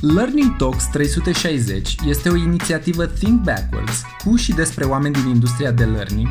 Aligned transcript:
Learning 0.00 0.56
Talks 0.56 0.84
360 0.84 1.94
este 2.06 2.28
o 2.28 2.36
inițiativă 2.36 3.06
Think 3.06 3.40
Backwards 3.40 4.02
cu 4.24 4.36
și 4.36 4.52
despre 4.52 4.84
oameni 4.84 5.14
din 5.14 5.26
industria 5.26 5.70
de 5.70 5.84
learning 5.84 6.28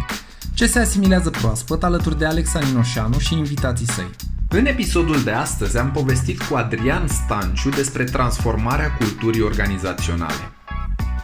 ce 0.53 0.67
se 0.67 0.79
asimilează 0.79 1.29
proaspăt 1.29 1.83
alături 1.83 2.17
de 2.17 2.25
Alexa 2.25 2.59
Ninoșanu 2.59 3.17
și 3.17 3.33
invitații 3.33 3.85
săi. 3.85 4.09
În 4.49 4.65
episodul 4.65 5.23
de 5.23 5.31
astăzi 5.31 5.77
am 5.77 5.91
povestit 5.91 6.41
cu 6.41 6.55
Adrian 6.55 7.07
Stanciu 7.07 7.69
despre 7.69 8.03
transformarea 8.03 8.91
culturii 8.91 9.41
organizaționale. 9.41 10.51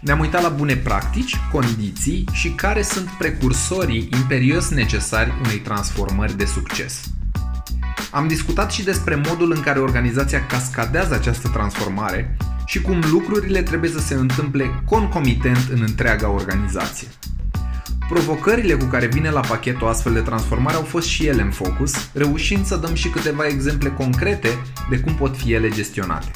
Ne-am 0.01 0.19
uitat 0.19 0.41
la 0.41 0.49
bune 0.49 0.75
practici, 0.75 1.35
condiții 1.51 2.25
și 2.31 2.49
care 2.49 2.81
sunt 2.81 3.09
precursorii 3.09 4.09
imperios 4.11 4.69
necesari 4.69 5.33
unei 5.45 5.59
transformări 5.59 6.37
de 6.37 6.45
succes. 6.45 7.03
Am 8.13 8.27
discutat 8.27 8.71
și 8.71 8.83
despre 8.83 9.21
modul 9.29 9.51
în 9.51 9.61
care 9.61 9.79
organizația 9.79 10.45
cascadează 10.45 11.13
această 11.13 11.47
transformare 11.47 12.37
și 12.65 12.81
cum 12.81 13.01
lucrurile 13.11 13.61
trebuie 13.61 13.89
să 13.89 13.99
se 13.99 14.13
întâmple 14.13 14.83
concomitent 14.85 15.69
în 15.71 15.81
întreaga 15.81 16.29
organizație. 16.29 17.07
Provocările 18.09 18.73
cu 18.73 18.85
care 18.85 19.05
vine 19.07 19.29
la 19.29 19.39
pachet 19.39 19.81
o 19.81 19.87
astfel 19.87 20.13
de 20.13 20.19
transformare 20.19 20.75
au 20.75 20.83
fost 20.83 21.07
și 21.07 21.25
ele 21.25 21.41
în 21.41 21.51
focus, 21.51 22.11
reușind 22.13 22.65
să 22.65 22.77
dăm 22.77 22.93
și 22.93 23.09
câteva 23.09 23.45
exemple 23.45 23.89
concrete 23.89 24.49
de 24.89 24.99
cum 24.99 25.15
pot 25.15 25.37
fi 25.37 25.53
ele 25.53 25.69
gestionate. 25.69 26.31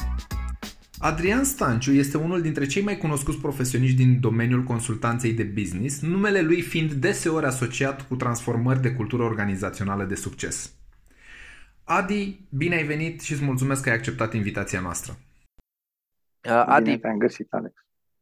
Adrian 0.98 1.44
Stanciu 1.44 1.92
este 1.92 2.16
unul 2.16 2.42
dintre 2.42 2.66
cei 2.66 2.82
mai 2.82 2.98
cunoscuți 2.98 3.38
profesioniști 3.38 3.96
din 3.96 4.20
domeniul 4.20 4.62
consultanței 4.62 5.32
de 5.32 5.42
business, 5.42 6.00
numele 6.00 6.40
lui 6.40 6.60
fiind 6.60 6.92
deseori 6.92 7.46
asociat 7.46 8.08
cu 8.08 8.14
transformări 8.14 8.82
de 8.82 8.90
cultură 8.90 9.22
organizațională 9.22 10.04
de 10.04 10.14
succes. 10.14 10.72
Adi, 11.90 12.40
bine 12.50 12.74
ai 12.74 12.82
venit 12.84 13.20
și 13.20 13.32
îți 13.32 13.44
mulțumesc 13.44 13.82
că 13.82 13.88
ai 13.88 13.94
acceptat 13.94 14.32
invitația 14.32 14.80
noastră. 14.80 15.12
Uh, 16.44 16.62
Adi, 16.66 16.84
Bine 16.84 16.98
te-am 16.98 17.18
găsit, 17.18 17.52
Alex. 17.52 17.74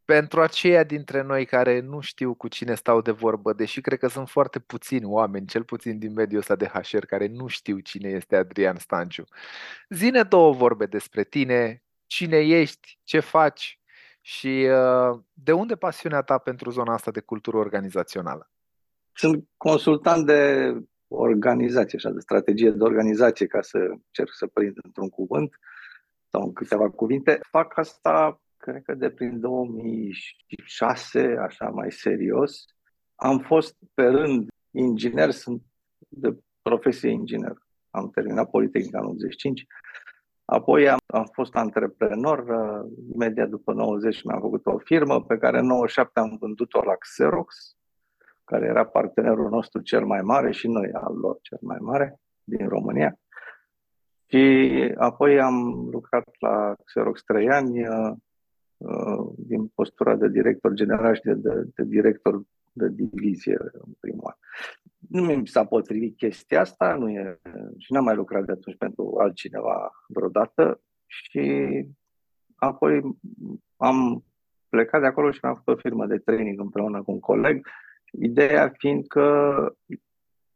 pentru 0.04 0.40
aceia 0.40 0.84
dintre 0.84 1.22
noi 1.22 1.44
care 1.44 1.80
nu 1.80 2.00
știu 2.00 2.34
cu 2.34 2.48
cine 2.48 2.74
stau 2.74 3.00
de 3.00 3.10
vorbă, 3.10 3.52
deși 3.52 3.80
cred 3.80 3.98
că 3.98 4.08
sunt 4.08 4.28
foarte 4.28 4.58
puțini 4.58 5.04
oameni, 5.04 5.46
cel 5.46 5.64
puțin 5.64 5.98
din 5.98 6.12
mediul 6.12 6.40
ăsta 6.40 6.56
de 6.56 6.66
HR, 6.66 7.04
care 7.04 7.26
nu 7.26 7.46
știu 7.46 7.78
cine 7.78 8.08
este 8.08 8.36
Adrian 8.36 8.76
Stanciu. 8.76 9.24
Zine 9.88 10.22
două 10.22 10.52
vorbe 10.52 10.86
despre 10.86 11.24
tine, 11.24 11.82
cine 12.06 12.38
ești, 12.38 12.98
ce 13.02 13.20
faci 13.20 13.80
și 14.20 14.68
uh, 14.70 15.20
de 15.32 15.52
unde 15.52 15.76
pasiunea 15.76 16.22
ta 16.22 16.38
pentru 16.38 16.70
zona 16.70 16.92
asta 16.92 17.10
de 17.10 17.20
cultură 17.20 17.56
organizațională? 17.56 18.50
Sunt 19.12 19.48
consultant 19.56 20.26
de 20.26 20.72
organizație, 21.08 21.98
așa, 21.98 22.10
de 22.10 22.20
strategie 22.20 22.70
de 22.70 22.82
organizație, 22.82 23.46
ca 23.46 23.62
să 23.62 23.78
încerc 23.78 24.32
să 24.32 24.46
prind 24.46 24.78
într-un 24.82 25.08
cuvânt 25.08 25.58
sau 26.30 26.42
în 26.42 26.52
câteva 26.52 26.90
cuvinte. 26.90 27.38
Fac 27.50 27.78
asta, 27.78 28.40
cred 28.56 28.82
că 28.82 28.94
de 28.94 29.10
prin 29.10 29.40
2006, 29.40 31.36
așa 31.40 31.68
mai 31.68 31.92
serios. 31.92 32.64
Am 33.14 33.38
fost 33.38 33.76
pe 33.94 34.02
rând 34.02 34.48
inginer, 34.70 35.30
sunt 35.30 35.62
de 36.08 36.36
profesie 36.62 37.10
inginer. 37.10 37.54
Am 37.90 38.10
terminat 38.10 38.50
Politehnica 38.50 38.98
în 38.98 39.06
85. 39.06 39.66
Apoi 40.44 40.88
am, 40.88 40.98
am 41.06 41.28
fost 41.32 41.54
antreprenor, 41.54 42.38
uh, 42.38 42.90
imediat 43.12 43.48
după 43.48 43.72
90 43.72 44.22
mi-am 44.22 44.40
făcut 44.40 44.66
o 44.66 44.78
firmă 44.78 45.22
pe 45.22 45.38
care 45.38 45.58
în 45.58 45.66
97 45.66 46.20
am 46.20 46.36
vândut-o 46.40 46.82
la 46.82 46.94
Xerox, 46.94 47.75
care 48.46 48.66
era 48.66 48.84
partenerul 48.84 49.48
nostru 49.50 49.80
cel 49.80 50.04
mai 50.04 50.20
mare 50.20 50.52
și 50.52 50.68
noi 50.68 50.90
al 50.92 51.14
lor 51.14 51.38
cel 51.42 51.58
mai 51.60 51.78
mare 51.80 52.20
din 52.44 52.68
România. 52.68 53.18
Și 54.26 54.94
apoi 54.96 55.40
am 55.40 55.88
lucrat 55.90 56.28
la 56.38 56.74
Xerox 56.84 57.22
3 57.22 57.50
ani 57.50 57.88
uh, 57.88 58.12
uh, 58.76 59.32
din 59.36 59.66
postura 59.66 60.16
de 60.16 60.28
director 60.28 60.72
general 60.72 61.14
și 61.14 61.22
de, 61.22 61.34
de, 61.34 61.62
de 61.74 61.84
director 61.84 62.42
de 62.72 62.88
divizie 62.88 63.56
în 63.72 63.92
primul 64.00 64.24
an. 64.24 64.34
Nu 65.08 65.22
mi 65.22 65.46
s-a 65.46 65.64
potrivit 65.64 66.16
chestia 66.16 66.60
asta 66.60 66.94
nu 66.94 67.10
e, 67.10 67.40
și 67.78 67.92
n-am 67.92 68.04
mai 68.04 68.14
lucrat 68.14 68.44
de 68.44 68.52
atunci 68.52 68.76
pentru 68.76 69.16
altcineva 69.18 69.90
vreodată 70.08 70.80
și 71.06 71.66
apoi 72.56 73.18
am 73.76 74.24
plecat 74.68 75.00
de 75.00 75.06
acolo 75.06 75.30
și 75.30 75.40
mi-am 75.42 75.54
făcut 75.54 75.74
o 75.74 75.80
firmă 75.80 76.06
de 76.06 76.18
training 76.18 76.60
împreună 76.60 77.02
cu 77.02 77.10
un 77.10 77.20
coleg 77.20 77.66
Ideea 78.12 78.72
fiind 78.78 79.06
că 79.06 79.28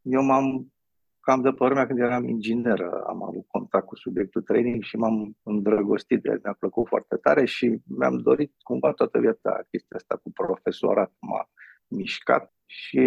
eu 0.02 0.22
m-am 0.22 0.72
cam 1.20 1.40
de 1.40 1.50
părmea 1.50 1.86
când 1.86 1.98
eram 1.98 2.28
inginer, 2.28 2.80
am 3.06 3.22
avut 3.22 3.46
contact 3.46 3.86
cu 3.86 3.96
subiectul 3.96 4.42
training 4.42 4.82
și 4.82 4.96
m-am 4.96 5.36
îndrăgostit 5.42 6.22
de 6.22 6.28
el. 6.30 6.40
Mi-a 6.42 6.56
plăcut 6.58 6.86
foarte 6.86 7.16
tare 7.16 7.44
și 7.44 7.78
mi-am 7.98 8.18
dorit 8.18 8.52
cumva 8.62 8.92
toată 8.92 9.18
viața 9.18 9.60
chestia 9.70 9.96
asta 9.96 10.16
cu 10.16 10.32
profesorat, 10.32 11.12
m-a 11.18 11.48
mișcat 11.88 12.52
și 12.66 13.00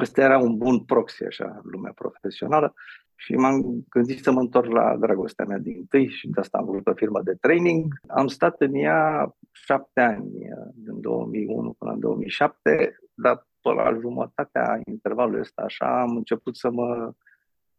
ăsta 0.00 0.20
era 0.20 0.38
un 0.38 0.56
bun 0.56 0.84
proxy, 0.84 1.24
așa, 1.24 1.60
lumea 1.62 1.92
profesională 1.92 2.74
și 3.14 3.34
m-am 3.34 3.84
gândit 3.88 4.22
să 4.22 4.32
mă 4.32 4.40
întorc 4.40 4.72
la 4.72 4.96
dragostea 4.96 5.44
mea 5.44 5.58
din 5.58 5.86
tâi 5.86 6.08
și 6.08 6.28
de 6.28 6.40
asta 6.40 6.58
am 6.58 6.64
vrut 6.64 6.86
o 6.86 6.94
firmă 6.94 7.22
de 7.22 7.34
training. 7.40 8.00
Am 8.06 8.26
stat 8.26 8.60
în 8.60 8.74
ea 8.74 9.34
șapte 9.52 10.00
ani, 10.00 10.30
din 10.74 11.00
2001 11.00 11.72
până 11.72 11.92
în 11.92 12.00
2007, 12.00 12.98
dar 13.20 13.46
pe 13.60 13.68
la 13.68 13.98
jumătatea 14.00 14.80
intervalului 14.86 15.40
ăsta 15.40 15.62
așa 15.62 16.00
am 16.00 16.16
început 16.16 16.56
să 16.56 16.70
mă 16.70 17.12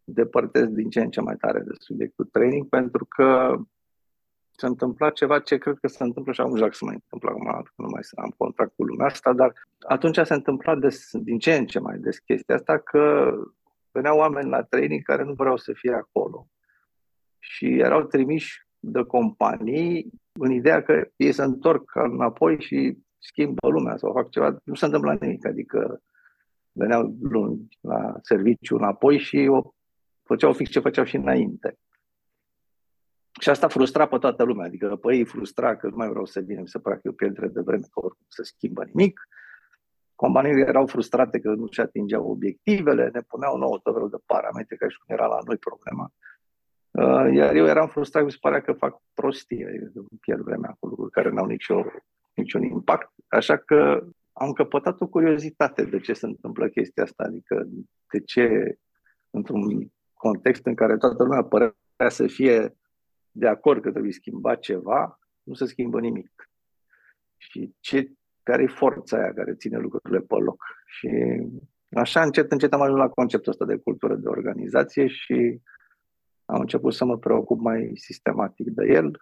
depărtez 0.03 0.67
din 0.67 0.89
ce 0.89 1.01
în 1.01 1.09
ce 1.09 1.21
mai 1.21 1.35
tare 1.35 1.59
de 1.59 1.71
subiectul 1.79 2.25
training 2.25 2.69
pentru 2.69 3.05
că 3.05 3.55
s-a 4.51 4.67
întâmplat 4.67 5.13
ceva 5.13 5.39
ce 5.39 5.57
cred 5.57 5.77
că 5.81 5.87
se 5.87 6.03
întâmplă 6.03 6.31
și 6.31 6.41
acum 6.41 6.55
nu 6.55 6.71
să 6.71 6.85
mai 6.85 6.93
întâmplă 6.93 7.29
acum, 7.29 7.65
nu 7.75 7.87
mai 7.91 8.01
am 8.15 8.33
contract 8.37 8.75
cu 8.75 8.83
lumea 8.83 9.05
asta, 9.05 9.33
dar 9.33 9.53
atunci 9.87 10.15
s-a 10.15 10.35
întâmplat 10.35 10.77
des, 10.79 11.09
din 11.11 11.39
ce 11.39 11.55
în 11.55 11.65
ce 11.65 11.79
mai 11.79 11.97
des 11.97 12.19
chestia 12.19 12.55
asta 12.55 12.77
că 12.77 13.33
veneau 13.91 14.17
oameni 14.17 14.49
la 14.49 14.63
training 14.63 15.03
care 15.03 15.23
nu 15.23 15.33
vreau 15.33 15.57
să 15.57 15.73
fie 15.73 15.93
acolo. 15.93 16.47
Și 17.39 17.65
erau 17.65 18.03
trimiși 18.03 18.67
de 18.79 19.03
companii 19.03 20.09
în 20.31 20.51
ideea 20.51 20.83
că 20.83 21.07
ei 21.15 21.31
se 21.31 21.43
întorc 21.43 21.91
înapoi 21.95 22.61
și 22.61 22.97
schimbă 23.19 23.67
lumea 23.67 23.97
sau 23.97 24.11
fac 24.13 24.29
ceva, 24.29 24.57
nu 24.63 24.73
se 24.73 24.85
întâmplă 24.85 25.17
nimic. 25.19 25.45
Adică 25.45 26.01
veneau 26.71 27.15
luni 27.21 27.67
la 27.81 28.15
serviciu 28.21 28.75
înapoi 28.75 29.17
și 29.17 29.47
o, 29.49 29.73
făceau 30.23 30.53
fix 30.53 30.69
ce 30.69 30.79
făceau 30.79 31.03
și 31.03 31.15
înainte. 31.15 31.77
Și 33.39 33.49
asta 33.49 33.67
frustra 33.67 34.07
pe 34.07 34.17
toată 34.17 34.43
lumea, 34.43 34.65
adică 34.65 34.95
pe 34.95 35.15
ei 35.15 35.25
frustra 35.25 35.75
că 35.75 35.87
nu 35.87 35.95
mai 35.95 36.09
vreau 36.09 36.25
să 36.25 36.39
vină, 36.39 36.61
mi 36.61 36.67
se 36.67 36.79
pare 36.79 36.95
că 36.95 37.01
e 37.03 37.09
o 37.09 37.13
pierdere 37.13 37.47
de 37.47 37.61
vreme, 37.61 37.81
că 37.81 37.99
oricum 38.05 38.25
se 38.27 38.43
schimbă 38.43 38.83
nimic. 38.93 39.27
Companiile 40.15 40.65
erau 40.67 40.85
frustrate 40.85 41.39
că 41.39 41.49
nu 41.49 41.67
și 41.71 41.79
atingeau 41.79 42.29
obiectivele, 42.29 43.09
ne 43.13 43.21
puneau 43.21 43.57
nouă 43.57 43.79
tot 43.83 43.93
felul 43.93 44.09
de 44.09 44.17
parametri, 44.25 44.77
ca 44.77 44.89
și 44.89 44.97
cum 44.97 45.15
era 45.15 45.25
la 45.25 45.39
noi 45.45 45.57
problema. 45.57 46.11
Uh, 46.91 47.33
iar 47.33 47.55
eu 47.55 47.65
eram 47.65 47.87
frustrat, 47.87 48.23
mi 48.23 48.31
se 48.31 48.37
părea 48.41 48.61
că 48.61 48.73
fac 48.73 49.01
prostie, 49.13 49.65
adică 49.67 50.05
pierd 50.19 50.41
vremea 50.41 50.75
cu 50.79 50.87
lucruri 50.87 51.11
care 51.11 51.29
n-au 51.29 51.45
nicio 51.45 51.85
niciun 52.39 52.63
impact, 52.63 53.11
așa 53.27 53.57
că 53.57 54.07
am 54.33 54.51
căpătat 54.51 55.01
o 55.01 55.07
curiozitate 55.07 55.83
de 55.83 55.99
ce 55.99 56.13
se 56.13 56.25
întâmplă 56.25 56.67
chestia 56.67 57.03
asta, 57.03 57.23
adică 57.23 57.67
de 58.11 58.19
ce 58.19 58.77
într-un 59.29 59.91
context 60.13 60.65
în 60.65 60.75
care 60.75 60.97
toată 60.97 61.23
lumea 61.23 61.43
părea 61.43 61.75
să 62.09 62.27
fie 62.27 62.75
de 63.31 63.47
acord 63.47 63.81
că 63.81 63.91
trebuie 63.91 64.11
schimba 64.11 64.55
ceva, 64.55 65.19
nu 65.43 65.53
se 65.53 65.65
schimbă 65.65 65.99
nimic. 65.99 66.49
Și 67.37 67.75
ce, 67.79 68.11
care 68.43 68.63
e 68.63 68.67
forța 68.67 69.17
aia 69.17 69.33
care 69.33 69.53
ține 69.53 69.77
lucrurile 69.77 70.19
pe 70.19 70.35
loc. 70.35 70.63
Și 70.85 71.09
așa 71.91 72.23
încet, 72.23 72.51
încet 72.51 72.73
am 72.73 72.81
ajuns 72.81 72.97
la 72.97 73.09
conceptul 73.09 73.51
ăsta 73.51 73.65
de 73.65 73.75
cultură 73.75 74.15
de 74.15 74.27
organizație 74.27 75.07
și 75.07 75.61
am 76.45 76.59
început 76.59 76.93
să 76.93 77.05
mă 77.05 77.17
preocup 77.17 77.59
mai 77.59 77.91
sistematic 77.93 78.67
de 78.69 78.85
el 78.87 79.17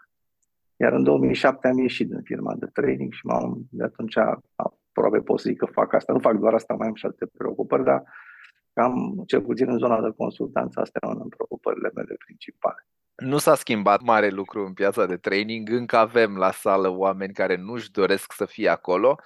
iar 0.77 0.93
în 0.93 1.03
2007 1.03 1.67
am 1.67 1.77
ieșit 1.77 2.07
din 2.07 2.21
firma 2.23 2.55
de 2.55 2.65
training 2.65 3.13
și 3.13 3.25
m-am, 3.25 3.67
de 3.69 3.83
atunci 3.83 4.17
aproape 4.55 5.19
pot 5.19 5.39
să 5.39 5.49
zic 5.49 5.57
că 5.57 5.65
fac 5.65 5.93
asta. 5.93 6.13
Nu 6.13 6.19
fac 6.19 6.37
doar 6.37 6.53
asta, 6.53 6.73
mai 6.73 6.87
am 6.87 6.95
și 6.95 7.05
alte 7.05 7.25
preocupări, 7.37 7.83
dar 7.83 8.03
cam, 8.73 9.23
cel 9.25 9.41
puțin 9.41 9.69
în 9.69 9.77
zona 9.77 10.01
de 10.01 10.13
consultanță, 10.17 10.79
astea 10.79 11.01
sunt 11.09 11.21
în 11.21 11.29
preocupările 11.29 11.91
mele 11.95 12.15
principale. 12.25 12.87
Nu 13.15 13.37
s-a 13.37 13.55
schimbat 13.55 14.01
mare 14.01 14.29
lucru 14.29 14.65
în 14.65 14.73
piața 14.73 15.05
de 15.05 15.17
training, 15.17 15.69
încă 15.69 15.97
avem 15.97 16.35
la 16.35 16.51
sală 16.51 16.89
oameni 16.89 17.33
care 17.33 17.55
nu-și 17.55 17.91
doresc 17.91 18.33
să 18.33 18.45
fie 18.45 18.69
acolo. 18.69 19.19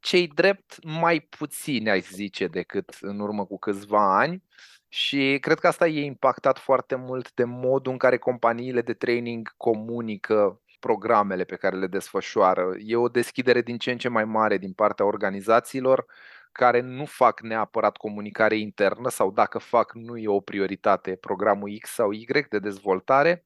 Cei 0.00 0.26
drept 0.26 0.84
mai 1.00 1.20
puțini, 1.20 1.90
ai 1.90 2.00
zice, 2.00 2.46
decât 2.46 2.96
în 3.00 3.20
urmă 3.20 3.44
cu 3.44 3.58
câțiva 3.58 4.18
ani. 4.18 4.42
Și 4.88 5.38
cred 5.40 5.58
că 5.58 5.66
asta 5.66 5.86
e 5.86 6.04
impactat 6.04 6.58
foarte 6.58 6.94
mult 6.94 7.34
de 7.34 7.44
modul 7.44 7.92
în 7.92 7.98
care 7.98 8.18
companiile 8.18 8.82
de 8.82 8.92
training 8.92 9.54
comunică 9.56 10.60
programele 10.80 11.44
pe 11.44 11.56
care 11.56 11.76
le 11.76 11.86
desfășoară. 11.86 12.74
E 12.78 12.96
o 12.96 13.08
deschidere 13.08 13.62
din 13.62 13.78
ce 13.78 13.90
în 13.90 13.98
ce 13.98 14.08
mai 14.08 14.24
mare 14.24 14.58
din 14.58 14.72
partea 14.72 15.04
organizațiilor 15.04 16.06
care 16.52 16.80
nu 16.80 17.04
fac 17.04 17.40
neapărat 17.40 17.96
comunicare 17.96 18.56
internă 18.56 19.08
sau 19.08 19.30
dacă 19.30 19.58
fac 19.58 19.92
nu 19.94 20.16
e 20.16 20.28
o 20.28 20.40
prioritate 20.40 21.16
programul 21.16 21.78
X 21.80 21.90
sau 21.90 22.10
Y 22.12 22.26
de 22.50 22.58
dezvoltare, 22.58 23.44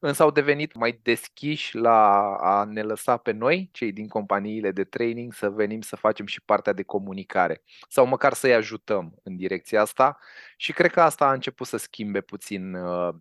însă 0.00 0.22
au 0.22 0.30
devenit 0.30 0.74
mai 0.74 1.00
deschiși 1.02 1.76
la 1.76 2.32
a 2.36 2.64
ne 2.64 2.82
lăsa 2.82 3.16
pe 3.16 3.32
noi, 3.32 3.68
cei 3.72 3.92
din 3.92 4.08
companiile 4.08 4.70
de 4.72 4.84
training, 4.84 5.32
să 5.32 5.50
venim 5.50 5.80
să 5.80 5.96
facem 5.96 6.26
și 6.26 6.42
partea 6.42 6.72
de 6.72 6.82
comunicare 6.82 7.62
sau 7.88 8.06
măcar 8.06 8.32
să-i 8.32 8.54
ajutăm 8.54 9.20
în 9.22 9.36
direcția 9.36 9.80
asta 9.80 10.18
și 10.56 10.72
cred 10.72 10.90
că 10.90 11.00
asta 11.00 11.26
a 11.26 11.32
început 11.32 11.66
să 11.66 11.76
schimbe 11.76 12.20
puțin 12.20 12.74
uh, 12.74 13.14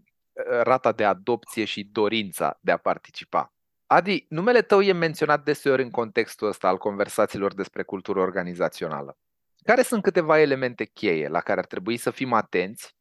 rata 0.64 0.92
de 0.92 1.04
adopție 1.04 1.66
și 1.66 1.90
dorința 1.92 2.58
de 2.62 2.72
a 2.72 2.78
participa. 2.78 3.54
Adi, 3.86 4.26
numele 4.30 4.62
tău 4.62 4.82
e 4.82 4.92
menționat 4.92 5.44
deseori 5.44 5.84
în 5.84 5.90
contextul 5.90 6.48
ăsta 6.48 6.68
al 6.68 6.78
conversațiilor 6.78 7.54
despre 7.54 7.84
cultură 7.84 8.20
organizațională. 8.20 9.18
Care 9.64 9.82
sunt 9.82 10.02
câteva 10.04 10.40
elemente 10.40 10.86
cheie 10.86 11.28
la 11.28 11.40
care 11.40 11.60
ar 11.60 11.66
trebui 11.66 11.98
să 11.98 12.12
fim 12.12 12.34
atenți 12.34 12.96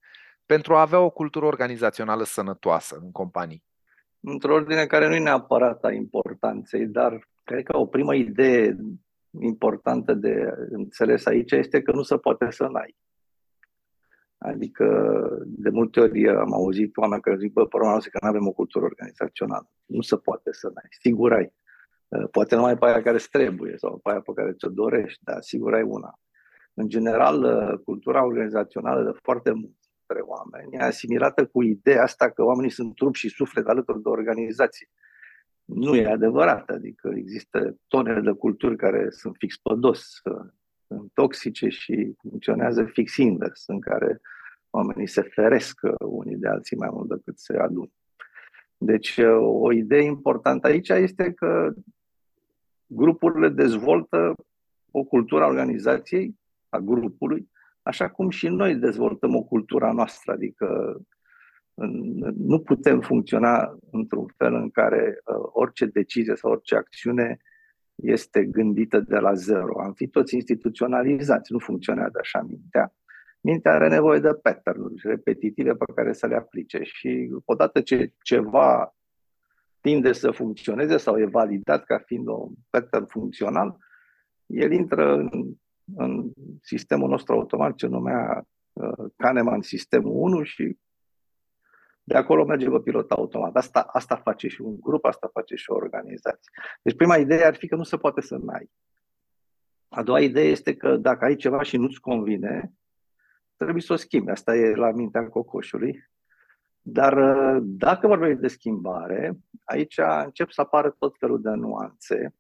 pentru 0.47 0.75
a 0.75 0.81
avea 0.81 1.01
o 1.01 1.11
cultură 1.11 1.47
organizațională 1.47 2.25
sănătoasă 2.25 2.99
în 3.03 3.13
companii? 3.13 3.65
Într-o 4.21 4.55
ordine 4.55 4.87
care 4.87 5.09
nu 5.09 5.15
e 5.15 5.19
neapărat 5.19 5.85
a 5.85 5.93
importanței, 5.93 6.87
dar 6.87 7.29
cred 7.45 7.63
că 7.63 7.77
o 7.77 7.87
primă 7.87 8.15
idee 8.15 8.77
importantă 9.41 10.15
de 10.15 10.55
înțeles 10.71 11.27
aici 11.27 11.53
este 11.53 11.83
că 11.83 11.93
nu 11.93 12.03
se 12.03 12.17
poate 12.17 12.51
să 12.51 12.67
n-ai. 12.67 12.97
Adică 14.44 14.87
de 15.44 15.70
multe 15.70 16.00
ori 16.00 16.29
am 16.29 16.52
auzit 16.52 16.96
oameni 16.96 17.23
care 17.23 17.37
zic, 17.37 17.52
bă, 17.52 17.67
problema 17.67 17.99
că 17.99 18.19
nu 18.23 18.29
avem 18.29 18.46
o 18.46 18.52
cultură 18.52 18.85
organizațională. 18.85 19.70
Nu 19.87 20.00
se 20.00 20.17
poate 20.17 20.52
să 20.52 20.67
n-ai. 20.67 20.88
Sigur 21.00 21.32
ai. 21.32 21.52
Poate 22.31 22.55
numai 22.55 22.79
pe 22.79 22.87
aia 22.87 23.02
care 23.02 23.17
îți 23.17 23.31
trebuie 23.31 23.76
sau 23.76 23.99
pe 23.99 24.11
aia 24.11 24.20
pe 24.20 24.32
care 24.35 24.52
ți-o 24.52 24.69
dorești, 24.69 25.25
dar 25.25 25.41
sigur 25.41 25.75
ai 25.75 25.82
una. 25.82 26.19
În 26.75 26.88
general, 26.88 27.38
cultura 27.85 28.25
organizațională 28.25 29.05
de 29.05 29.19
foarte 29.23 29.50
mult 29.50 29.76
între 30.06 30.23
oameni, 30.26 30.75
e 30.75 30.79
asimilată 30.79 31.47
cu 31.47 31.62
ideea 31.62 32.02
asta 32.02 32.31
că 32.31 32.43
oamenii 32.43 32.70
sunt 32.70 32.94
trup 32.94 33.14
și 33.14 33.29
suflet 33.29 33.67
alături 33.67 34.02
de 34.02 34.08
organizație. 34.08 34.88
Nu 35.64 35.94
e 35.97 36.06
adevărat, 36.06 36.70
adică 36.70 37.12
există 37.14 37.76
tone 37.88 38.20
de 38.20 38.32
culturi 38.32 38.76
care 38.76 39.11
sunt 39.11 39.35
fix 39.38 39.56
pe 39.56 39.75
dos, 39.79 40.20
sunt 40.87 41.11
toxice 41.12 41.69
și 41.69 42.14
funcționează 42.20 42.85
fix 42.85 43.17
invers, 43.17 43.64
în 43.67 43.81
care 43.81 44.20
oamenii 44.75 45.09
se 45.09 45.23
feresc 45.23 45.81
unii 45.99 46.37
de 46.37 46.49
alții 46.49 46.76
mai 46.76 46.88
mult 46.93 47.09
decât 47.09 47.38
se 47.38 47.56
adun. 47.56 47.91
Deci 48.76 49.21
o 49.38 49.73
idee 49.73 50.03
importantă 50.03 50.67
aici 50.67 50.88
este 50.88 51.32
că 51.32 51.73
grupurile 52.87 53.49
dezvoltă 53.49 54.35
o 54.91 55.05
cultură 55.05 55.44
a 55.44 55.47
organizației, 55.47 56.38
a 56.69 56.79
grupului, 56.79 57.50
așa 57.82 58.09
cum 58.09 58.31
și 58.31 58.49
noi 58.49 58.75
dezvoltăm 58.75 59.35
o 59.35 59.43
cultură 59.43 59.93
noastră, 59.94 60.32
adică 60.32 60.99
nu 62.37 62.61
putem 62.61 63.00
funcționa 63.00 63.79
într-un 63.91 64.26
fel 64.37 64.55
în 64.55 64.71
care 64.71 65.19
uh, 65.25 65.37
orice 65.53 65.87
decizie 65.87 66.35
sau 66.35 66.50
orice 66.50 66.76
acțiune 66.76 67.38
este 67.94 68.44
gândită 68.44 69.00
de 69.00 69.17
la 69.17 69.35
zero. 69.35 69.82
Am 69.82 69.93
fi 69.93 70.09
toți 70.09 70.35
instituționalizați, 70.35 71.53
nu 71.53 71.59
funcționează 71.59 72.19
așa 72.21 72.43
mintea. 72.43 72.94
Mintea 73.44 73.73
are 73.73 73.88
nevoie 73.88 74.19
de 74.19 74.35
pattern 74.43 74.93
repetitive 75.02 75.75
pe 75.75 75.93
care 75.94 76.12
să 76.12 76.26
le 76.26 76.37
aplice 76.37 76.82
și 76.82 77.31
odată 77.44 77.81
ce 77.81 78.12
ceva 78.23 78.94
tinde 79.81 80.12
să 80.12 80.31
funcționeze 80.31 80.96
sau 80.96 81.19
e 81.19 81.26
validat 81.26 81.85
ca 81.85 81.99
fiind 81.99 82.26
un 82.26 82.52
pattern 82.70 83.06
funcțional, 83.06 83.76
el 84.46 84.73
intră 84.73 85.14
în 85.14 85.56
în 85.96 86.32
sistemul 86.62 87.08
nostru 87.08 87.35
automat 87.35 87.75
ce 87.75 87.87
numea 87.87 88.46
uh, 88.73 89.11
Kahneman 89.17 89.61
Sistemul 89.61 90.12
1 90.14 90.43
și 90.43 90.76
de 92.02 92.17
acolo 92.17 92.44
merge 92.44 92.69
pe 92.69 92.81
pilot 92.81 93.11
automat. 93.11 93.56
Asta, 93.56 93.81
asta 93.81 94.17
face 94.17 94.49
și 94.49 94.61
un 94.61 94.81
grup, 94.81 95.05
asta 95.05 95.31
face 95.32 95.55
și 95.55 95.70
o 95.70 95.75
organizație. 95.75 96.50
Deci 96.82 96.97
prima 96.97 97.17
idee 97.17 97.44
ar 97.44 97.55
fi 97.55 97.69
că 97.69 97.76
nu 97.76 97.82
se 97.82 97.97
poate 97.97 98.20
să 98.20 98.37
n-ai. 98.37 98.70
A 99.88 100.02
doua 100.02 100.20
idee 100.20 100.44
este 100.44 100.76
că 100.76 100.97
dacă 100.97 101.25
ai 101.25 101.37
ceva 101.37 101.62
și 101.62 101.76
nu-ți 101.76 102.00
convine, 102.00 102.73
trebuie 103.64 103.82
să 103.82 103.93
o 103.93 103.96
schimbi. 103.96 104.31
Asta 104.31 104.56
e 104.56 104.75
la 104.75 104.90
mintea 104.90 105.28
cocoșului. 105.28 106.08
Dar 106.81 107.16
uh, 107.16 107.62
dacă 107.62 108.06
vorbim 108.06 108.40
de 108.40 108.49
schimbare, 108.49 109.38
aici 109.64 109.99
încep 110.25 110.50
să 110.50 110.61
apară 110.61 110.90
tot 110.99 111.16
felul 111.19 111.40
de 111.40 111.50
nuanțe. 111.50 112.34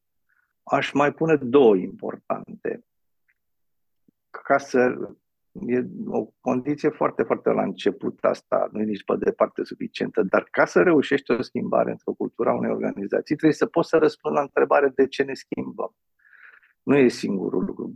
Aș 0.62 0.92
mai 0.92 1.12
pune 1.12 1.36
două 1.36 1.76
importante 1.76 2.84
ca 4.42 4.58
să 4.58 4.94
e 5.66 5.84
o 6.06 6.24
condiție 6.40 6.88
foarte, 6.88 7.22
foarte 7.22 7.50
la 7.50 7.62
început 7.62 8.24
asta, 8.24 8.68
nu 8.72 8.80
e 8.80 8.84
nici 8.84 9.04
pe 9.04 9.16
departe 9.18 9.64
suficientă, 9.64 10.22
dar 10.22 10.48
ca 10.50 10.64
să 10.64 10.82
reușești 10.82 11.30
o 11.30 11.42
schimbare 11.42 11.90
într-o 11.90 12.12
cultură 12.12 12.50
a 12.50 12.54
unei 12.54 12.70
organizații, 12.70 13.36
trebuie 13.36 13.58
să 13.58 13.66
poți 13.66 13.88
să 13.88 13.96
răspunzi 13.96 14.36
la 14.36 14.42
întrebare 14.42 14.88
de 14.88 15.06
ce 15.06 15.22
ne 15.22 15.34
schimbăm. 15.34 15.94
Nu 16.82 16.96
e 16.96 17.08
singurul 17.08 17.64
lucru 17.64 17.94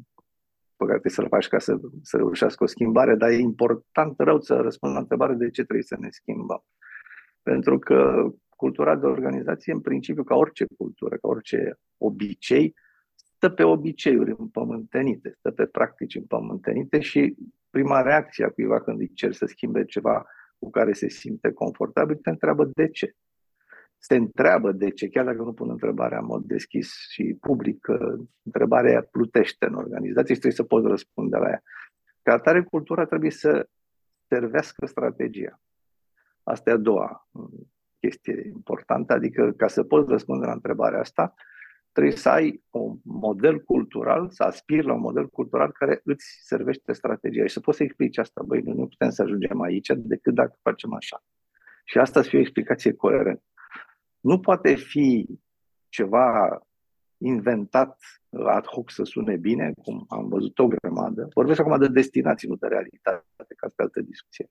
pe 0.78 0.84
care 0.84 0.98
trebuie 0.98 1.12
să-l 1.12 1.28
faci 1.28 1.48
ca 1.48 1.58
să, 1.58 1.80
să 2.02 2.16
reușească 2.16 2.64
o 2.64 2.66
schimbare, 2.66 3.14
dar 3.14 3.30
e 3.30 3.34
important 3.34 4.14
rău 4.19 4.40
să 4.40 4.54
răspunzi 4.54 4.94
la 4.94 5.00
întrebare 5.00 5.34
de 5.34 5.50
ce 5.50 5.62
trebuie 5.62 5.82
să 5.82 5.96
ne 6.00 6.08
schimbăm. 6.10 6.64
Pentru 7.42 7.78
că 7.78 8.28
cultura 8.48 8.96
de 8.96 9.06
organizație, 9.06 9.72
în 9.72 9.80
principiu, 9.80 10.25
ca 10.25 10.34
orice 10.34 10.66
cultură, 10.76 11.16
ca 11.16 11.28
orice 11.28 11.78
obicei, 11.98 12.75
stă 13.14 13.48
pe 13.48 13.62
obiceiuri 13.62 14.34
împământenite, 14.38 15.34
stă 15.38 15.50
pe 15.50 15.66
practici 15.66 16.14
împământenite 16.14 17.00
și 17.00 17.34
prima 17.70 18.00
reacție 18.00 18.44
a 18.44 18.50
cuiva 18.50 18.80
când 18.80 19.00
îi 19.00 19.12
cer 19.14 19.32
să 19.32 19.46
schimbe 19.46 19.84
ceva 19.84 20.26
cu 20.58 20.70
care 20.70 20.92
se 20.92 21.08
simte 21.08 21.52
confortabil, 21.52 22.16
te 22.16 22.30
întreabă 22.30 22.70
de 22.75 22.88
ce. 22.88 23.14
Se 23.99 24.17
întreabă 24.17 24.73
de 24.73 24.91
ce, 24.91 25.09
chiar 25.09 25.25
dacă 25.25 25.43
nu 25.43 25.53
pun 25.53 25.71
întrebarea 25.71 26.19
în 26.19 26.25
mod 26.25 26.45
deschis 26.45 26.93
și 27.11 27.37
public, 27.41 27.87
întrebarea 28.43 29.03
plutește 29.11 29.67
în 29.67 29.75
organizație 29.75 30.35
și 30.35 30.41
trebuie 30.41 30.53
să 30.53 30.65
poți 30.65 30.87
răspunde 30.87 31.37
la 31.37 31.49
ea. 31.49 31.62
Ca 32.23 32.33
atare, 32.33 32.62
cultura 32.62 33.05
trebuie 33.05 33.31
să 33.31 33.69
servească 34.27 34.87
strategia. 34.87 35.61
Asta 36.43 36.71
e 36.71 36.73
a 36.73 36.77
doua 36.77 37.29
chestie 38.00 38.50
importantă, 38.55 39.12
adică 39.12 39.53
ca 39.56 39.67
să 39.67 39.83
poți 39.83 40.09
răspunde 40.09 40.47
la 40.47 40.53
întrebarea 40.53 41.00
asta, 41.00 41.35
trebuie 41.93 42.17
să 42.17 42.29
ai 42.29 42.62
un 42.71 42.99
model 43.03 43.61
cultural, 43.61 44.31
să 44.31 44.43
aspiri 44.43 44.87
la 44.87 44.93
un 44.93 45.00
model 45.00 45.29
cultural 45.29 45.73
care 45.73 46.00
îți 46.05 46.41
servește 46.43 46.93
strategia 46.93 47.47
și 47.47 47.53
să 47.53 47.61
poți 47.61 47.77
să 47.77 47.83
explici 47.83 48.19
asta. 48.19 48.43
Băi, 48.43 48.61
noi 48.61 48.75
nu 48.75 48.87
putem 48.87 49.11
să 49.11 49.23
ajungem 49.23 49.61
aici 49.61 49.91
decât 49.97 50.35
dacă 50.35 50.59
facem 50.62 50.93
așa. 50.93 51.25
Și 51.85 51.99
asta 51.99 52.23
să 52.23 52.29
fie 52.29 52.39
o 52.39 52.41
explicație 52.41 52.93
coerentă. 52.93 53.43
Nu 54.20 54.40
poate 54.40 54.75
fi 54.75 55.26
ceva 55.88 56.58
inventat 57.18 57.98
ad 58.46 58.66
hoc 58.66 58.90
să 58.90 59.02
sune 59.04 59.37
bine, 59.37 59.72
cum 59.82 60.04
am 60.08 60.28
văzut 60.28 60.58
o 60.58 60.66
grămadă. 60.66 61.28
Vorbesc 61.34 61.60
acum 61.60 61.78
de 61.78 61.88
destinații, 61.88 62.48
nu 62.48 62.56
de 62.56 62.66
realitate, 62.66 63.54
ca 63.56 63.66
asta 63.66 63.82
altă 63.82 64.00
discuție. 64.00 64.48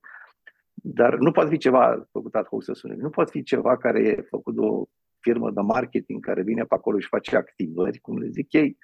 Dar 0.73 1.17
nu 1.17 1.31
poate 1.31 1.49
fi 1.49 1.57
ceva 1.57 2.07
făcut 2.11 2.35
ad 2.35 2.45
hoc 2.45 2.63
să 2.63 2.73
sune 2.73 2.93
bine. 2.93 3.05
Nu 3.05 3.11
poate 3.11 3.31
fi 3.31 3.43
ceva 3.43 3.77
care 3.77 3.99
e 3.99 4.21
făcut 4.21 4.55
de 4.55 4.61
o 4.61 4.83
firmă 5.19 5.51
de 5.51 5.61
marketing 5.61 6.25
care 6.25 6.41
vine 6.41 6.63
pe 6.63 6.75
acolo 6.75 6.99
și 6.99 7.07
face 7.07 7.35
activări, 7.35 7.99
cum 7.99 8.17
le 8.17 8.27
zic 8.27 8.53
ei, 8.53 8.77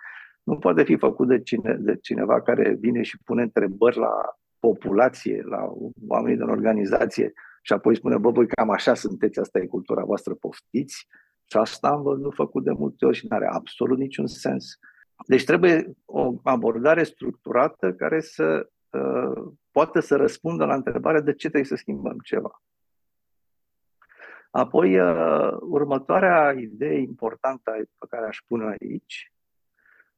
nu 0.43 0.57
poate 0.57 0.83
fi 0.83 0.97
făcut 0.97 1.27
de, 1.27 1.41
cine, 1.41 1.73
de 1.73 1.95
cineva 1.95 2.41
care 2.41 2.73
vine 2.79 3.01
și 3.01 3.17
pune 3.23 3.41
întrebări 3.41 3.97
la 3.97 4.11
populație, 4.59 5.41
la 5.45 5.73
oamenii 6.07 6.37
din 6.37 6.47
organizație 6.47 7.33
și 7.65 7.73
apoi 7.73 7.95
spune, 7.95 8.17
bă, 8.17 8.31
voi 8.31 8.47
cam 8.47 8.69
așa 8.69 8.93
sunteți, 8.93 9.39
asta 9.39 9.59
e 9.59 9.65
cultura 9.65 10.03
voastră, 10.03 10.33
poftiți. 10.33 11.07
Și 11.45 11.57
asta 11.57 11.87
am 11.87 12.01
văzut 12.01 12.33
făcut 12.33 12.63
de 12.63 12.71
multe 12.71 13.05
ori 13.05 13.17
și 13.17 13.27
nu 13.29 13.35
are 13.35 13.47
absolut 13.47 13.97
niciun 13.97 14.27
sens. 14.27 14.79
Deci 15.27 15.43
trebuie 15.43 15.93
o 16.05 16.33
abordare 16.43 17.03
structurată 17.03 17.93
care 17.93 18.19
să 18.19 18.69
uh, 18.89 19.53
poată 19.71 19.99
să 19.99 20.15
răspundă 20.15 20.65
la 20.65 20.73
întrebarea 20.73 21.21
de 21.21 21.31
ce 21.31 21.47
trebuie 21.47 21.63
să 21.63 21.75
schimbăm 21.75 22.17
ceva. 22.23 22.61
Apoi, 24.51 24.99
uh, 24.99 25.57
următoarea 25.59 26.51
idee 26.51 26.99
importantă 26.99 27.71
pe 27.97 28.05
care 28.09 28.27
aș 28.27 28.37
pune 28.47 28.75
aici 28.79 29.33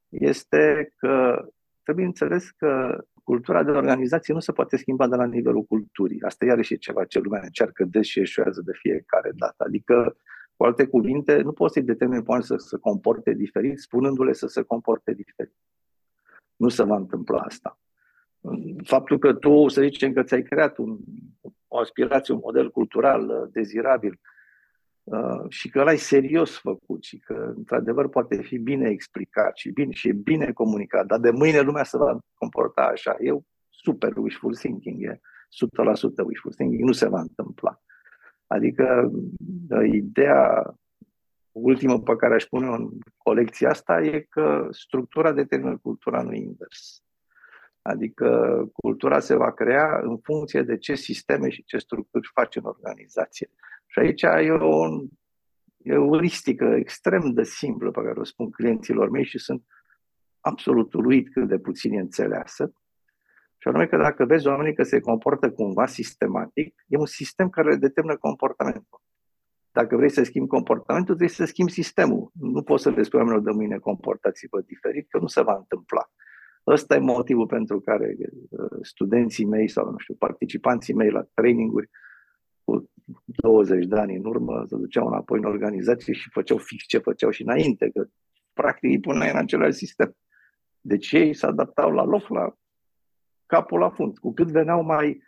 este 0.09 0.93
că 0.97 1.45
trebuie 1.83 2.05
înțeles 2.05 2.49
că 2.49 3.03
cultura 3.25 3.63
de 3.63 3.71
organizație 3.71 4.33
nu 4.33 4.39
se 4.39 4.51
poate 4.51 4.77
schimba 4.77 5.07
de 5.07 5.15
la 5.15 5.25
nivelul 5.25 5.63
culturii. 5.63 6.21
Asta 6.21 6.45
iarăși 6.45 6.73
e 6.73 6.77
ceva 6.77 7.05
ce 7.05 7.19
lumea 7.19 7.41
încearcă 7.43 7.83
des 7.83 8.05
și 8.05 8.19
eșuează 8.19 8.61
de 8.61 8.71
fiecare 8.73 9.31
dată. 9.35 9.63
Adică, 9.67 10.17
cu 10.55 10.63
alte 10.63 10.87
cuvinte, 10.87 11.41
nu 11.41 11.51
poți 11.51 11.73
să-i 11.73 11.83
determini 11.83 12.23
pe 12.23 12.41
să 12.41 12.55
se 12.57 12.77
comporte 12.77 13.33
diferit, 13.33 13.79
spunându-le 13.79 14.33
să 14.33 14.47
se 14.47 14.61
comporte 14.61 15.13
diferit. 15.13 15.55
Nu 16.55 16.69
se 16.69 16.83
va 16.83 16.95
întâmpla 16.95 17.39
asta. 17.39 17.79
Faptul 18.83 19.19
că 19.19 19.33
tu, 19.33 19.67
să 19.67 19.81
zicem 19.81 20.13
că 20.13 20.23
ți-ai 20.23 20.43
creat 20.43 20.77
un, 20.77 20.97
o 21.67 21.77
aspirație, 21.77 22.33
un 22.33 22.39
model 22.43 22.71
cultural 22.71 23.29
uh, 23.29 23.49
dezirabil 23.51 24.11
uh, 24.11 24.34
și 25.49 25.69
că 25.69 25.79
ăla 25.79 25.91
e 25.91 25.95
serios 25.95 26.57
făcut 26.57 27.03
și 27.03 27.19
că, 27.19 27.53
într-adevăr, 27.55 28.09
poate 28.09 28.41
fi 28.41 28.57
bine 28.57 28.89
explicat 28.89 29.57
și, 29.57 29.71
bine, 29.71 29.91
și 29.91 30.07
e 30.07 30.13
bine 30.13 30.51
comunicat, 30.51 31.05
dar 31.05 31.19
de 31.19 31.31
mâine 31.31 31.59
lumea 31.59 31.83
se 31.83 31.97
va 31.97 32.17
comporta 32.33 32.81
așa. 32.81 33.15
E 33.19 33.31
super 33.69 34.17
wishful 34.17 34.55
thinking, 34.55 35.03
e 35.03 35.19
100% 36.21 36.25
wishful 36.25 36.53
thinking, 36.53 36.81
nu 36.81 36.91
se 36.91 37.07
va 37.07 37.19
întâmpla. 37.19 37.81
Adică 38.47 39.11
uh, 39.69 39.89
ideea 39.93 40.73
ultimă 41.51 41.99
pe 41.99 42.15
care 42.15 42.33
aș 42.33 42.43
pune 42.43 42.67
în 42.67 42.89
colecția 43.17 43.69
asta 43.69 44.01
e 44.01 44.19
că 44.29 44.67
structura 44.71 45.31
determină 45.31 45.77
cultura, 45.77 46.21
nu 46.21 46.33
invers. 46.33 47.04
Adică 47.87 48.27
cultura 48.73 49.19
se 49.19 49.35
va 49.35 49.51
crea 49.51 49.99
în 50.01 50.17
funcție 50.17 50.61
de 50.61 50.77
ce 50.77 50.95
sisteme 50.95 51.49
și 51.49 51.63
ce 51.63 51.77
structuri 51.77 52.29
face 52.33 52.59
în 52.59 52.65
organizație. 52.65 53.49
Și 53.87 53.99
aici 53.99 54.21
e 54.21 54.51
o, 54.51 54.85
e 55.77 55.95
o 55.95 56.15
listică 56.15 56.65
extrem 56.65 57.33
de 57.33 57.43
simplă 57.43 57.91
pe 57.91 58.01
care 58.01 58.19
o 58.19 58.23
spun 58.23 58.49
clienților 58.49 59.09
mei 59.09 59.25
și 59.25 59.39
sunt 59.39 59.63
absolut 60.39 60.93
uluit 60.93 61.31
cât 61.31 61.47
de 61.47 61.57
puțin 61.57 61.93
e 61.93 61.99
înțeleasă. 61.99 62.73
Și 63.57 63.67
anume 63.67 63.87
că 63.87 63.97
dacă 63.97 64.25
vezi 64.25 64.47
oamenii 64.47 64.75
că 64.75 64.83
se 64.83 64.99
comportă 64.99 65.51
cumva 65.51 65.85
sistematic, 65.85 66.75
e 66.87 66.97
un 66.97 67.05
sistem 67.05 67.49
care 67.49 67.75
determină 67.75 68.17
comportamentul. 68.17 69.01
Dacă 69.71 69.95
vrei 69.95 70.09
să 70.09 70.23
schimbi 70.23 70.49
comportamentul, 70.49 71.15
trebuie 71.15 71.37
să 71.37 71.45
schimbi 71.45 71.71
sistemul. 71.71 72.31
Nu 72.33 72.61
poți 72.63 72.83
să 72.83 72.89
le 72.89 73.03
spui 73.03 73.19
oamenilor 73.19 73.43
de 73.43 73.51
mâine 73.51 73.77
comportați-vă 73.77 74.61
diferit, 74.61 75.09
că 75.09 75.17
nu 75.17 75.27
se 75.27 75.41
va 75.41 75.55
întâmpla. 75.55 76.09
Ăsta 76.67 76.95
e 76.95 76.99
motivul 76.99 77.45
pentru 77.47 77.79
care 77.79 78.15
uh, 78.49 78.65
studenții 78.81 79.45
mei 79.45 79.67
sau, 79.67 79.91
nu 79.91 79.97
știu, 79.97 80.13
participanții 80.13 80.93
mei 80.93 81.09
la 81.09 81.25
traininguri 81.33 81.89
cu 82.63 82.89
20 83.25 83.85
de 83.85 83.95
ani 83.95 84.15
în 84.15 84.25
urmă 84.25 84.63
se 84.67 84.75
duceau 84.75 85.07
înapoi 85.07 85.39
în 85.39 85.45
organizație 85.45 86.13
și 86.13 86.29
făceau 86.29 86.57
fix 86.57 86.85
ce 86.85 86.97
făceau 86.97 87.29
și 87.29 87.41
înainte, 87.41 87.89
că 87.89 88.05
practic 88.53 88.89
îi 88.89 88.99
puneai 88.99 89.31
în 89.31 89.37
același 89.37 89.77
sistem. 89.77 90.15
Deci 90.81 91.11
ei 91.11 91.33
se 91.33 91.45
adaptau 91.45 91.91
la 91.91 92.03
loc, 92.03 92.27
la 92.27 92.53
capul 93.45 93.79
la 93.79 93.89
fund. 93.89 94.17
Cu 94.17 94.33
cât 94.33 94.47
veneau 94.47 94.83
mai 94.83 95.21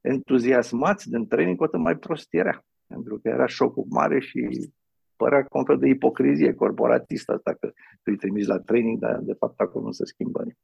entuziasmați 0.00 1.10
din 1.10 1.26
training, 1.26 1.56
cu 1.56 1.64
atât 1.64 1.80
mai 1.80 1.96
prost 1.96 2.34
era. 2.34 2.64
Pentru 2.86 3.18
că 3.18 3.28
era 3.28 3.46
șocul 3.46 3.86
mare 3.88 4.20
și 4.20 4.70
părea 5.16 5.46
un 5.50 5.64
fel 5.64 5.78
de 5.78 5.88
ipocrizie 5.88 6.54
corporatistă 6.54 7.32
asta 7.32 7.54
că 7.60 7.72
îi 8.02 8.16
trimiți 8.16 8.48
la 8.48 8.58
training, 8.58 8.98
dar 8.98 9.18
de 9.18 9.32
fapt 9.32 9.60
acolo 9.60 9.84
nu 9.84 9.92
se 9.92 10.04
schimbă 10.04 10.38
nimic. 10.38 10.58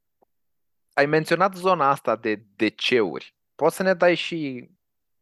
Ai 0.97 1.05
menționat 1.05 1.55
zona 1.55 1.89
asta 1.89 2.15
de 2.15 2.43
deceuri. 2.55 3.35
Poți 3.55 3.75
să 3.75 3.83
ne 3.83 3.93
dai 3.93 4.15
și 4.15 4.69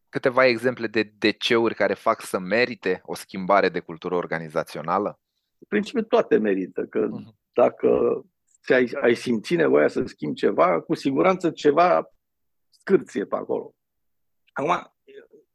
câteva 0.08 0.46
exemple 0.46 0.86
de 0.86 1.12
deceuri 1.18 1.74
care 1.74 1.94
fac 1.94 2.20
să 2.20 2.38
merite 2.38 3.00
o 3.04 3.14
schimbare 3.14 3.68
de 3.68 3.80
cultură 3.80 4.14
organizațională? 4.14 5.20
În 5.58 5.66
principiu 5.68 6.02
toate 6.02 6.38
merită, 6.38 6.84
că 6.84 7.08
uh-huh. 7.08 7.34
dacă 7.52 8.20
ai, 8.66 8.90
ai 9.02 9.14
simți 9.14 9.54
nevoia 9.54 9.88
să 9.88 10.02
schimbi 10.06 10.36
ceva, 10.36 10.80
cu 10.80 10.94
siguranță 10.94 11.50
ceva 11.50 12.10
scârție 12.70 13.24
pe 13.24 13.36
acolo. 13.36 13.74
Acum, 14.52 14.94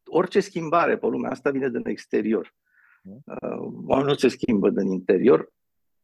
orice 0.06 0.40
schimbare 0.40 0.98
pe 0.98 1.06
lumea 1.06 1.32
asta 1.32 1.50
vine 1.50 1.70
din 1.70 1.88
exterior. 1.88 2.56
Uh, 3.04 3.72
oamenii 3.86 4.12
nu 4.12 4.18
se 4.18 4.28
schimbă 4.28 4.70
din 4.70 4.92
interior, 4.92 5.40
uh, 5.40 5.52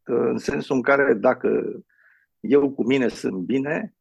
în 0.05 0.37
sensul 0.37 0.75
în 0.75 0.81
care 0.81 1.13
dacă 1.13 1.81
eu 2.39 2.71
cu 2.71 2.85
mine 2.85 3.07
sunt 3.07 3.37
bine, 3.37 3.91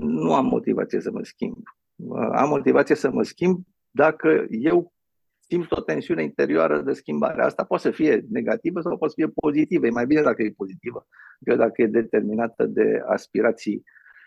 nu 0.00 0.34
am 0.34 0.46
motivație 0.46 1.00
să 1.00 1.10
mă 1.10 1.22
schimb. 1.22 1.56
Uh, 1.96 2.28
am 2.32 2.48
motivație 2.48 2.94
să 2.94 3.10
mă 3.10 3.22
schimb 3.22 3.60
dacă 3.90 4.46
eu 4.50 4.92
simt 5.38 5.70
o 5.70 5.80
tensiune 5.80 6.22
interioară 6.22 6.80
de 6.80 6.92
schimbare. 6.92 7.42
Asta 7.42 7.64
poate 7.64 7.82
să 7.82 7.90
fie 7.90 8.24
negativă 8.30 8.80
sau 8.80 8.96
poate 8.96 9.14
să 9.16 9.20
fie 9.24 9.32
pozitivă. 9.40 9.86
E 9.86 9.90
mai 9.90 10.06
bine 10.06 10.22
dacă 10.22 10.42
e 10.42 10.54
pozitivă, 10.56 11.06
decât 11.38 11.58
dacă 11.58 11.82
e 11.82 11.86
determinată 11.86 12.66
de 12.66 13.02
aspirații 13.06 13.82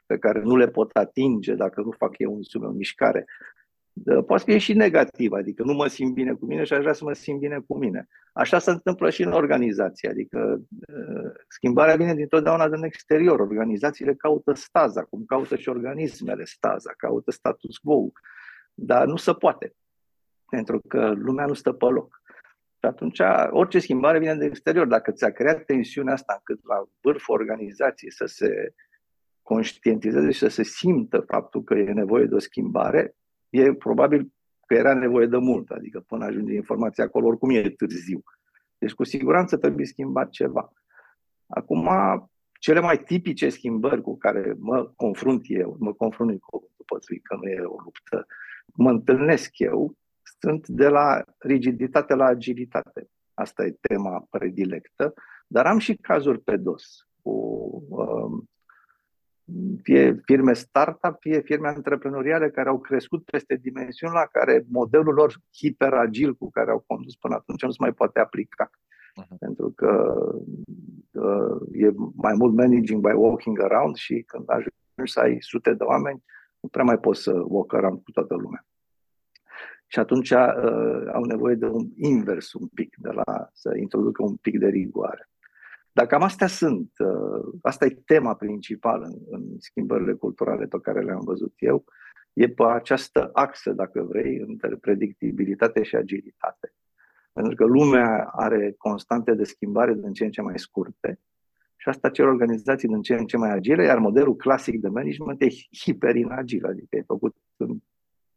pe 0.06 0.18
care 0.18 0.42
nu 0.42 0.56
le 0.56 0.68
pot 0.68 0.92
atinge 0.92 1.56
dacă 1.56 1.82
nu 1.82 1.92
fac 1.92 2.18
eu 2.18 2.36
însumi 2.36 2.66
o 2.66 2.72
mișcare 2.72 3.26
poate 4.26 4.52
fi 4.52 4.58
și 4.58 4.74
negativ, 4.74 5.32
adică 5.32 5.64
nu 5.64 5.74
mă 5.74 5.88
simt 5.88 6.14
bine 6.14 6.34
cu 6.34 6.46
mine 6.46 6.64
și 6.64 6.74
aș 6.74 6.80
vrea 6.80 6.94
să 6.94 7.04
mă 7.04 7.14
simt 7.14 7.40
bine 7.40 7.60
cu 7.68 7.78
mine. 7.78 8.08
Așa 8.34 8.60
se 8.60 8.72
întâmplă 8.72 9.10
și 9.10 9.22
în 9.24 9.32
organizație, 9.32 10.10
adică 10.10 10.62
uh, 10.88 11.32
schimbarea 11.48 11.96
vine 11.96 12.16
dintotdeauna 12.16 12.70
din 12.70 12.84
exterior. 12.84 13.40
Organizațiile 13.40 14.14
caută 14.14 14.54
staza, 14.54 15.04
cum 15.04 15.24
caută 15.26 15.56
și 15.56 15.70
organismele 15.70 16.46
staza, 16.46 16.94
caută 16.98 17.32
status 17.32 17.78
quo, 17.78 18.12
dar 18.74 19.06
nu 19.06 19.16
se 19.16 19.34
poate, 19.34 19.74
pentru 20.50 20.82
că 20.88 21.14
lumea 21.16 21.46
nu 21.46 21.54
stă 21.54 21.72
pe 21.72 21.86
loc. 21.86 22.22
Și 22.80 22.86
atunci 22.86 23.20
orice 23.50 23.80
schimbare 23.80 24.20
vine 24.20 24.34
din 24.34 24.48
exterior. 24.48 24.88
Dacă 24.88 25.12
ți-a 25.12 25.32
creat 25.32 25.64
tensiunea 25.66 26.14
asta 26.14 26.34
încât 26.38 26.66
la 26.68 26.84
vârful 27.02 27.36
organizației 27.36 28.12
să 28.12 28.26
se 28.26 28.74
conștientizeze 29.42 30.32
și 30.32 30.40
să 30.40 30.48
se 30.48 30.64
simtă 30.64 31.20
faptul 31.28 31.64
că 31.64 31.74
e 31.74 31.92
nevoie 31.92 32.26
de 32.26 32.36
o 32.36 32.40
schimbare, 32.40 33.16
e 33.56 33.74
probabil 33.74 34.34
că 34.66 34.74
era 34.74 34.94
nevoie 34.94 35.28
de 35.28 35.38
mult, 35.38 35.70
adică 35.70 36.00
până 36.00 36.26
ajunge 36.26 36.54
informația 36.54 37.04
acolo, 37.04 37.28
oricum 37.28 37.50
e 37.50 37.70
târziu. 37.70 38.24
Deci 38.78 38.94
cu 38.94 39.04
siguranță 39.04 39.58
trebuie 39.58 39.86
schimbat 39.86 40.30
ceva. 40.30 40.72
Acum, 41.48 41.90
cele 42.60 42.80
mai 42.80 43.04
tipice 43.04 43.50
schimbări 43.50 44.02
cu 44.02 44.18
care 44.18 44.56
mă 44.60 44.92
confrunt 44.96 45.42
eu, 45.48 45.76
mă 45.80 45.94
confrunt 45.94 46.40
cu 46.40 46.70
după 46.78 47.00
că 47.24 47.36
nu 47.36 47.50
e 47.50 47.62
o 47.62 47.76
luptă, 47.84 48.26
mă 48.74 48.90
întâlnesc 48.90 49.60
eu, 49.60 49.96
sunt 50.40 50.68
de 50.68 50.88
la 50.88 51.24
rigiditate 51.38 52.16
la 52.16 52.26
agilitate. 52.26 53.10
Asta 53.34 53.66
e 53.66 53.78
tema 53.82 54.28
predilectă, 54.30 55.14
dar 55.48 55.66
am 55.66 55.78
și 55.78 55.96
cazuri 55.96 56.42
pe 56.42 56.58
dos 56.58 57.08
cu 57.22 57.32
um, 57.90 58.50
fie 59.82 60.22
firme 60.24 60.54
startup, 60.54 61.16
fie 61.20 61.42
firme 61.42 61.68
antreprenoriale 61.68 62.50
care 62.50 62.70
au 62.70 62.80
crescut 62.80 63.24
peste 63.24 63.56
dimensiuni 63.56 64.14
la 64.14 64.26
care 64.32 64.66
modelul 64.68 65.14
lor 65.14 65.34
hiperagil 65.58 66.36
cu 66.36 66.50
care 66.50 66.72
au 66.72 66.84
condus 66.88 67.16
până 67.16 67.36
atunci 67.36 67.62
nu 67.62 67.72
se 67.72 67.78
mai 67.80 67.94
poate 67.94 68.20
aplica. 68.20 68.70
Uh-huh. 68.70 69.38
Pentru 69.40 69.72
că 69.76 70.14
uh, 71.12 71.62
e 71.72 71.92
mai 72.16 72.34
mult 72.34 72.54
managing 72.54 73.08
by 73.08 73.14
walking 73.14 73.62
around 73.62 73.96
și 73.96 74.24
când 74.28 74.44
ajungi 74.48 75.14
să 75.14 75.20
ai 75.20 75.38
sute 75.40 75.74
de 75.74 75.84
oameni, 75.84 76.24
nu 76.60 76.70
prea 76.70 76.84
mai 76.84 76.98
poți 76.98 77.22
să 77.22 77.44
walk 77.46 77.74
around 77.74 78.04
cu 78.04 78.12
toată 78.12 78.36
lumea. 78.36 78.66
Și 79.88 80.00
atunci 80.00 80.30
uh, 80.30 81.12
au 81.14 81.24
nevoie 81.24 81.56
de 81.56 81.66
un 81.66 81.88
invers 81.96 82.54
un 82.54 82.68
pic, 82.68 82.96
de 82.98 83.10
la 83.10 83.50
să 83.54 83.76
introducă 83.78 84.24
un 84.24 84.36
pic 84.36 84.60
de 84.60 84.68
rigoare. 84.68 85.30
Dar 85.96 86.06
cam 86.06 86.22
astea 86.22 86.48
sunt, 86.48 86.92
uh, 86.98 87.54
asta 87.62 87.86
e 87.86 88.02
tema 88.06 88.36
principală 88.36 89.06
în, 89.06 89.20
în 89.30 89.44
schimbările 89.60 90.14
culturale 90.14 90.66
pe 90.66 90.80
care 90.82 91.02
le-am 91.02 91.22
văzut 91.24 91.54
eu, 91.58 91.86
e 92.34 92.50
pe 92.50 92.64
această 92.64 93.30
axă, 93.34 93.72
dacă 93.72 94.02
vrei, 94.02 94.38
între 94.38 94.76
predictibilitate 94.76 95.84
și 95.84 95.96
agilitate. 95.96 96.74
Pentru 97.34 97.56
că 97.56 97.66
lumea 97.66 98.30
are 98.32 98.76
constante 98.78 99.34
de 99.34 99.44
schimbare 99.44 99.94
din 99.94 100.14
ce 100.14 100.24
în 100.24 100.32
ce 100.32 100.42
mai 100.42 100.60
scurte 100.60 101.20
și 101.76 101.90
asta 101.90 102.10
cer 102.10 102.26
organizații 102.26 102.88
din 102.88 103.02
ce 103.02 103.14
în 103.14 103.26
ce 103.26 103.38
mai 103.38 103.52
agile, 103.52 103.84
iar 103.84 103.98
modelul 103.98 104.36
clasic 104.36 104.82
de 104.82 104.88
management 104.88 105.42
e 105.42 105.48
hiperinagil, 105.80 106.66
adică 106.66 106.96
e 106.96 107.02
făcut 107.02 107.36
în 107.58 107.78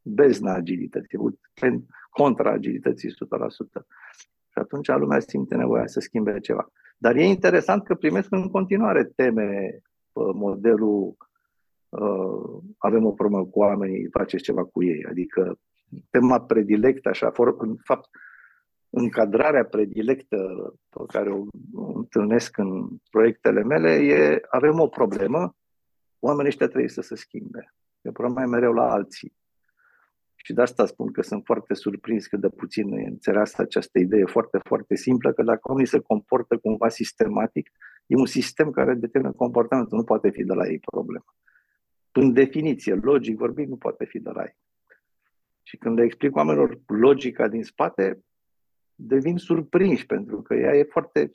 bezna 0.03 0.55
agilității, 0.55 1.19
contra 2.11 2.51
agilității 2.51 3.11
100%. 3.11 3.13
Și 4.49 4.59
atunci 4.59 4.89
lumea 4.89 5.21
simte 5.21 5.57
nevoia 5.57 5.87
să 5.87 6.01
schimbe 6.01 6.41
ceva. 6.41 6.73
Dar 6.99 7.17
e 7.17 7.25
interesant 7.25 7.85
că 7.85 7.95
primesc 7.95 8.31
în 8.31 8.51
continuare 8.51 9.05
teme 9.05 9.81
modelul 10.35 11.17
uh, 11.89 12.63
avem 12.77 13.05
o 13.05 13.13
problemă 13.13 13.45
cu 13.45 13.59
oamenii, 13.59 14.09
faceți 14.11 14.43
ceva 14.43 14.65
cu 14.65 14.85
ei. 14.85 15.05
Adică 15.05 15.59
tema 16.11 16.41
predilectă, 16.41 17.09
așa, 17.09 17.31
for, 17.31 17.55
în 17.59 17.77
fapt, 17.85 18.09
încadrarea 18.91 19.65
predilectă 19.65 20.39
pe 20.89 21.05
care 21.07 21.31
o 21.31 21.45
întâlnesc 21.95 22.59
în 22.59 22.89
proiectele 23.11 23.63
mele 23.63 23.91
e 23.91 24.41
avem 24.51 24.81
o 24.81 24.89
problemă, 24.89 25.57
oamenii 26.19 26.49
ăștia 26.49 26.67
trebuie 26.67 26.89
să 26.89 27.01
se 27.01 27.15
schimbe. 27.15 27.75
E 28.01 28.11
problema 28.11 28.47
mereu 28.47 28.73
la 28.73 28.91
alții. 28.91 29.38
Și 30.45 30.53
de 30.53 30.63
asta 30.63 30.87
spun 30.87 31.13
că 31.13 31.23
sunt 31.23 31.45
foarte 31.45 31.75
surprins 31.75 32.27
că 32.27 32.37
de 32.37 32.49
puțin 32.49 32.93
înțeleasă 32.93 33.63
această 33.63 33.99
idee 33.99 34.25
foarte, 34.25 34.59
foarte 34.65 34.95
simplă, 34.95 35.33
că 35.33 35.43
dacă 35.43 35.61
oamenii 35.63 35.91
se 35.91 36.01
comportă 36.01 36.57
cumva 36.57 36.89
sistematic, 36.89 37.71
e 38.07 38.17
un 38.17 38.27
sistem 38.27 38.71
care 38.71 38.95
determină 38.95 39.33
comportamentul, 39.33 39.99
nu 39.99 40.05
poate 40.05 40.31
fi 40.31 40.45
de 40.45 40.53
la 40.53 40.67
ei 40.67 40.79
problema. 40.79 41.37
În 42.13 42.33
definiție, 42.33 42.95
logic 42.95 43.37
vorbind, 43.37 43.69
nu 43.69 43.77
poate 43.77 44.05
fi 44.05 44.19
de 44.19 44.31
la 44.31 44.43
ei. 44.43 44.57
Și 45.63 45.77
când 45.77 45.99
le 45.99 46.05
explic 46.05 46.37
oamenilor 46.37 46.81
logica 46.87 47.49
din 47.49 47.63
spate, 47.63 48.25
devin 48.95 49.37
surprinși, 49.37 50.07
pentru 50.07 50.43
că 50.43 50.55
ea 50.55 50.75
e 50.75 50.83
foarte 50.83 51.31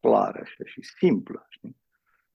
clară 0.00 0.38
așa, 0.42 0.64
și 0.64 0.82
simplă. 0.82 1.46
Știi? 1.48 1.76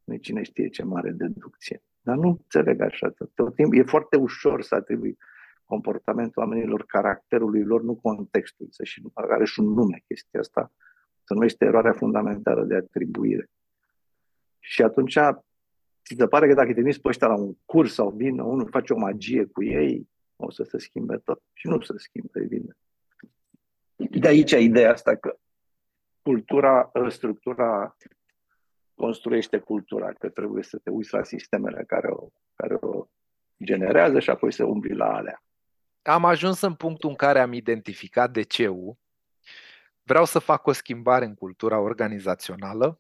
Nu 0.04 0.16
cine 0.16 0.44
știe 0.44 0.70
ce 0.70 0.84
mare 0.84 1.12
deducție. 1.12 1.84
Dar 2.02 2.16
nu 2.16 2.28
înțeleg 2.28 2.82
așa 2.82 3.10
tot, 3.10 3.32
tot 3.36 3.56
timpul. 3.56 3.78
E 3.78 3.84
foarte 3.84 4.18
ușor 4.18 4.62
să 4.62 4.76
atribui 4.76 5.18
comportamentul 5.66 6.42
oamenilor, 6.42 6.86
caracterului 6.86 7.64
lor, 7.64 7.82
nu 7.82 7.96
contextul. 7.96 8.68
Și 8.84 9.04
are 9.14 9.46
și 9.46 9.60
un 9.60 9.74
nume 9.74 10.04
chestia 10.08 10.40
asta. 10.40 10.72
Se 11.24 11.34
numește 11.34 11.66
eroarea 11.66 11.94
fundamentală 11.94 12.64
de 12.64 12.76
atribuire. 12.76 13.50
Și 14.60 14.82
atunci 14.82 15.18
ți 16.06 16.16
se 16.18 16.28
pare 16.28 16.48
că 16.48 16.54
dacă 16.54 16.68
te 16.68 16.74
trimiți 16.74 17.02
pe 17.02 17.08
ăștia 17.08 17.28
la 17.28 17.36
un 17.36 17.54
curs 17.66 17.94
sau 17.94 18.10
vin 18.10 18.40
unul, 18.40 18.70
face 18.70 18.94
o 18.94 18.98
magie 18.98 19.46
cu 19.46 19.64
ei, 19.64 20.10
o 20.36 20.52
să 20.52 20.64
se 20.64 20.78
schimbe 20.78 21.18
tot. 21.18 21.42
Și 21.54 21.68
nu 21.68 21.82
se 21.82 21.94
schimbă, 21.98 22.40
evident. 22.40 22.78
De 23.96 24.28
aici 24.28 24.52
ideea 24.52 24.92
asta 24.92 25.16
că 25.16 25.38
cultura, 26.22 26.92
structura 27.08 27.96
construiește 28.96 29.58
cultura, 29.58 30.14
că 30.14 30.30
trebuie 30.30 30.64
să 30.64 30.78
te 30.78 30.90
uiți 30.90 31.14
la 31.14 31.24
sistemele 31.24 31.84
care 31.88 32.08
o, 32.10 32.28
care 32.56 32.78
o 32.82 33.08
generează 33.64 34.20
și 34.20 34.30
apoi 34.30 34.52
să 34.54 34.64
umbli 34.64 34.96
la 34.96 35.16
alea. 35.16 35.44
Am 36.04 36.26
ajuns 36.26 36.62
în 36.62 36.74
punctul 36.74 37.10
în 37.10 37.16
care 37.16 37.40
am 37.40 37.54
identificat 37.54 38.32
de 38.32 38.42
ce 38.42 38.70
vreau 40.04 40.26
să 40.26 40.40
fac 40.40 40.68
o 40.68 40.72
schimbare 40.72 41.26
în 41.26 41.36
cultura 41.36 41.80
organizațională, 41.80 43.00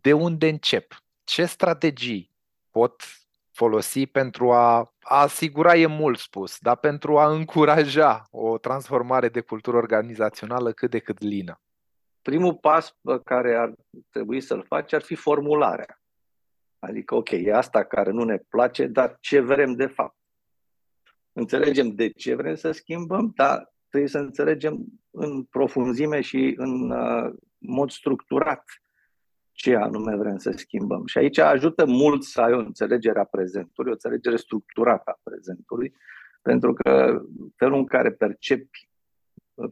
de 0.00 0.12
unde 0.12 0.48
încep? 0.48 1.02
Ce 1.24 1.44
strategii 1.44 2.30
pot 2.70 3.02
folosi 3.50 4.06
pentru 4.06 4.52
a, 4.52 4.76
a 5.00 5.20
asigura, 5.20 5.74
e 5.74 5.86
mult 5.86 6.18
spus, 6.18 6.58
dar 6.58 6.76
pentru 6.76 7.18
a 7.18 7.30
încuraja 7.30 8.26
o 8.30 8.58
transformare 8.58 9.28
de 9.28 9.40
cultură 9.40 9.76
organizațională 9.76 10.72
cât 10.72 10.90
de 10.90 10.98
cât 10.98 11.20
lină? 11.22 11.60
Primul 12.22 12.54
pas 12.54 12.96
pe 13.02 13.20
care 13.24 13.56
ar 13.56 13.74
trebui 14.10 14.40
să-l 14.40 14.64
faci 14.68 14.92
ar 14.92 15.02
fi 15.02 15.14
formularea. 15.14 16.02
Adică, 16.78 17.14
ok, 17.14 17.30
e 17.30 17.52
asta 17.54 17.84
care 17.84 18.10
nu 18.10 18.24
ne 18.24 18.36
place, 18.36 18.86
dar 18.86 19.16
ce 19.20 19.40
vrem 19.40 19.72
de 19.72 19.86
fapt? 19.86 20.19
Înțelegem 21.32 21.94
de 21.94 22.08
ce 22.08 22.34
vrem 22.34 22.54
să 22.54 22.70
schimbăm, 22.70 23.32
dar 23.36 23.74
trebuie 23.88 24.10
să 24.10 24.18
înțelegem 24.18 24.84
în 25.10 25.44
profunzime 25.44 26.20
și 26.20 26.54
în 26.56 26.90
uh, 26.90 27.32
mod 27.58 27.90
structurat 27.90 28.64
ce 29.52 29.74
anume 29.74 30.16
vrem 30.16 30.36
să 30.36 30.50
schimbăm. 30.50 31.06
Și 31.06 31.18
aici 31.18 31.38
ajută 31.38 31.86
mult 31.86 32.22
să 32.22 32.40
ai 32.40 32.52
o 32.52 32.58
înțelegere 32.58 33.18
a 33.18 33.24
prezentului, 33.24 33.90
o 33.90 33.92
înțelegere 33.92 34.36
structurată 34.36 35.10
a 35.10 35.20
prezentului, 35.22 35.94
pentru 36.42 36.72
că 36.72 37.22
felul 37.56 37.78
în 37.78 37.86
care 37.86 38.10
percepi, 38.10 38.88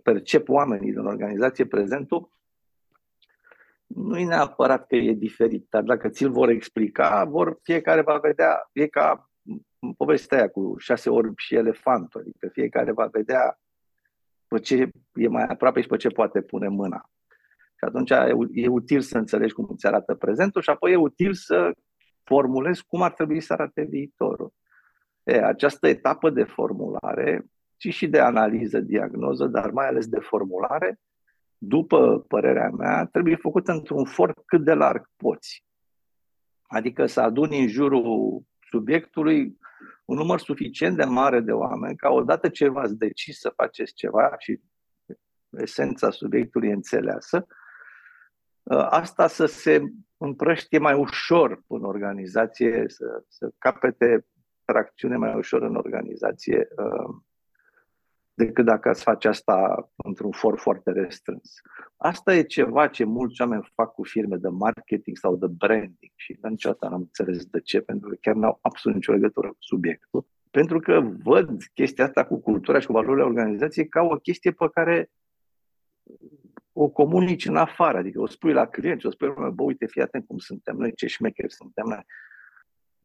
percep 0.02 0.48
oamenii 0.48 0.92
din 0.92 1.04
organizație 1.04 1.66
prezentul 1.66 2.30
nu 3.86 4.18
e 4.18 4.24
neapărat 4.24 4.86
că 4.86 4.96
e 4.96 5.12
diferit, 5.12 5.66
dar 5.70 5.82
dacă 5.82 6.08
ți-l 6.08 6.30
vor 6.30 6.48
explica, 6.48 7.24
vor, 7.24 7.58
fiecare 7.62 8.00
va 8.00 8.18
vedea, 8.18 8.68
e 8.72 8.86
ca 8.86 9.27
povestea 9.96 10.38
aia 10.38 10.48
cu 10.48 10.74
șase 10.78 11.10
orbi 11.10 11.42
și 11.42 11.54
elefantul, 11.54 12.20
adică 12.20 12.48
fiecare 12.48 12.92
va 12.92 13.06
vedea 13.06 13.58
pe 14.48 14.58
ce 14.58 14.90
e 15.14 15.28
mai 15.28 15.44
aproape 15.44 15.80
și 15.80 15.88
pe 15.88 15.96
ce 15.96 16.08
poate 16.08 16.40
pune 16.40 16.68
mâna. 16.68 17.10
Și 17.78 17.84
atunci 17.84 18.10
e 18.52 18.68
util 18.68 19.00
să 19.00 19.18
înțelegi 19.18 19.52
cum 19.52 19.66
îți 19.70 19.86
arată 19.86 20.14
prezentul 20.14 20.62
și 20.62 20.70
apoi 20.70 20.92
e 20.92 20.96
util 20.96 21.34
să 21.34 21.72
formulezi 22.24 22.84
cum 22.86 23.02
ar 23.02 23.12
trebui 23.12 23.40
să 23.40 23.52
arate 23.52 23.82
viitorul. 23.82 24.52
E, 25.22 25.44
această 25.44 25.88
etapă 25.88 26.30
de 26.30 26.44
formulare, 26.44 27.44
ci 27.76 27.92
și 27.94 28.08
de 28.08 28.18
analiză, 28.18 28.80
diagnoză, 28.80 29.46
dar 29.46 29.70
mai 29.70 29.86
ales 29.86 30.06
de 30.06 30.18
formulare, 30.18 31.00
după 31.58 32.24
părerea 32.28 32.70
mea, 32.70 33.06
trebuie 33.12 33.36
făcută 33.36 33.72
într-un 33.72 34.04
for 34.04 34.34
cât 34.46 34.64
de 34.64 34.74
larg 34.74 35.10
poți. 35.16 35.64
Adică 36.62 37.06
să 37.06 37.20
aduni 37.20 37.60
în 37.60 37.68
jurul 37.68 38.42
subiectului 38.70 39.58
un 40.08 40.16
număr 40.16 40.40
suficient 40.40 40.96
de 40.96 41.04
mare 41.04 41.40
de 41.40 41.52
oameni 41.52 41.96
ca 41.96 42.08
odată 42.10 42.48
ce 42.48 42.68
v-ați 42.68 42.96
decis 42.96 43.38
să 43.38 43.52
faceți 43.56 43.94
ceva 43.94 44.34
și 44.38 44.60
esența 45.50 46.10
subiectului 46.10 46.70
înțeleasă, 46.70 47.46
Uh, 48.68 48.86
asta 48.90 49.26
să 49.26 49.46
se 49.46 49.82
împrăștie 50.16 50.78
mai 50.78 50.94
ușor 50.94 51.62
în 51.66 51.84
organizație, 51.84 52.84
să, 52.86 53.24
să 53.28 53.50
capete 53.58 54.26
tracțiune 54.64 55.16
mai 55.16 55.34
ușor 55.34 55.62
în 55.62 55.76
organizație 55.76 56.68
uh, 56.76 57.16
decât 58.38 58.64
dacă 58.64 58.88
ați 58.88 59.02
face 59.02 59.28
asta 59.28 59.88
într-un 59.96 60.30
for 60.30 60.58
foarte 60.58 60.90
restrâns. 60.90 61.60
Asta 61.96 62.34
e 62.34 62.42
ceva 62.42 62.88
ce 62.88 63.04
mulți 63.04 63.40
oameni 63.40 63.70
fac 63.74 63.92
cu 63.92 64.04
firme 64.04 64.36
de 64.36 64.48
marketing 64.48 65.16
sau 65.16 65.36
de 65.36 65.46
branding 65.46 66.12
și 66.14 66.38
niciodată 66.42 66.88
n-am 66.88 67.00
înțeles 67.00 67.44
de 67.44 67.60
ce, 67.60 67.80
pentru 67.80 68.08
că 68.08 68.16
chiar 68.20 68.34
n-au 68.34 68.58
absolut 68.60 68.96
nicio 68.96 69.12
legătură 69.12 69.48
cu 69.48 69.56
subiectul. 69.58 70.26
Pentru 70.50 70.78
că 70.80 71.00
văd 71.22 71.62
chestia 71.74 72.04
asta 72.04 72.24
cu 72.24 72.40
cultura 72.40 72.78
și 72.78 72.86
cu 72.86 72.92
valorile 72.92 73.24
organizației 73.24 73.88
ca 73.88 74.02
o 74.02 74.16
chestie 74.16 74.50
pe 74.50 74.68
care 74.72 75.10
o 76.72 76.88
comunici 76.88 77.46
în 77.46 77.56
afară, 77.56 77.98
adică 77.98 78.20
o 78.20 78.26
spui 78.26 78.52
la 78.52 78.66
clienți, 78.66 79.06
o 79.06 79.10
spui, 79.10 79.34
bă, 79.54 79.62
uite, 79.62 79.86
fii 79.86 80.02
atent 80.02 80.26
cum 80.26 80.38
suntem 80.38 80.76
noi, 80.76 80.94
ce 80.94 81.06
șmecheri 81.06 81.52
suntem 81.52 81.84
noi. 81.86 82.04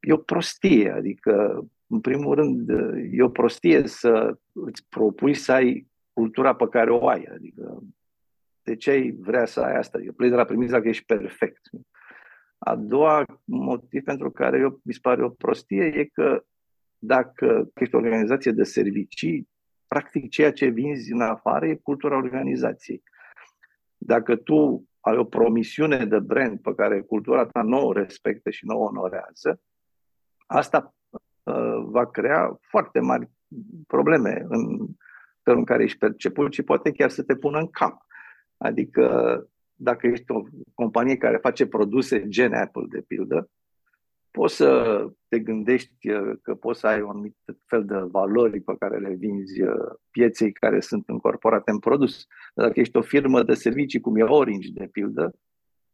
E 0.04 0.13
o 0.13 0.18
prostie, 0.18 0.92
adică, 0.92 1.66
în 1.88 2.00
primul 2.00 2.36
rând, 2.36 2.70
e 3.12 3.24
o 3.24 3.30
prostie 3.30 3.88
să 3.88 4.38
îți 4.52 4.86
propui 4.89 5.34
să 5.34 5.52
ai 5.52 5.88
cultura 6.13 6.56
pe 6.56 6.68
care 6.68 6.92
o 6.92 7.08
ai, 7.08 7.24
adică, 7.24 7.84
de 8.63 8.76
ce 8.76 8.89
ai 8.89 9.12
vrea 9.20 9.46
să 9.46 9.60
ai 9.62 9.76
asta? 9.76 9.98
Adică 9.98 10.13
pleci 10.13 10.30
de 10.30 10.36
la 10.36 10.46
premisa 10.46 10.82
că 10.82 10.88
ești 10.88 11.06
perfect. 11.06 11.70
A 12.58 12.76
doua 12.76 13.26
motiv 13.46 14.04
pentru 14.04 14.32
care 14.32 14.60
eu, 14.60 14.80
mi 14.84 14.94
se 14.94 15.00
pare 15.02 15.24
o 15.24 15.30
prostie 15.30 15.84
e 15.84 16.06
că 16.06 16.44
dacă 16.98 17.72
ești 17.74 17.96
o 17.96 17.98
organizație 17.98 18.52
de 18.52 18.63
servicii, 18.63 19.50
practic 19.88 20.30
ceea 20.30 20.52
ce 20.52 20.68
vinzi 20.68 21.12
în 21.12 21.22
afară 21.22 21.68
e 21.68 21.76
cultura 21.76 22.18
organizației. 22.18 23.04
Dacă 23.98 24.36
tu 24.36 24.89
ai 25.00 25.18
o 25.18 25.24
promisiune 25.24 26.06
de 26.06 26.20
brand 26.20 26.62
pe 26.62 26.76
care 26.76 27.02
cultura 27.02 27.46
ta 27.46 27.62
nu 27.62 27.88
o 27.88 27.92
respectă 27.92 28.50
și 28.50 28.66
nu 28.66 28.78
o 28.78 28.84
onorează, 28.84 29.62
asta 30.45 30.95
uh, 31.43 31.84
va 31.86 32.06
crea 32.06 32.60
foarte 32.62 32.99
mari 32.99 33.29
probleme 33.88 34.45
în 34.49 34.77
felul 35.43 35.60
în 35.60 35.65
care 35.65 35.84
ești 35.84 35.97
perceput 35.97 36.53
și 36.53 36.62
poate 36.62 36.91
chiar 36.91 37.10
să 37.10 37.23
te 37.23 37.36
pună 37.36 37.60
în 37.60 37.69
cap. 37.69 38.06
Adică 38.58 39.38
dacă 39.75 40.08
ești 40.08 40.32
o 40.32 40.41
companie 40.73 41.17
care 41.17 41.38
face 41.38 41.67
produse 41.67 42.27
gen 42.27 42.53
Apple, 42.53 42.86
de 42.89 43.01
pildă, 43.08 43.49
poți 44.32 44.56
să 44.56 45.06
te 45.27 45.39
gândești 45.39 46.10
uh, 46.10 46.38
că 46.41 46.56
poți 46.56 46.79
să 46.79 46.88
ai 46.88 47.01
un 47.01 47.10
anumit 47.10 47.36
fel 47.65 47.86
de 47.86 47.95
valori 47.95 48.60
pe 48.60 48.75
care 48.79 48.97
le 48.97 49.13
vinzi 49.13 49.62
uh, 49.62 49.95
pieței 50.12 50.51
care 50.51 50.79
sunt 50.79 51.03
încorporate 51.08 51.71
în 51.71 51.79
produs. 51.79 52.27
Dacă 52.53 52.79
ești 52.79 52.97
o 52.97 53.01
firmă 53.01 53.43
de 53.43 53.53
servicii, 53.53 53.99
cum 53.99 54.15
e 54.15 54.23
Orange, 54.23 54.69
de 54.73 54.88
pildă, 54.91 55.36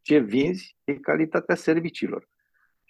ce 0.01 0.17
vinzi 0.17 0.77
e 0.83 0.93
calitatea 0.93 1.55
serviciilor. 1.55 2.29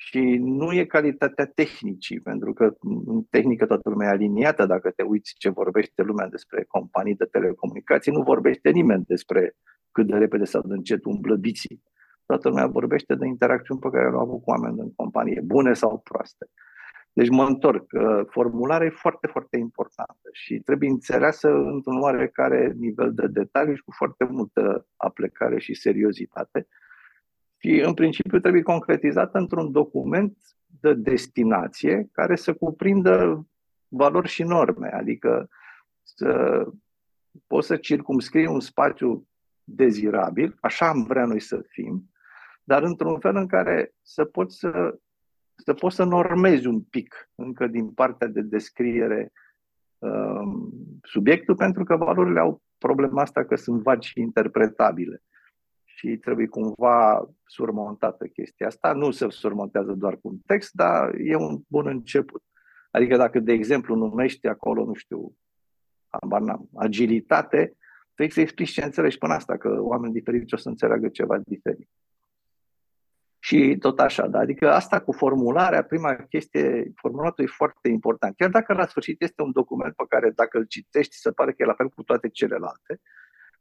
Și 0.02 0.38
nu 0.42 0.72
e 0.72 0.86
calitatea 0.86 1.46
tehnicii, 1.46 2.20
pentru 2.20 2.54
că 2.54 2.76
în 3.06 3.24
tehnică 3.30 3.66
toată 3.66 3.90
lumea 3.90 4.08
e 4.08 4.12
aliniată. 4.12 4.66
Dacă 4.66 4.90
te 4.90 5.04
uiți 5.04 5.36
ce 5.38 5.50
vorbește 5.50 6.02
lumea 6.02 6.28
despre 6.28 6.66
companii 6.68 7.16
de 7.16 7.26
telecomunicații, 7.26 8.12
nu 8.12 8.22
vorbește 8.22 8.70
nimeni 8.70 9.04
despre 9.08 9.56
cât 9.92 10.08
de 10.08 10.18
repede 10.18 10.44
sau 10.44 10.62
de 10.62 10.74
încet 10.74 11.06
umblă 11.06 11.36
biții 11.36 11.82
toată 12.30 12.50
lumea 12.50 12.68
vorbește 12.68 13.16
de 13.16 13.26
interacțiuni 13.26 13.80
pe 13.80 13.90
care 13.90 14.10
le-au 14.10 14.22
avut 14.22 14.42
cu 14.44 14.50
oameni 14.50 14.80
în 14.80 14.94
companie, 14.96 15.42
bune 15.46 15.74
sau 15.74 16.00
proaste. 16.00 16.46
Deci 17.14 17.30
mă 17.30 17.44
întorc. 17.44 17.86
Formularea 18.30 18.88
e 18.88 19.04
foarte, 19.06 19.28
foarte 19.28 19.58
importantă 19.58 20.28
și 20.32 20.60
trebuie 20.60 20.90
înțeleasă 20.90 21.50
într-un 21.50 22.00
oarecare 22.02 22.74
nivel 22.78 23.14
de 23.14 23.28
detaliu 23.28 23.76
și 23.76 23.82
cu 23.82 23.92
foarte 23.92 24.24
multă 24.24 24.88
aplecare 24.96 25.60
și 25.60 25.74
seriozitate. 25.74 26.68
Și 27.62 27.82
în 27.86 27.94
principiu 27.94 28.40
trebuie 28.40 28.62
concretizată 28.62 29.38
într-un 29.38 29.72
document 29.72 30.38
de 30.66 30.94
destinație 30.94 32.10
care 32.12 32.36
să 32.36 32.54
cuprindă 32.54 33.48
valori 33.88 34.28
și 34.28 34.44
norme, 34.44 34.90
adică 34.90 35.50
să 36.04 36.64
poți 37.48 37.68
să 37.68 37.78
circumscrii 37.78 38.46
un 38.46 38.60
spațiu 38.60 39.28
dezirabil, 39.64 40.58
așa 40.62 40.88
am 40.88 41.04
vrea 41.04 41.26
noi 41.26 41.40
să 41.40 41.62
fim, 41.68 42.10
dar 42.64 42.84
într-un 42.84 43.20
fel 43.20 43.36
în 43.36 43.48
care 43.48 43.94
să 44.02 44.26
poți 44.26 44.58
să, 44.58 45.00
să 45.56 45.74
poți 45.74 45.96
să 45.96 46.04
normezi 46.04 46.68
un 46.68 46.82
pic 46.82 47.30
încă 47.36 47.68
din 47.68 47.90
partea 47.90 48.28
de 48.28 48.42
descriere 48.42 49.32
um, 49.98 50.72
subiectul, 51.04 51.56
pentru 51.56 51.84
că 51.84 51.96
valorile 51.96 52.40
au 52.40 52.62
problema 52.78 53.22
asta 53.22 53.46
că 53.46 53.56
sunt 53.56 53.82
vagi 53.82 54.08
și 54.08 54.20
interpretabile 54.20 55.24
și 56.00 56.18
trebuie 56.18 56.48
cumva 56.48 57.30
surmontată 57.46 58.26
chestia 58.26 58.68
asta. 58.68 58.94
Nu 58.94 59.12
se 59.12 59.30
surmontează 59.30 59.92
doar 59.92 60.14
cu 60.16 60.28
un 60.28 60.38
text, 60.46 60.74
dar 60.74 61.14
e 61.18 61.36
un 61.36 61.62
bun 61.68 61.88
început. 61.88 62.44
Adică 62.92 63.18
dacă, 63.18 63.40
de 63.40 63.52
exemplu, 63.52 63.96
numești 63.96 64.48
acolo, 64.48 64.86
nu 64.86 64.94
știu, 64.94 65.38
agilitate, 66.76 67.78
trebuie 68.14 68.36
să 68.36 68.42
explici 68.42 68.72
ce 68.72 68.84
înțelegi 68.84 69.18
până 69.18 69.34
asta, 69.34 69.58
că 69.58 69.78
oameni 69.82 70.14
diferiți 70.14 70.54
o 70.54 70.58
să 70.58 70.70
înțeleagă 70.70 71.10
ceva 71.10 71.38
diferit. 71.38 71.90
Și 73.40 73.78
tot 73.80 74.00
așa, 74.00 74.28
da? 74.28 74.40
adică 74.40 74.72
asta 74.72 75.02
cu 75.02 75.12
formularea, 75.12 75.84
prima 75.84 76.16
chestie, 76.16 76.92
formulatul 76.96 77.44
e 77.44 77.48
foarte 77.48 77.90
important. 77.90 78.36
Chiar 78.36 78.50
dacă 78.50 78.74
la 78.74 78.86
sfârșit 78.86 79.22
este 79.22 79.42
un 79.42 79.52
document 79.52 79.96
pe 79.96 80.04
care 80.10 80.30
dacă 80.30 80.58
îl 80.58 80.66
citești 80.66 81.16
se 81.16 81.32
pare 81.32 81.52
că 81.52 81.64
e 81.64 81.66
la 81.66 81.74
fel 81.74 81.90
cu 81.90 82.04
toate 82.04 82.30
celelalte, 82.30 83.02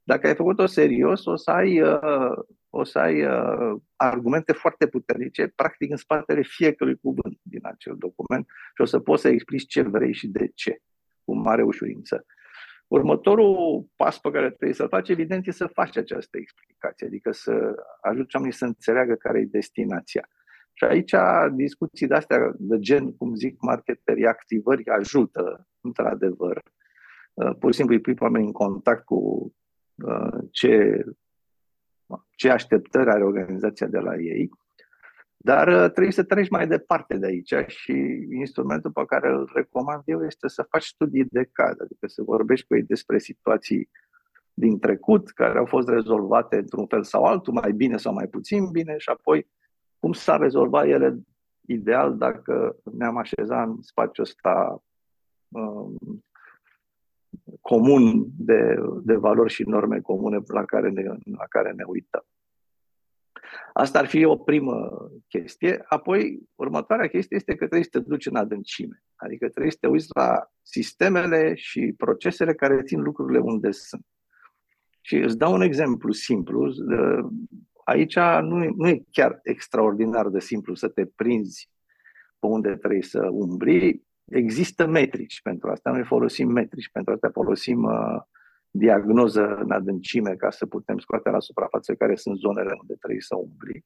dacă 0.09 0.27
ai 0.27 0.35
făcut-o 0.35 0.67
serios, 0.67 1.25
o 1.25 1.37
să 1.37 1.51
ai, 1.51 1.81
uh, 1.81 2.39
o 2.71 2.85
să 2.85 2.99
ai 2.99 3.25
uh, 3.25 3.81
argumente 3.97 4.53
foarte 4.53 4.87
puternice, 4.87 5.53
practic 5.55 5.91
în 5.91 5.97
spatele 5.97 6.43
fiecărui 6.43 6.97
cuvânt 6.97 7.39
din 7.43 7.61
acel 7.63 7.95
document 7.99 8.47
și 8.75 8.81
o 8.81 8.85
să 8.85 8.99
poți 8.99 9.23
să 9.23 9.29
explici 9.29 9.67
ce 9.67 9.83
vrei 9.83 10.13
și 10.13 10.29
de 10.29 10.51
ce, 10.55 10.79
cu 11.25 11.37
mare 11.37 11.63
ușurință. 11.63 12.27
Următorul 12.87 13.87
pas 13.97 14.19
pe 14.19 14.31
care 14.31 14.49
trebuie 14.49 14.73
să-l 14.73 14.89
faci, 14.89 15.09
evident, 15.09 15.47
e 15.47 15.51
să 15.51 15.67
faci 15.67 15.97
această 15.97 16.37
explicație, 16.39 17.07
adică 17.07 17.33
să 17.33 17.75
ajuți 18.01 18.37
oamenii 18.37 18.57
să 18.57 18.65
înțeleagă 18.65 19.15
care 19.15 19.39
e 19.39 19.45
destinația. 19.51 20.29
Și 20.73 20.85
aici 20.85 21.15
discuții 21.55 22.07
de 22.07 22.15
astea, 22.15 22.39
de 22.59 22.79
gen, 22.79 23.17
cum 23.17 23.35
zic, 23.35 23.61
marketerii 23.61 24.27
activări 24.27 24.89
ajută, 24.89 25.69
într-adevăr. 25.81 26.63
Uh, 27.35 27.57
pur 27.59 27.71
și 27.71 27.77
simplu 27.77 27.95
îi 27.95 28.01
pui 28.01 28.15
oamenii 28.19 28.47
în 28.47 28.53
contact 28.53 29.05
cu 29.05 29.15
uh, 29.15 29.53
ce, 30.51 31.05
ce 32.31 32.51
așteptări 32.51 33.11
are 33.11 33.25
organizația 33.25 33.87
de 33.87 33.99
la 33.99 34.17
ei 34.17 34.51
dar 35.41 35.69
uh, 35.69 35.91
trebuie 35.91 36.13
să 36.13 36.23
treci 36.23 36.49
mai 36.49 36.67
departe 36.67 37.17
de 37.17 37.27
aici 37.27 37.55
și 37.67 38.27
instrumentul 38.31 38.91
pe 38.91 39.05
care 39.07 39.29
îl 39.29 39.51
recomand 39.55 40.03
eu 40.05 40.25
este 40.25 40.49
să 40.49 40.67
faci 40.71 40.85
studii 40.85 41.25
de 41.31 41.49
caz, 41.53 41.81
adică 41.81 42.07
să 42.07 42.23
vorbești 42.23 42.67
cu 42.67 42.75
ei 42.75 42.83
despre 42.83 43.19
situații 43.19 43.91
din 44.55 44.79
trecut 44.79 45.31
care 45.31 45.59
au 45.59 45.65
fost 45.65 45.89
rezolvate 45.89 46.57
într-un 46.57 46.87
fel 46.87 47.05
sau 47.05 47.25
altul, 47.25 47.53
mai 47.53 47.73
bine 47.73 47.97
sau 47.97 48.13
mai 48.13 48.27
puțin 48.27 48.71
bine 48.71 48.95
și 48.99 49.09
apoi 49.09 49.49
cum 49.99 50.13
s-a 50.13 50.37
rezolvat 50.37 50.87
ele 50.87 51.19
ideal 51.67 52.17
dacă 52.17 52.77
ne-am 52.93 53.17
așezat 53.17 53.67
în 53.67 53.83
spațiul 53.83 54.27
ăsta 54.27 54.83
um, 55.49 55.97
comun 57.69 58.27
de, 58.39 58.75
de 59.05 59.15
valori 59.15 59.53
și 59.53 59.63
norme 59.63 60.01
comune 60.01 60.39
la 60.47 60.65
care 60.65 60.91
ne, 60.91 61.03
la 61.25 61.47
care 61.49 61.73
ne 61.73 61.85
uităm. 61.87 62.27
Asta 63.73 63.99
ar 63.99 64.07
fi 64.07 64.25
o 64.25 64.37
primă 64.37 64.91
chestie. 65.29 65.85
Apoi, 65.89 66.49
următoarea 66.55 67.07
chestie 67.07 67.37
este 67.37 67.55
că 67.55 67.67
trebuie 67.67 67.83
să 67.83 67.99
te 67.99 67.99
duci 67.99 68.27
în 68.27 68.37
adâncime. 68.37 69.03
Adică 69.17 69.49
trebuie 69.49 69.71
să 69.71 69.79
te 69.81 69.87
uiți 69.87 70.09
la 70.15 70.51
sistemele 70.63 71.55
și 71.55 71.95
procesele 71.97 72.55
care 72.55 72.83
țin 72.83 73.01
lucrurile 73.01 73.39
unde 73.39 73.71
sunt. 73.71 74.07
Și 75.01 75.17
îți 75.17 75.39
dau 75.39 75.53
un 75.53 75.61
exemplu 75.61 76.13
simplu. 76.13 76.73
Aici 77.85 78.17
nu 78.41 78.65
e, 78.65 78.71
nu 78.77 78.89
e 78.89 79.05
chiar 79.11 79.41
extraordinar 79.43 80.29
de 80.29 80.41
simplu 80.41 80.75
să 80.75 80.89
te 80.89 81.07
prinzi 81.07 81.71
pe 82.39 82.47
unde 82.47 82.77
trebuie 82.77 83.03
să 83.03 83.29
umbli. 83.31 84.07
Există 84.29 84.87
metrici 84.87 85.43
pentru 85.43 85.71
asta. 85.71 85.91
Noi 85.91 86.05
folosim 86.05 86.49
metrici, 86.49 86.91
pentru 86.91 87.13
asta 87.13 87.31
folosim 87.33 87.83
uh, 87.83 88.21
diagnoză 88.71 89.57
în 89.57 89.71
adâncime 89.71 90.35
ca 90.35 90.51
să 90.51 90.67
putem 90.67 90.99
scoate 90.99 91.31
la 91.31 91.41
suprafață 91.41 91.95
care 91.95 92.15
sunt 92.15 92.39
zonele 92.39 92.73
unde 92.81 92.95
trebuie 92.95 93.21
să 93.21 93.37
umbli. 93.37 93.85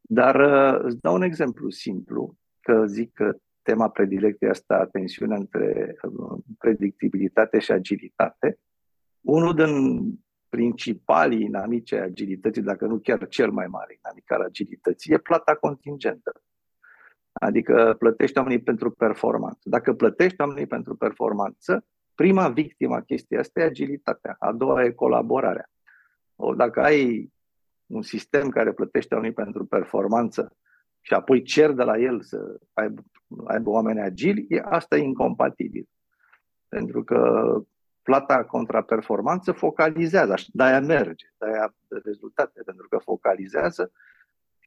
Dar 0.00 0.34
uh, 0.34 0.80
îți 0.82 1.00
dau 1.00 1.14
un 1.14 1.22
exemplu 1.22 1.70
simplu, 1.70 2.36
că 2.60 2.84
zic 2.86 3.12
că 3.12 3.36
tema 3.62 3.88
predilectă 3.88 4.48
asta, 4.48 4.88
tensiunea 4.92 5.36
între 5.36 5.96
uh, 6.02 6.38
predictibilitate 6.58 7.58
și 7.58 7.72
agilitate. 7.72 8.58
Unul 9.20 9.54
din 9.54 10.00
principalii 10.48 11.44
inamici 11.44 11.92
ai 11.92 12.00
agilității, 12.00 12.62
dacă 12.62 12.86
nu 12.86 12.98
chiar 12.98 13.28
cel 13.28 13.50
mai 13.50 13.66
mare 13.66 13.98
inamic 14.04 14.32
al 14.32 14.40
agilității, 14.40 15.12
e 15.12 15.18
plata 15.18 15.54
contingentă. 15.54 16.42
Adică 17.40 17.94
plătești 17.98 18.38
oamenii 18.38 18.62
pentru 18.62 18.90
performanță. 18.90 19.60
Dacă 19.62 19.94
plătești 19.94 20.40
oamenii 20.40 20.66
pentru 20.66 20.94
performanță, 20.96 21.84
Prima 22.16 22.48
victimă 22.48 22.94
a 22.94 23.00
chestii 23.00 23.36
asta 23.36 23.60
e 23.60 23.64
agilitatea, 23.64 24.36
a 24.38 24.52
doua 24.52 24.84
e 24.84 24.90
colaborarea. 24.90 25.70
O, 26.36 26.54
dacă 26.54 26.80
ai 26.82 27.32
un 27.86 28.02
sistem 28.02 28.48
care 28.48 28.72
plătește 28.72 29.14
unii 29.14 29.32
pentru 29.32 29.64
performanță 29.64 30.56
și 31.00 31.14
apoi 31.14 31.42
cer 31.42 31.72
de 31.72 31.82
la 31.82 31.98
el 31.98 32.22
să 32.22 32.58
aibă, 32.72 33.02
aibă 33.46 33.70
oameni 33.70 34.00
agili, 34.00 34.46
e, 34.48 34.62
asta 34.64 34.96
e 34.96 35.02
incompatibil. 35.02 35.88
Pentru 36.68 37.04
că 37.04 37.50
plata 38.02 38.44
contra 38.44 38.82
performanță 38.82 39.52
focalizează, 39.52 40.34
de-aia 40.52 40.80
merge, 40.80 41.26
de-aia 41.38 41.74
rezultate, 41.88 42.62
pentru 42.64 42.88
că 42.88 42.98
focalizează 42.98 43.92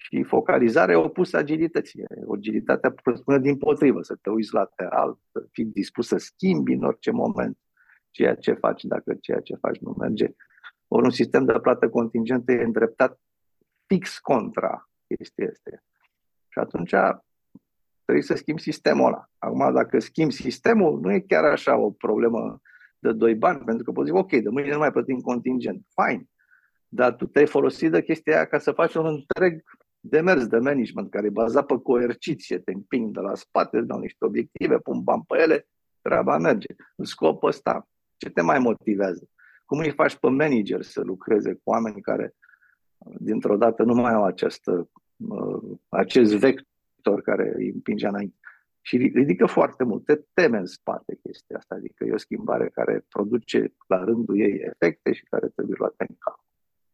și 0.01 0.23
focalizarea 0.23 0.95
e 0.95 0.97
opusă 0.97 1.37
agilității. 1.37 2.03
Agilitatea 2.33 2.93
spune 3.13 3.39
din 3.39 3.57
potrivă, 3.57 4.01
să 4.01 4.15
te 4.21 4.29
uiți 4.29 4.53
lateral, 4.53 5.17
să 5.31 5.45
fii 5.51 5.65
dispus 5.65 6.07
să 6.07 6.17
schimbi 6.17 6.73
în 6.73 6.83
orice 6.83 7.11
moment 7.11 7.57
ceea 8.09 8.35
ce 8.35 8.53
faci, 8.53 8.83
dacă 8.83 9.13
ceea 9.21 9.39
ce 9.39 9.55
faci 9.55 9.77
nu 9.77 9.95
merge. 9.97 10.27
Ori 10.87 11.03
un 11.03 11.09
sistem 11.09 11.45
de 11.45 11.59
plată 11.61 11.89
contingentă 11.89 12.51
e 12.51 12.63
îndreptat 12.63 13.19
fix 13.85 14.19
contra 14.19 14.89
chestia 15.07 15.49
asta. 15.49 15.83
Și 16.47 16.59
atunci 16.59 16.93
trebuie 18.03 18.23
să 18.23 18.35
schimbi 18.35 18.61
sistemul 18.61 19.07
ăla. 19.07 19.29
Acum, 19.37 19.73
dacă 19.73 19.99
schimbi 19.99 20.33
sistemul, 20.33 20.99
nu 20.99 21.11
e 21.13 21.19
chiar 21.19 21.43
așa 21.43 21.77
o 21.77 21.91
problemă 21.91 22.61
de 22.99 23.11
doi 23.11 23.35
bani, 23.35 23.63
pentru 23.63 23.83
că 23.83 23.91
poți 23.91 24.07
zic, 24.07 24.17
ok, 24.17 24.31
de 24.31 24.49
mâine 24.49 24.71
nu 24.71 24.77
mai 24.77 24.91
plătim 24.91 25.19
contingent. 25.19 25.85
Fine. 25.95 26.29
Dar 26.87 27.15
tu 27.15 27.25
te-ai 27.25 27.45
folosit 27.47 27.91
de 27.91 28.03
chestia 28.03 28.35
aia 28.35 28.45
ca 28.45 28.57
să 28.57 28.71
faci 28.71 28.93
un 28.93 29.05
întreg 29.05 29.63
demers 29.99 30.47
de 30.47 30.57
management 30.57 31.09
care 31.09 31.25
e 31.25 31.29
bazat 31.29 31.65
pe 31.65 31.77
coerciție, 31.83 32.59
te 32.59 32.71
împing 32.71 33.13
de 33.13 33.19
la 33.19 33.35
spate, 33.35 33.77
îți 33.77 33.87
dau 33.87 33.99
niște 33.99 34.25
obiective, 34.25 34.77
pun 34.77 35.03
bani 35.03 35.23
pe 35.27 35.41
ele, 35.41 35.67
treaba 36.01 36.37
merge. 36.37 36.75
În 36.95 37.05
scopul 37.05 37.49
ăsta, 37.49 37.87
ce 38.17 38.29
te 38.29 38.41
mai 38.41 38.59
motivează? 38.59 39.29
Cum 39.65 39.79
îi 39.79 39.91
faci 39.91 40.15
pe 40.15 40.29
manager 40.29 40.81
să 40.81 41.01
lucreze 41.01 41.53
cu 41.53 41.61
oameni 41.63 42.01
care 42.01 42.35
dintr-o 43.19 43.57
dată 43.57 43.83
nu 43.83 43.93
mai 43.93 44.13
au 44.13 44.23
această, 44.23 44.89
uh, 45.17 45.77
acest 45.89 46.35
vector 46.35 47.21
care 47.21 47.53
îi 47.55 47.69
împinge 47.69 48.07
înainte? 48.07 48.37
Și 48.81 48.97
ridică 48.97 49.45
foarte 49.45 49.83
mult, 49.83 50.05
te 50.05 50.21
teme 50.33 50.57
în 50.57 50.65
spate 50.65 51.19
chestia 51.23 51.57
asta, 51.57 51.75
adică 51.75 52.03
e 52.03 52.13
o 52.13 52.17
schimbare 52.17 52.69
care 52.69 53.05
produce 53.09 53.73
la 53.87 54.03
rândul 54.03 54.39
ei 54.39 54.59
efecte 54.61 55.11
și 55.11 55.23
care 55.23 55.47
trebuie 55.47 55.75
luate 55.79 56.05
în 56.07 56.15
calcul. 56.19 56.48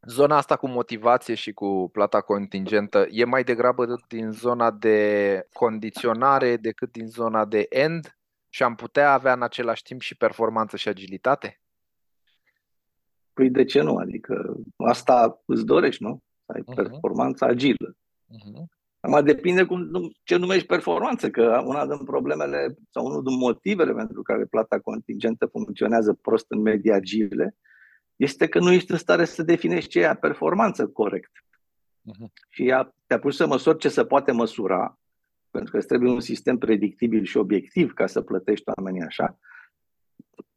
Zona 0.07 0.37
asta 0.37 0.55
cu 0.55 0.67
motivație 0.67 1.33
și 1.33 1.53
cu 1.53 1.89
plata 1.91 2.21
contingentă 2.21 3.07
e 3.09 3.23
mai 3.23 3.43
degrabă 3.43 3.85
din 4.07 4.31
zona 4.31 4.71
de 4.71 5.47
condiționare 5.53 6.57
decât 6.57 6.91
din 6.91 7.07
zona 7.07 7.45
de 7.45 7.65
end 7.69 8.17
și 8.49 8.63
am 8.63 8.75
putea 8.75 9.13
avea 9.13 9.33
în 9.33 9.43
același 9.43 9.83
timp 9.83 10.01
și 10.01 10.17
performanță 10.17 10.77
și 10.77 10.87
agilitate? 10.87 11.59
Păi 13.33 13.49
de 13.49 13.63
ce 13.63 13.81
nu? 13.81 13.95
Adică 13.95 14.55
asta 14.77 15.41
îți 15.45 15.65
dorești, 15.65 16.03
nu? 16.03 16.23
Să 16.45 16.51
ai 16.51 16.61
uh-huh. 16.61 16.75
performanță 16.75 17.45
agilă. 17.45 17.95
Uh-huh. 17.95 18.63
Acum 18.99 19.25
depinde 19.25 19.63
cum, 19.63 19.89
ce 20.23 20.35
numești 20.35 20.67
performanță, 20.67 21.29
că 21.29 21.61
una 21.65 21.85
din 21.85 22.03
problemele 22.05 22.75
sau 22.89 23.05
unul 23.05 23.23
din 23.23 23.37
motivele 23.37 23.93
pentru 23.93 24.21
care 24.21 24.45
plata 24.45 24.79
contingentă 24.79 25.45
funcționează 25.45 26.13
prost 26.13 26.45
în 26.47 26.61
medii 26.61 26.91
agile 26.91 27.55
este 28.15 28.47
că 28.47 28.59
nu 28.59 28.71
ești 28.71 28.91
în 28.91 28.97
stare 28.97 29.25
să 29.25 29.43
definești 29.43 29.89
ce 29.89 29.99
e 29.99 30.15
performanță 30.15 30.87
corect. 30.87 31.31
Uh-huh. 32.11 32.27
Și 32.49 32.67
ea, 32.67 32.95
te-a 33.07 33.19
pus 33.19 33.35
să 33.35 33.47
măsori 33.47 33.77
ce 33.77 33.89
se 33.89 34.05
poate 34.05 34.31
măsura, 34.31 34.99
pentru 35.51 35.71
că 35.71 35.77
îți 35.77 35.87
trebuie 35.87 36.11
un 36.11 36.19
sistem 36.19 36.57
predictibil 36.57 37.23
și 37.23 37.37
obiectiv 37.37 37.93
ca 37.93 38.07
să 38.07 38.21
plătești 38.21 38.69
oamenii 38.75 39.01
așa. 39.01 39.39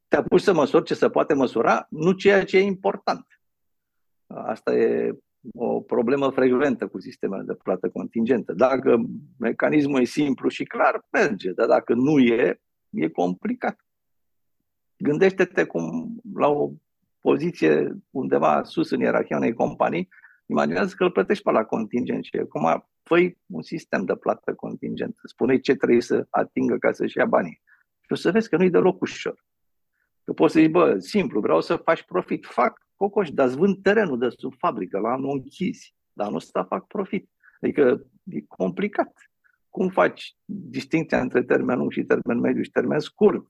Te-a 0.09 0.23
pus 0.23 0.42
să 0.42 0.53
măsori 0.53 0.85
ce 0.85 0.94
se 0.94 1.11
poate 1.11 1.35
măsura, 1.35 1.87
nu 1.90 2.12
ceea 2.12 2.44
ce 2.44 2.57
e 2.57 2.62
important. 2.62 3.27
Asta 4.27 4.75
e 4.75 5.18
o 5.55 5.81
problemă 5.81 6.31
frecventă 6.31 6.87
cu 6.87 7.01
sistemele 7.01 7.42
de 7.42 7.55
plată 7.55 7.88
contingentă. 7.88 8.53
Dacă 8.53 9.03
mecanismul 9.38 10.01
e 10.01 10.05
simplu 10.05 10.49
și 10.49 10.64
clar, 10.64 11.07
merge, 11.11 11.53
dar 11.53 11.66
dacă 11.66 11.94
nu 11.94 12.18
e, 12.18 12.61
e 12.90 13.09
complicat. 13.09 13.81
Gândește-te 14.97 15.64
cum 15.64 16.16
la 16.35 16.49
o 16.49 16.71
poziție 17.28 17.96
undeva 18.10 18.62
sus 18.62 18.90
în 18.90 19.00
ierarhia 19.00 19.36
unei 19.36 19.52
companii, 19.52 20.08
imaginează 20.46 20.94
că 20.96 21.04
îl 21.04 21.10
plătești 21.10 21.42
pe 21.42 21.50
la 21.50 21.64
contingent 21.64 22.24
și 22.24 22.36
acum 22.36 22.88
făi 23.02 23.38
un 23.46 23.62
sistem 23.62 24.04
de 24.04 24.16
plată 24.16 24.54
contingent. 24.54 25.16
Spune 25.22 25.58
ce 25.58 25.74
trebuie 25.74 26.00
să 26.00 26.26
atingă 26.30 26.76
ca 26.76 26.92
să-și 26.92 27.18
ia 27.18 27.24
banii. 27.24 27.62
Și 28.00 28.12
o 28.12 28.14
să 28.14 28.30
vezi 28.30 28.48
că 28.48 28.56
nu-i 28.56 28.70
deloc 28.70 29.00
ușor. 29.00 29.44
Că 30.24 30.32
poți 30.32 30.52
să 30.52 30.60
zici, 30.60 30.70
bă, 30.70 30.98
simplu, 30.98 31.40
vreau 31.40 31.60
să 31.60 31.76
faci 31.76 32.02
profit. 32.02 32.46
Fac 32.46 32.86
cocoș, 32.96 33.30
dar 33.30 33.48
vând 33.48 33.82
terenul 33.82 34.18
de 34.18 34.28
sub 34.28 34.54
fabrică 34.58 34.98
la 34.98 35.08
anul 35.08 35.30
închis. 35.30 35.78
Dar 36.12 36.30
nu 36.30 36.38
să 36.38 36.64
fac 36.68 36.86
profit. 36.86 37.30
Adică 37.60 38.06
e 38.24 38.40
complicat. 38.40 39.12
Cum 39.68 39.88
faci 39.88 40.36
distinția 40.44 41.20
între 41.20 41.42
termen 41.42 41.78
lung 41.78 41.92
și 41.92 42.04
termen 42.04 42.38
mediu 42.38 42.62
și 42.62 42.70
termen 42.70 42.98
scurt? 42.98 43.46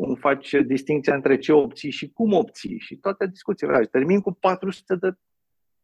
Cum 0.00 0.14
faci 0.14 0.54
distinția 0.66 1.14
între 1.14 1.38
ce 1.38 1.52
obții 1.52 1.90
și 1.90 2.10
cum 2.10 2.32
obții 2.32 2.78
și 2.78 2.96
toate 2.96 3.26
discuțiile 3.26 3.72
alea. 3.72 3.86
Termin 3.86 4.20
cu 4.20 4.32
400 4.32 4.96
de 4.96 5.14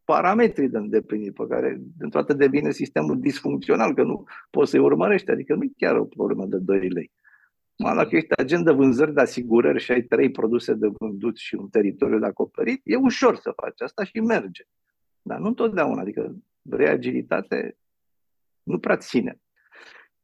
parametri 0.05 0.69
de 0.69 0.79
îndeplinit 0.79 1.35
pe 1.35 1.47
care 1.49 1.81
dintr-o 1.99 2.21
dată 2.21 2.33
devine 2.33 2.71
sistemul 2.71 3.21
disfuncțional, 3.21 3.95
că 3.95 4.03
nu 4.03 4.25
poți 4.51 4.71
să-i 4.71 4.81
urmărești, 4.81 5.31
adică 5.31 5.55
nu 5.55 5.65
e 5.65 5.71
chiar 5.77 5.97
o 5.97 6.05
problemă 6.05 6.47
de 6.47 6.59
2 6.59 6.89
lei. 6.89 7.11
Mă, 7.79 7.95
dacă 7.95 8.17
ești 8.17 8.41
agent 8.41 8.65
de 8.65 8.73
vânzări 8.73 9.15
de 9.15 9.21
asigurări 9.21 9.81
și 9.81 9.93
ai 9.93 10.03
trei 10.03 10.31
produse 10.31 10.75
de 10.75 10.87
vândut 10.99 11.37
și 11.37 11.55
un 11.55 11.69
teritoriu 11.69 12.19
de 12.19 12.27
acoperit, 12.27 12.81
e 12.85 12.97
ușor 12.97 13.37
să 13.37 13.53
faci 13.57 13.81
asta 13.81 14.05
și 14.05 14.21
merge. 14.21 14.65
Dar 15.23 15.39
nu 15.39 15.47
întotdeauna, 15.47 16.01
adică 16.01 16.37
vrei 16.63 16.89
agilitate, 16.89 17.77
nu 18.63 18.79
prea 18.79 18.97
ține. 18.97 19.41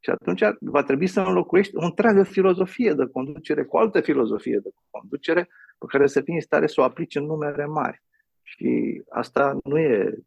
Și 0.04 0.10
atunci 0.10 0.42
va 0.60 0.82
trebui 0.82 1.06
să 1.06 1.20
înlocuiești 1.20 1.76
o 1.76 1.84
întreagă 1.84 2.22
filozofie 2.22 2.92
de 2.92 3.06
conducere 3.06 3.64
cu 3.64 3.76
o 3.76 3.78
altă 3.78 4.00
filozofie 4.00 4.58
de 4.58 4.70
conducere 4.90 5.48
pe 5.78 5.86
care 5.88 6.06
să 6.06 6.20
fii 6.20 6.34
în 6.34 6.40
stare 6.40 6.66
să 6.66 6.80
o 6.80 6.84
aplici 6.84 7.14
în 7.14 7.24
numere 7.24 7.66
mari. 7.66 8.02
Și 8.42 9.02
asta 9.08 9.58
nu 9.64 9.78
e, 9.78 10.18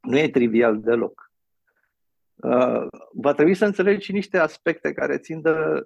nu 0.00 0.18
e 0.18 0.28
trivial 0.28 0.80
deloc. 0.80 1.32
Uh, 2.34 2.86
va 3.12 3.32
trebui 3.32 3.54
să 3.54 3.64
înțelegi 3.64 4.04
și 4.04 4.12
niște 4.12 4.38
aspecte 4.38 4.92
care 4.92 5.18
țin 5.18 5.40
de, 5.40 5.82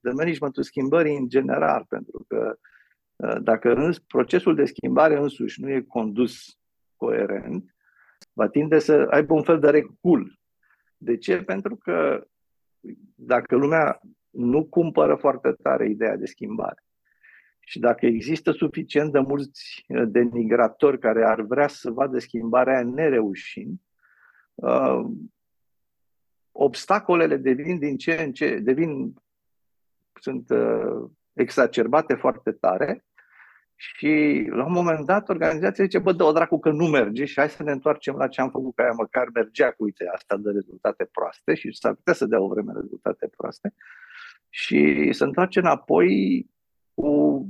de 0.00 0.10
managementul 0.10 0.62
schimbării 0.62 1.16
în 1.16 1.28
general, 1.28 1.84
pentru 1.88 2.24
că 2.28 2.58
uh, 3.16 3.36
dacă 3.42 3.92
procesul 4.06 4.54
de 4.54 4.64
schimbare 4.64 5.16
însuși 5.16 5.60
nu 5.60 5.70
e 5.70 5.80
condus 5.80 6.58
coerent, 6.96 7.74
va 8.32 8.48
tinde 8.48 8.78
să 8.78 9.06
aibă 9.10 9.34
un 9.34 9.42
fel 9.42 9.58
de 9.58 9.70
recul. 9.70 10.39
De 11.02 11.16
ce? 11.16 11.42
Pentru 11.42 11.76
că 11.76 12.26
dacă 13.14 13.56
lumea 13.56 14.00
nu 14.30 14.64
cumpără 14.64 15.14
foarte 15.14 15.52
tare 15.62 15.88
ideea 15.88 16.16
de 16.16 16.26
schimbare 16.26 16.84
și 17.60 17.78
dacă 17.78 18.06
există 18.06 18.50
suficient 18.50 19.12
de 19.12 19.18
mulți 19.18 19.84
uh, 19.88 20.02
denigratori 20.06 20.98
care 20.98 21.24
ar 21.24 21.40
vrea 21.40 21.68
să 21.68 21.90
vadă 21.90 22.18
schimbarea 22.18 22.82
nereușind, 22.82 23.78
uh, 24.54 25.04
obstacolele 26.52 27.36
devin 27.36 27.78
din 27.78 27.96
ce 27.96 28.12
în 28.12 28.32
ce, 28.32 28.58
devin, 28.58 29.14
sunt 30.20 30.50
uh, 30.50 31.10
exacerbate 31.32 32.14
foarte 32.14 32.52
tare 32.52 33.04
și 33.82 34.44
la 34.50 34.64
un 34.64 34.72
moment 34.72 35.06
dat 35.06 35.28
organizația 35.28 35.84
zice, 35.84 35.98
bă, 35.98 36.12
dă 36.12 36.24
o 36.24 36.32
dracu 36.32 36.58
că 36.58 36.70
nu 36.70 36.86
merge 36.86 37.24
și 37.24 37.34
hai 37.38 37.48
să 37.48 37.62
ne 37.62 37.70
întoarcem 37.70 38.16
la 38.16 38.28
ce 38.28 38.40
am 38.40 38.50
făcut, 38.50 38.74
că 38.74 38.82
aia 38.82 38.90
măcar 38.90 39.28
mergea 39.34 39.70
cu, 39.70 39.84
uite, 39.84 40.10
asta 40.14 40.36
de 40.36 40.50
rezultate 40.50 41.04
proaste 41.12 41.54
și 41.54 41.72
s-ar 41.72 41.94
putea 41.94 42.12
să 42.12 42.26
dea 42.26 42.40
o 42.40 42.48
vreme 42.48 42.72
rezultate 42.74 43.30
proaste. 43.36 43.74
Și 44.48 45.08
să 45.12 45.24
întoarce 45.24 45.58
înapoi 45.58 46.46
cu 46.94 47.48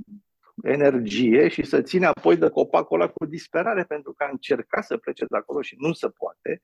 energie 0.63 1.49
și 1.49 1.63
să 1.63 1.83
ține 1.83 2.07
apoi 2.07 2.37
de 2.37 2.49
copacul 2.49 3.01
ăla 3.01 3.11
cu 3.11 3.25
disperare 3.25 3.85
pentru 3.85 4.13
că 4.13 4.25
a 4.25 4.31
încercat 4.31 4.85
să 4.85 4.97
plece 4.97 5.25
de 5.29 5.37
acolo 5.37 5.61
și 5.61 5.77
nu 5.79 5.93
se 5.93 6.09
poate, 6.09 6.63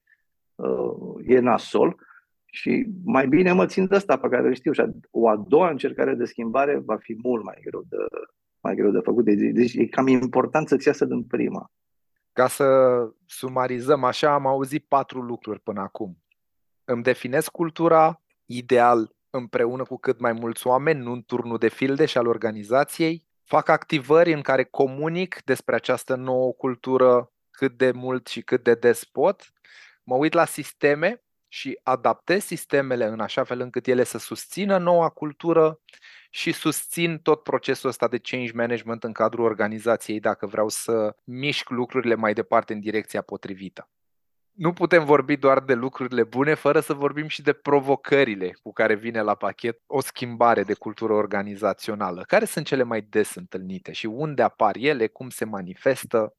uh, 0.54 1.24
e 1.26 1.38
nasol. 1.38 1.96
Și 2.44 2.86
mai 3.04 3.28
bine 3.28 3.52
mă 3.52 3.66
țin 3.66 3.86
de 3.86 3.96
asta 3.96 4.18
pe 4.18 4.28
care 4.28 4.46
îl 4.46 4.54
știu 4.54 4.72
și 4.72 4.82
o 5.10 5.28
a 5.28 5.36
doua 5.36 5.70
încercare 5.70 6.14
de 6.14 6.24
schimbare 6.24 6.78
va 6.78 6.96
fi 6.96 7.16
mult 7.22 7.44
mai 7.44 7.60
greu 7.64 7.84
de, 7.88 7.96
mai 8.60 8.74
greu 8.74 8.90
de 8.90 9.00
făcut. 9.02 9.24
Deci, 9.24 9.52
deci 9.52 9.74
e 9.74 9.86
cam 9.86 10.06
important 10.06 10.68
să-ți 10.68 10.86
iasă 10.86 11.04
din 11.04 11.24
prima. 11.24 11.70
Ca 12.32 12.48
să 12.48 12.66
sumarizăm 13.26 14.04
așa, 14.04 14.32
am 14.32 14.46
auzit 14.46 14.84
patru 14.84 15.20
lucruri 15.20 15.60
până 15.60 15.80
acum. 15.80 16.22
Îmi 16.84 17.02
definesc 17.02 17.50
cultura, 17.50 18.22
ideal 18.44 19.16
împreună 19.30 19.82
cu 19.82 19.96
cât 19.96 20.20
mai 20.20 20.32
mulți 20.32 20.66
oameni, 20.66 21.02
nu 21.02 21.12
în 21.12 21.22
turnul 21.22 21.58
de 21.58 21.68
filde 21.68 22.04
și 22.04 22.18
al 22.18 22.26
organizației. 22.26 23.24
Fac 23.44 23.68
activări 23.68 24.32
în 24.32 24.40
care 24.40 24.64
comunic 24.64 25.42
despre 25.44 25.74
această 25.74 26.14
nouă 26.14 26.52
cultură 26.52 27.32
cât 27.50 27.76
de 27.76 27.90
mult 27.90 28.26
și 28.26 28.42
cât 28.42 28.62
de 28.62 28.74
des 28.74 29.04
pot. 29.04 29.52
Mă 30.04 30.14
uit 30.14 30.32
la 30.32 30.44
sisteme 30.44 31.22
și 31.48 31.80
adaptez 31.82 32.44
sistemele 32.44 33.04
în 33.04 33.20
așa 33.20 33.44
fel 33.44 33.60
încât 33.60 33.86
ele 33.86 34.04
să 34.04 34.18
susțină 34.18 34.78
noua 34.78 35.08
cultură 35.08 35.80
și 36.36 36.52
susțin 36.52 37.18
tot 37.18 37.42
procesul 37.42 37.88
ăsta 37.88 38.08
de 38.08 38.18
change 38.18 38.52
management 38.54 39.04
în 39.04 39.12
cadrul 39.12 39.44
organizației 39.44 40.20
dacă 40.20 40.46
vreau 40.46 40.68
să 40.68 41.16
mișc 41.24 41.70
lucrurile 41.70 42.14
mai 42.14 42.34
departe 42.34 42.72
în 42.72 42.80
direcția 42.80 43.22
potrivită. 43.22 43.88
Nu 44.52 44.72
putem 44.72 45.04
vorbi 45.04 45.36
doar 45.36 45.60
de 45.60 45.74
lucrurile 45.74 46.22
bune 46.22 46.54
fără 46.54 46.80
să 46.80 46.92
vorbim 46.92 47.28
și 47.28 47.42
de 47.42 47.52
provocările 47.52 48.58
cu 48.62 48.72
care 48.72 48.94
vine 48.94 49.20
la 49.22 49.34
pachet 49.34 49.80
o 49.86 50.00
schimbare 50.00 50.62
de 50.62 50.74
cultură 50.74 51.12
organizațională. 51.12 52.22
Care 52.26 52.44
sunt 52.44 52.66
cele 52.66 52.82
mai 52.82 53.00
des 53.00 53.34
întâlnite 53.34 53.92
și 53.92 54.06
unde 54.06 54.42
apar 54.42 54.76
ele, 54.78 55.06
cum 55.06 55.28
se 55.28 55.44
manifestă? 55.44 56.36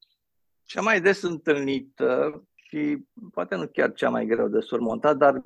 Cea 0.64 0.80
mai 0.80 1.00
des 1.00 1.22
întâlnită 1.22 2.42
și 2.54 2.98
poate 3.32 3.54
nu 3.54 3.66
chiar 3.66 3.92
cea 3.92 4.08
mai 4.08 4.26
greu 4.26 4.48
de 4.48 4.60
surmontat, 4.60 5.16
dar 5.16 5.40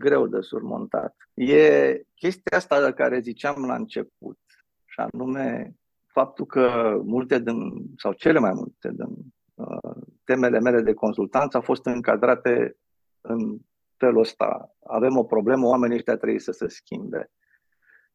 greu 0.00 0.26
de 0.26 0.40
surmontat. 0.40 1.16
E 1.34 2.02
chestia 2.14 2.56
asta 2.56 2.84
de 2.84 2.92
care 2.92 3.20
ziceam 3.20 3.64
la 3.64 3.74
început, 3.74 4.38
și 4.84 5.00
anume 5.00 5.74
faptul 6.06 6.46
că 6.46 6.96
multe 7.04 7.38
din, 7.38 7.58
sau 7.96 8.12
cele 8.12 8.38
mai 8.38 8.52
multe 8.54 8.90
din 8.90 9.16
uh, 9.54 10.02
temele 10.24 10.60
mele 10.60 10.82
de 10.82 10.94
consultanță 10.94 11.56
au 11.56 11.62
fost 11.62 11.86
încadrate 11.86 12.76
în 13.20 13.58
felul 13.96 14.20
ăsta. 14.20 14.74
Avem 14.86 15.16
o 15.16 15.24
problemă, 15.24 15.66
oamenii 15.66 15.96
ăștia 15.96 16.16
trebuie 16.16 16.40
să 16.40 16.52
se 16.52 16.68
schimbe. 16.68 17.30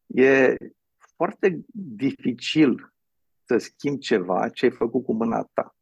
E 0.05 0.55
foarte 1.15 1.65
dificil 1.73 2.93
să 3.45 3.57
schimbi 3.57 3.99
ceva 3.99 4.49
ce 4.49 4.65
ai 4.65 4.71
făcut 4.71 5.03
cu 5.03 5.13
mâna 5.13 5.49
ta. 5.53 5.74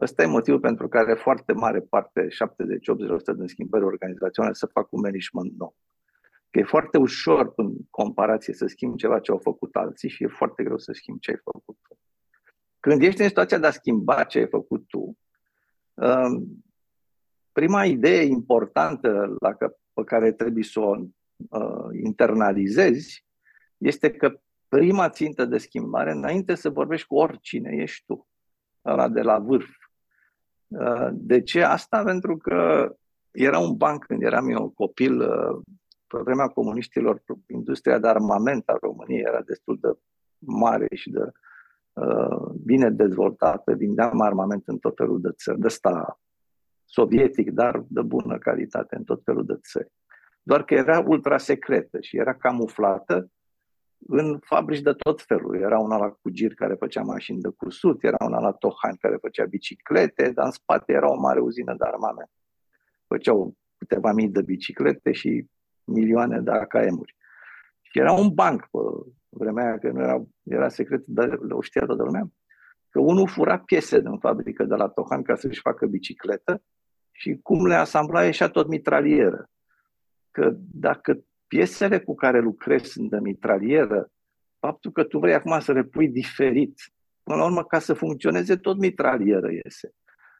Ăsta 0.00 0.22
e 0.22 0.26
motivul 0.26 0.60
pentru 0.60 0.88
care 0.88 1.14
foarte 1.14 1.52
mare 1.52 1.80
parte, 1.80 2.28
70-80% 2.28 2.28
din 3.36 3.46
schimbări 3.46 3.84
organizaționale 3.84 4.54
se 4.54 4.66
fac 4.72 4.88
cu 4.88 5.00
management 5.00 5.58
nou. 5.58 5.76
Că 6.50 6.58
e 6.58 6.62
foarte 6.62 6.98
ușor 6.98 7.52
în 7.56 7.74
comparație 7.90 8.54
să 8.54 8.66
schimbi 8.66 8.96
ceva 8.96 9.18
ce 9.18 9.30
au 9.30 9.38
făcut 9.38 9.76
alții 9.76 10.08
și 10.08 10.24
e 10.24 10.26
foarte 10.26 10.62
greu 10.62 10.78
să 10.78 10.92
schimbi 10.92 11.20
ce 11.20 11.30
ai 11.30 11.40
făcut 11.42 11.76
tu. 11.88 11.98
Când 12.80 13.02
ești 13.02 13.20
în 13.20 13.26
situația 13.26 13.58
de 13.58 13.66
a 13.66 13.70
schimba 13.70 14.24
ce 14.24 14.38
ai 14.38 14.48
făcut 14.48 14.86
tu, 14.86 15.18
um, 15.94 16.64
prima 17.52 17.84
idee 17.84 18.22
importantă 18.22 19.36
la 19.40 19.54
că, 19.54 19.76
pe 19.92 20.04
care 20.04 20.32
trebuie 20.32 20.64
să 20.64 20.80
o 20.80 20.96
uh, 21.50 21.88
internalizezi 22.04 23.24
este 23.76 24.10
că 24.10 24.40
prima 24.68 25.08
țintă 25.08 25.44
de 25.44 25.58
schimbare, 25.58 26.10
înainte 26.10 26.54
să 26.54 26.70
vorbești 26.70 27.06
cu 27.06 27.16
oricine 27.16 27.76
ești 27.76 28.04
tu, 28.06 28.28
ăla 28.84 29.08
de 29.08 29.20
la 29.20 29.38
vârf, 29.38 29.68
Uh, 29.68 29.89
de 31.12 31.42
ce 31.42 31.62
asta? 31.62 32.02
Pentru 32.02 32.36
că 32.36 32.90
era 33.30 33.58
un 33.58 33.76
banc 33.76 34.04
când 34.04 34.22
eram 34.22 34.48
eu 34.48 34.68
copil, 34.68 35.20
uh, 35.20 35.60
pe 36.06 36.18
vremea 36.18 36.48
comuniștilor, 36.48 37.22
industria 37.46 37.98
de 37.98 38.08
armament 38.08 38.68
a 38.68 38.76
României 38.80 39.20
era 39.20 39.42
destul 39.42 39.78
de 39.80 39.88
mare 40.38 40.86
și 40.94 41.10
de 41.10 41.30
uh, 41.92 42.50
bine 42.64 42.90
dezvoltată. 42.90 43.72
Vindeam 43.72 44.20
armament 44.20 44.62
în 44.66 44.78
tot 44.78 44.96
felul 44.96 45.20
de 45.20 45.30
țări, 45.32 45.58
de 45.58 45.66
ăsta 45.66 46.20
sovietic, 46.84 47.50
dar 47.50 47.84
de 47.88 48.02
bună 48.02 48.38
calitate 48.38 48.96
în 48.96 49.04
tot 49.04 49.22
felul 49.24 49.44
de 49.46 49.58
țări. 49.62 49.92
Doar 50.42 50.64
că 50.64 50.74
era 50.74 51.04
ultra 51.06 51.38
secretă 51.38 52.00
și 52.00 52.16
era 52.16 52.34
camuflată 52.34 53.30
în 54.06 54.38
fabrici 54.38 54.80
de 54.80 54.92
tot 54.92 55.22
felul. 55.22 55.60
Era 55.60 55.78
una 55.78 55.96
la 55.96 56.10
Cugir 56.22 56.54
care 56.54 56.74
făcea 56.74 57.02
mașini 57.02 57.40
de 57.40 57.48
cusut, 57.56 58.04
era 58.04 58.24
una 58.24 58.40
la 58.40 58.52
Tohan 58.52 58.96
care 59.00 59.16
făcea 59.20 59.44
biciclete, 59.44 60.30
dar 60.34 60.44
în 60.44 60.50
spate 60.50 60.92
era 60.92 61.10
o 61.10 61.20
mare 61.20 61.40
uzină 61.40 61.74
de 61.78 61.84
armament. 61.84 62.30
Făceau 63.06 63.54
câteva 63.78 64.12
mii 64.12 64.28
de 64.28 64.42
biciclete 64.42 65.12
și 65.12 65.46
milioane 65.84 66.40
de 66.40 66.50
AKM-uri. 66.50 67.16
Și 67.80 67.98
era 67.98 68.12
un 68.12 68.28
banc 68.34 68.60
pe 68.60 68.78
vremea 69.28 69.64
aia, 69.64 69.78
că 69.78 69.90
nu 69.90 70.00
era, 70.00 70.22
era 70.42 70.68
secret, 70.68 71.06
dar 71.06 71.38
o 71.50 71.60
știa 71.60 71.84
toată 71.84 72.02
lumea, 72.02 72.30
că 72.90 73.00
unul 73.00 73.28
fura 73.28 73.58
piese 73.58 74.00
din 74.00 74.18
fabrică 74.18 74.64
de 74.64 74.74
la 74.74 74.88
Tohan 74.88 75.22
ca 75.22 75.34
să-și 75.34 75.60
facă 75.60 75.86
bicicletă 75.86 76.62
și 77.10 77.38
cum 77.42 77.66
le 77.66 77.74
asambla 77.74 78.24
ieșea 78.24 78.48
tot 78.48 78.68
mitralieră. 78.68 79.50
Că 80.30 80.52
dacă 80.56 81.24
piesele 81.50 82.00
cu 82.00 82.14
care 82.14 82.40
lucrezi 82.40 82.90
sunt 82.90 83.10
de 83.10 83.18
mitralieră, 83.18 84.10
faptul 84.58 84.92
că 84.92 85.04
tu 85.04 85.18
vrei 85.18 85.34
acum 85.34 85.60
să 85.60 85.72
le 85.72 85.82
pui 85.82 86.08
diferit, 86.08 86.80
până 87.22 87.38
la 87.38 87.44
urmă, 87.44 87.64
ca 87.64 87.78
să 87.78 87.94
funcționeze, 87.94 88.56
tot 88.56 88.78
mitralieră 88.78 89.50
iese. 89.50 89.90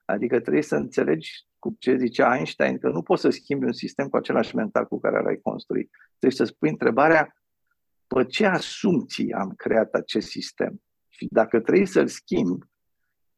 Adică 0.04 0.40
trebuie 0.40 0.62
să 0.62 0.76
înțelegi 0.76 1.30
cu 1.58 1.76
ce 1.78 1.96
zicea 1.96 2.36
Einstein, 2.36 2.78
că 2.78 2.88
nu 2.88 3.02
poți 3.02 3.20
să 3.20 3.30
schimbi 3.30 3.64
un 3.64 3.72
sistem 3.72 4.08
cu 4.08 4.16
același 4.16 4.54
mental 4.54 4.86
cu 4.86 5.00
care 5.00 5.22
l-ai 5.22 5.38
construit. 5.42 5.90
Trebuie 6.18 6.46
să 6.46 6.52
spui 6.52 6.68
întrebarea, 6.68 7.36
pe 8.06 8.24
ce 8.24 8.46
asumții 8.46 9.32
am 9.32 9.52
creat 9.56 9.94
acest 9.94 10.28
sistem? 10.28 10.82
Și 11.08 11.26
dacă 11.30 11.60
trebuie 11.60 11.86
să-l 11.86 12.06
schimb, 12.06 12.62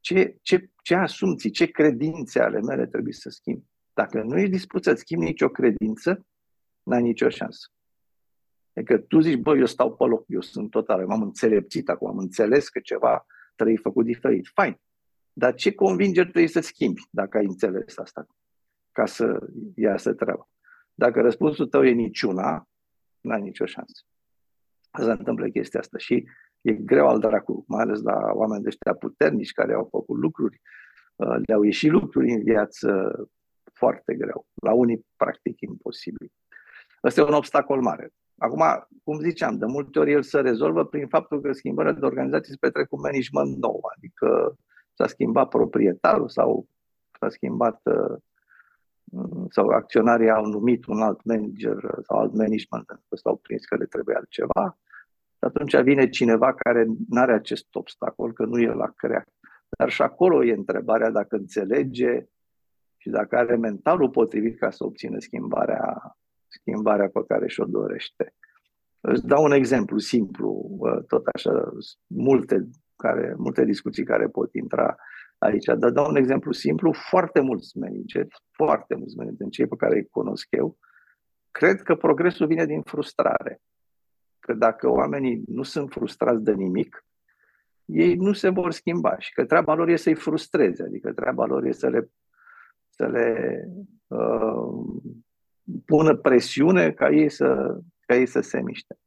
ce, 0.00 0.36
ce, 0.42 0.70
ce 0.82 0.94
asumții, 0.94 1.50
ce 1.50 1.66
credințe 1.66 2.40
ale 2.40 2.60
mele 2.60 2.86
trebuie 2.86 3.12
să 3.12 3.30
schimb? 3.30 3.62
Dacă 3.92 4.22
nu 4.22 4.38
ești 4.38 4.50
dispus 4.50 4.82
să 4.82 4.94
schimbi 4.94 5.24
nicio 5.24 5.48
credință, 5.48 6.26
n-ai 6.82 7.02
nicio 7.02 7.28
șansă. 7.28 7.66
Adică 8.74 8.98
tu 8.98 9.20
zici, 9.20 9.38
bă, 9.38 9.56
eu 9.56 9.66
stau 9.66 9.96
pe 9.96 10.04
loc, 10.04 10.24
eu 10.26 10.40
sunt 10.40 10.70
total, 10.70 11.06
m-am 11.06 11.22
înțelepțit 11.22 11.88
acum, 11.88 12.08
am 12.08 12.18
înțeles 12.18 12.68
că 12.68 12.80
ceva 12.80 13.26
trebuie 13.54 13.76
făcut 13.76 14.04
diferit. 14.04 14.46
Fain. 14.54 14.80
Dar 15.32 15.54
ce 15.54 15.74
convingeri 15.74 16.28
trebuie 16.28 16.48
să 16.48 16.60
schimbi 16.60 17.02
dacă 17.10 17.38
ai 17.38 17.44
înțeles 17.44 17.98
asta 17.98 18.26
ca 18.92 19.06
să 19.06 19.48
iasă 19.74 20.12
treaba? 20.12 20.48
Dacă 20.94 21.20
răspunsul 21.20 21.66
tău 21.66 21.84
e 21.84 21.90
niciuna, 21.90 22.68
n-ai 23.20 23.40
nicio 23.40 23.64
șansă. 23.64 24.02
Se 24.98 25.10
întâmplă 25.10 25.48
chestia 25.48 25.80
asta 25.80 25.98
și 25.98 26.24
e 26.60 26.72
greu 26.72 27.08
al 27.08 27.18
dracu, 27.18 27.64
mai 27.68 27.82
ales 27.82 28.02
la 28.02 28.30
oameni 28.32 28.62
de 28.62 28.68
ăștia 28.68 28.94
puternici 28.94 29.52
care 29.52 29.74
au 29.74 29.88
făcut 29.90 30.18
lucruri, 30.18 30.60
uh, 31.16 31.36
le-au 31.46 31.62
ieșit 31.62 31.90
lucruri 31.90 32.32
în 32.32 32.42
viață 32.42 33.12
foarte 33.72 34.14
greu. 34.14 34.46
La 34.54 34.72
unii, 34.72 35.06
practic, 35.16 35.60
imposibil. 35.60 36.32
Ăsta 37.04 37.20
e 37.20 37.24
un 37.24 37.34
obstacol 37.34 37.80
mare. 37.80 38.12
Acum, 38.38 38.62
cum 39.04 39.20
ziceam, 39.20 39.58
de 39.58 39.66
multe 39.66 39.98
ori 39.98 40.12
el 40.12 40.22
se 40.22 40.40
rezolvă 40.40 40.84
prin 40.84 41.08
faptul 41.08 41.40
că 41.40 41.52
schimbările 41.52 41.94
de 41.94 42.04
organizații 42.04 42.52
se 42.52 42.58
petrec 42.60 42.88
cu 42.88 43.00
management 43.00 43.56
nou, 43.56 43.80
adică 43.96 44.56
s-a 44.94 45.06
schimbat 45.06 45.48
proprietarul 45.48 46.28
sau 46.28 46.66
s-a 47.18 47.28
schimbat 47.28 47.80
uh, 47.84 48.16
sau 49.50 49.68
acționarii 49.68 50.30
au 50.30 50.46
numit 50.46 50.86
un 50.86 51.00
alt 51.00 51.24
manager 51.24 51.98
sau 52.02 52.18
alt 52.18 52.32
management 52.32 52.86
pentru 52.86 53.06
că 53.08 53.16
s-au 53.16 53.36
prins 53.36 53.64
că 53.64 53.76
le 53.76 53.84
trebuie 53.84 54.16
altceva. 54.16 54.78
Și 55.28 55.44
atunci 55.44 55.80
vine 55.80 56.08
cineva 56.08 56.54
care 56.54 56.84
nu 56.84 57.20
are 57.20 57.32
acest 57.32 57.74
obstacol, 57.74 58.32
că 58.32 58.44
nu 58.44 58.58
e 58.58 58.72
la 58.72 58.92
crea. 58.96 59.24
Dar 59.78 59.90
și 59.90 60.02
acolo 60.02 60.44
e 60.44 60.52
întrebarea 60.52 61.10
dacă 61.10 61.36
înțelege 61.36 62.26
și 62.96 63.08
dacă 63.08 63.36
are 63.36 63.56
mentalul 63.56 64.10
potrivit 64.10 64.58
ca 64.58 64.70
să 64.70 64.84
obțină 64.84 65.18
schimbarea, 65.18 66.16
schimbarea 66.60 67.08
pe 67.08 67.20
care 67.28 67.48
și-o 67.48 67.64
dorește. 67.64 68.34
Îți 69.00 69.26
dau 69.26 69.44
un 69.44 69.52
exemplu 69.52 69.98
simplu, 69.98 70.78
tot 71.06 71.26
așa, 71.26 71.72
multe, 72.06 72.68
care, 72.96 73.34
multe 73.36 73.64
discuții 73.64 74.04
care 74.04 74.28
pot 74.28 74.54
intra 74.54 74.96
aici. 75.38 75.64
Dar 75.64 75.90
dau 75.90 76.08
un 76.08 76.16
exemplu 76.16 76.52
simplu, 76.52 76.92
foarte 76.92 77.40
mulți 77.40 77.78
manageri, 77.78 78.28
foarte 78.50 78.94
mulți 78.94 79.16
manageri, 79.16 79.50
cei 79.50 79.66
pe 79.66 79.76
care 79.76 79.94
îi 79.94 80.08
cunosc 80.08 80.46
eu, 80.50 80.78
cred 81.50 81.82
că 81.82 81.94
progresul 81.94 82.46
vine 82.46 82.66
din 82.66 82.82
frustrare. 82.82 83.60
Că 84.38 84.52
dacă 84.52 84.88
oamenii 84.90 85.42
nu 85.46 85.62
sunt 85.62 85.90
frustrați 85.90 86.42
de 86.42 86.52
nimic, 86.52 87.06
ei 87.84 88.14
nu 88.14 88.32
se 88.32 88.48
vor 88.48 88.72
schimba 88.72 89.18
și 89.18 89.32
că 89.32 89.44
treaba 89.44 89.74
lor 89.74 89.88
e 89.88 89.96
să-i 89.96 90.14
frustreze, 90.14 90.82
adică 90.82 91.12
treaba 91.12 91.44
lor 91.44 91.64
e 91.64 91.72
să 91.72 91.88
le, 91.88 92.10
să 92.88 93.06
le 93.06 93.58
uh, 94.06 95.02
pună 95.84 96.16
presiune 96.16 96.92
ca 96.92 97.10
ei, 97.10 97.30
să, 97.30 97.78
ca 98.00 98.14
ei 98.14 98.26
să 98.26 98.40
se 98.40 98.60
miște. 98.60 98.98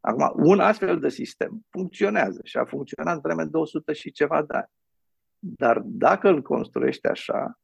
Acum, 0.00 0.32
un 0.34 0.60
astfel 0.60 0.98
de 0.98 1.08
sistem 1.08 1.66
funcționează 1.70 2.40
și 2.44 2.56
a 2.56 2.64
funcționat 2.64 3.20
vreme 3.20 3.44
200 3.44 3.92
și 3.92 4.12
ceva 4.12 4.42
de 4.42 4.56
ani. 4.56 4.70
Dar 5.38 5.80
dacă 5.84 6.28
îl 6.28 6.42
construiește 6.42 7.08
așa, 7.08 7.60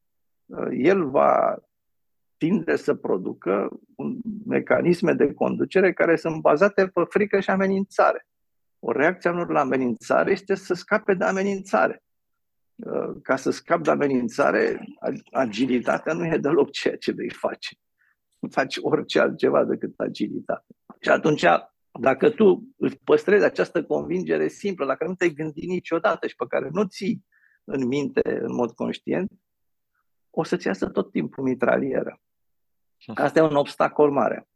el 0.71 1.11
va 1.11 1.57
tinde 2.37 2.77
să 2.77 2.95
producă 2.95 3.69
un 3.97 4.19
mecanisme 4.47 5.13
de 5.13 5.33
conducere 5.33 5.93
care 5.93 6.17
sunt 6.17 6.41
bazate 6.41 6.87
pe 6.87 7.03
frică 7.09 7.41
și 7.41 7.51
amenințare. 7.51 8.27
O 8.79 8.93
reacție 8.93 9.31
a 9.31 9.33
la 9.33 9.61
amenințare 9.61 10.31
este 10.31 10.55
să 10.55 10.75
scape 10.75 11.15
de 11.15 11.25
amenințare. 11.25 12.03
Ca 13.23 13.37
să 13.37 13.51
scapi 13.51 13.83
de 13.83 13.91
amenințare, 13.91 14.85
agilitatea 15.33 16.13
nu 16.13 16.27
e 16.27 16.39
deloc 16.39 16.71
ceea 16.71 16.97
ce 16.97 17.13
vei 17.13 17.31
face. 17.31 17.77
Faci 18.57 18.79
orice 18.81 19.21
altceva 19.21 19.65
decât 19.65 19.93
agilitate. 19.97 20.75
Și 21.01 21.09
atunci, 21.09 21.45
dacă 22.01 22.31
tu 22.31 22.75
îți 22.77 22.99
păstrezi 23.05 23.45
această 23.45 23.85
convingere 23.85 24.49
simplă, 24.49 24.85
la 24.85 24.95
care 24.95 25.11
nu 25.11 25.17
te-ai 25.17 25.31
gândit 25.31 25.69
niciodată 25.69 26.27
și 26.27 26.37
pe 26.37 26.45
care 26.49 26.69
nu 26.73 26.85
ții 26.85 27.25
în 27.65 27.87
minte 27.87 28.39
în 28.41 28.55
mod 28.55 28.71
conștient, 28.71 29.31
o 30.31 30.45
să-ți 30.45 30.67
iasă 30.67 30.89
tot 30.89 31.11
timpul 31.11 31.45
mitralieră. 31.45 32.21
Asta 33.15 33.39
e 33.39 33.43
un 33.43 33.57
obstacol 33.57 34.11
mare. 34.11 34.49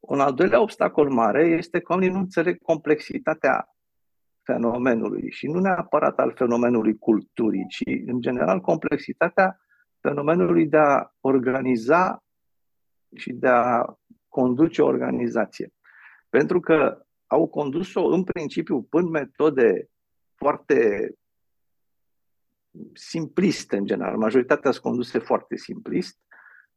Un 0.00 0.20
al 0.20 0.34
doilea 0.34 0.60
obstacol 0.60 1.10
mare 1.10 1.46
este 1.46 1.80
că 1.80 1.92
oamenii 1.92 2.14
nu 2.14 2.20
înțeleg 2.20 2.62
complexitatea 2.62 3.76
fenomenului 4.42 5.30
și 5.30 5.46
nu 5.46 5.60
neapărat 5.60 6.18
al 6.18 6.32
fenomenului 6.34 6.98
culturii, 6.98 7.66
ci 7.68 7.82
în 8.06 8.20
general 8.20 8.60
complexitatea 8.60 9.60
fenomenului 10.00 10.66
de 10.66 10.76
a 10.76 11.10
organiza 11.20 12.24
și 13.16 13.32
de 13.32 13.48
a 13.48 13.84
conduce 14.28 14.82
o 14.82 14.86
organizație. 14.86 15.72
Pentru 16.28 16.60
că 16.60 17.06
au 17.26 17.48
condus-o 17.48 18.06
în 18.06 18.24
principiu 18.24 18.82
până 18.82 19.08
metode 19.08 19.88
foarte 20.34 21.10
simpliste 22.92 23.76
în 23.76 23.86
general. 23.86 24.16
Majoritatea 24.16 24.70
sunt 24.70 24.82
conduse 24.82 25.18
foarte 25.18 25.56
simplist 25.56 26.18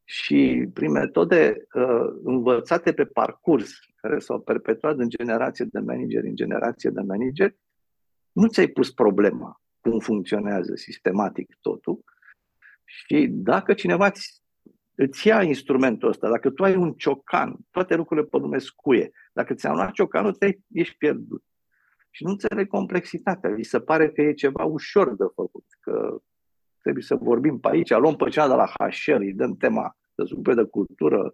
și 0.04 0.70
prin 0.74 0.92
metode 0.92 1.68
uh, 1.74 2.20
învățate 2.24 2.94
pe 2.94 3.06
parcurs, 3.06 3.72
care 3.96 4.20
s-au 4.20 4.40
perpetuat 4.40 4.96
din 4.96 5.10
generație 5.10 5.66
de 5.66 5.80
manageri 5.80 6.28
în 6.28 6.36
generație 6.36 6.90
de 6.90 7.02
manageri, 7.02 7.58
nu 8.32 8.48
ți-ai 8.48 8.68
pus 8.68 8.92
problema 8.92 9.62
cum 9.80 10.00
funcționează 10.00 10.76
sistematic 10.76 11.58
totul 11.62 12.04
și 12.86 13.28
dacă 13.32 13.74
cineva 13.74 14.12
îți 15.02 15.28
ia 15.28 15.44
instrumentul 15.44 16.10
ăsta, 16.10 16.30
dacă 16.30 16.50
tu 16.50 16.64
ai 16.64 16.76
un 16.76 16.94
ciocan, 16.94 17.58
toate 17.72 17.96
lucrurile 17.96 18.28
pe 18.28 18.38
lume 18.38 18.58
scuie, 18.58 19.12
dacă 19.34 19.54
ți-am 19.54 19.76
luat 19.76 19.92
ciocanul, 19.92 20.34
te 20.34 20.58
ești 20.74 20.98
pierdut 20.98 21.44
și 22.10 22.24
nu 22.24 22.30
înțeleg 22.30 22.68
complexitatea. 22.68 23.50
Vi 23.50 23.64
se 23.64 23.80
pare 23.80 24.10
că 24.10 24.22
e 24.22 24.34
ceva 24.34 24.64
ușor 24.64 25.16
de 25.16 25.26
făcut, 25.36 25.66
că 25.80 26.22
trebuie 26.82 27.04
să 27.04 27.16
vorbim 27.16 27.60
pe 27.60 27.70
aici, 27.72 27.90
luăm 27.90 28.16
pe 28.16 28.30
cea 28.30 28.48
de 28.48 28.54
la 28.54 28.66
HR, 28.66 29.12
îi 29.12 29.34
dăm 29.34 29.56
tema 29.56 29.98
de 30.16 30.24
supe 30.24 30.54
de 30.54 30.64
cultură, 30.64 31.32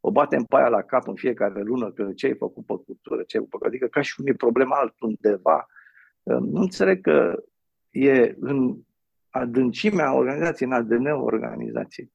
o 0.00 0.10
batem 0.10 0.44
pe 0.44 0.56
aia 0.56 0.68
la 0.68 0.82
cap 0.82 1.08
în 1.08 1.14
fiecare 1.14 1.62
lună 1.62 1.90
că 1.90 2.12
ce 2.12 2.26
ai 2.26 2.36
făcut 2.36 2.66
pe 2.66 2.74
cultură, 2.86 3.22
ce 3.22 3.36
ai 3.36 3.46
făcut, 3.50 3.66
adică 3.66 3.86
ca 3.86 4.00
și 4.00 4.20
unui 4.20 4.34
problem 4.34 4.72
altundeva. 4.72 5.66
Nu 6.22 6.60
înțeleg 6.60 7.00
că 7.00 7.42
e 7.90 8.34
în 8.40 8.76
adâncimea 9.30 10.14
organizației, 10.14 10.68
în 10.68 10.74
ADN-ul 10.74 11.22
organizației 11.22 12.12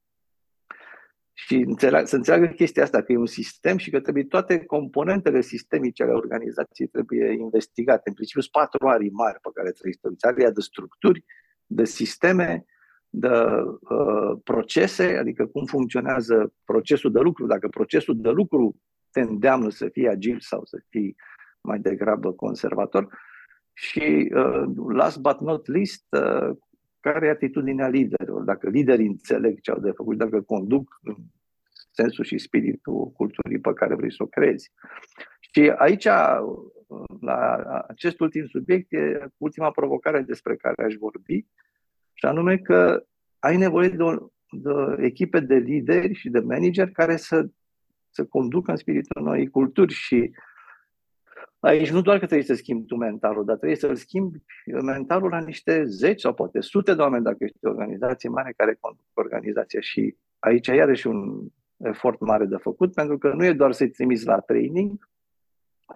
și 1.40 1.54
înțeleg, 1.54 2.06
să 2.06 2.16
înțeleagă 2.16 2.46
chestia 2.46 2.82
asta, 2.82 3.02
că 3.02 3.12
e 3.12 3.16
un 3.16 3.26
sistem 3.26 3.76
și 3.76 3.90
că 3.90 4.00
trebuie 4.00 4.24
toate 4.24 4.64
componentele 4.64 5.40
sistemice 5.40 6.02
ale 6.02 6.12
organizației 6.12 6.88
trebuie 6.88 7.32
investigate. 7.32 8.08
În 8.08 8.14
principiu 8.14 8.40
sunt 8.40 8.52
patru 8.52 8.88
arii 8.88 9.10
mari 9.10 9.38
pe 9.40 9.48
care 9.54 9.70
trebuie 9.70 9.98
să 10.16 10.26
aria 10.26 10.50
de 10.50 10.60
structuri, 10.60 11.24
de 11.66 11.84
sisteme, 11.84 12.64
de 13.08 13.28
uh, 13.28 14.40
procese, 14.44 15.16
adică 15.16 15.46
cum 15.46 15.64
funcționează 15.64 16.52
procesul 16.64 17.12
de 17.12 17.20
lucru, 17.20 17.46
dacă 17.46 17.68
procesul 17.68 18.20
de 18.20 18.30
lucru 18.30 18.76
te 19.10 19.20
îndeamnă 19.20 19.70
să 19.70 19.88
fii 19.88 20.08
agil 20.08 20.40
sau 20.40 20.64
să 20.64 20.82
fii 20.88 21.16
mai 21.60 21.78
degrabă 21.78 22.32
conservator. 22.32 23.18
Și 23.72 24.32
uh, 24.34 24.64
last 24.88 25.18
but 25.18 25.40
not 25.40 25.66
least, 25.66 26.04
uh, 26.10 26.56
care 27.12 27.26
e 27.26 27.30
atitudinea 27.30 27.88
liderilor, 27.88 28.42
dacă 28.42 28.68
liderii 28.68 29.06
înțeleg 29.06 29.60
ce 29.60 29.70
au 29.70 29.78
de 29.78 29.90
făcut, 29.90 30.16
dacă 30.16 30.40
conduc 30.40 31.00
în 31.02 31.16
sensul 31.90 32.24
și 32.24 32.38
spiritul 32.38 33.10
culturii 33.10 33.58
pe 33.58 33.72
care 33.72 33.94
vrei 33.94 34.12
să 34.12 34.22
o 34.22 34.26
crezi. 34.26 34.72
Și 35.40 35.72
aici, 35.76 36.04
la 37.20 37.62
acest 37.88 38.20
ultim 38.20 38.46
subiect, 38.46 38.92
e 38.92 39.28
ultima 39.36 39.70
provocare 39.70 40.20
despre 40.20 40.56
care 40.56 40.84
aș 40.84 40.94
vorbi, 40.94 41.46
și 42.12 42.24
anume 42.24 42.58
că 42.58 43.06
ai 43.38 43.56
nevoie 43.56 43.88
de, 43.88 44.02
o, 44.02 44.14
de 44.50 45.04
echipe 45.04 45.40
de 45.40 45.54
lideri 45.54 46.14
și 46.14 46.28
de 46.28 46.40
manageri 46.40 46.92
care 46.92 47.16
să, 47.16 47.48
să 48.10 48.24
conducă 48.24 48.70
în 48.70 48.76
spiritul 48.76 49.22
noii 49.22 49.50
culturi 49.50 49.92
și 49.92 50.30
Aici 51.60 51.90
nu 51.90 52.00
doar 52.00 52.18
că 52.18 52.26
trebuie 52.26 52.46
să 52.46 52.54
schimbi 52.54 52.86
tu 52.86 52.96
mentalul, 52.96 53.44
dar 53.44 53.56
trebuie 53.56 53.78
să-l 53.78 53.96
schimbi 53.96 54.38
mentalul 54.82 55.30
la 55.30 55.40
niște 55.40 55.84
zeci 55.84 56.20
sau 56.20 56.34
poate 56.34 56.60
sute 56.60 56.94
de 56.94 57.00
oameni 57.00 57.24
dacă 57.24 57.36
ești 57.40 57.56
o 57.62 57.68
organizație 57.68 58.28
mare 58.28 58.54
care 58.56 58.76
conduc 58.80 59.04
organizația. 59.14 59.80
Și 59.80 60.16
aici 60.38 60.66
iarăși 60.66 61.06
un 61.06 61.48
efort 61.76 62.20
mare 62.20 62.44
de 62.44 62.56
făcut, 62.56 62.94
pentru 62.94 63.18
că 63.18 63.32
nu 63.32 63.44
e 63.44 63.52
doar 63.52 63.72
să-i 63.72 63.90
trimiți 63.90 64.26
la 64.26 64.38
training, 64.40 65.08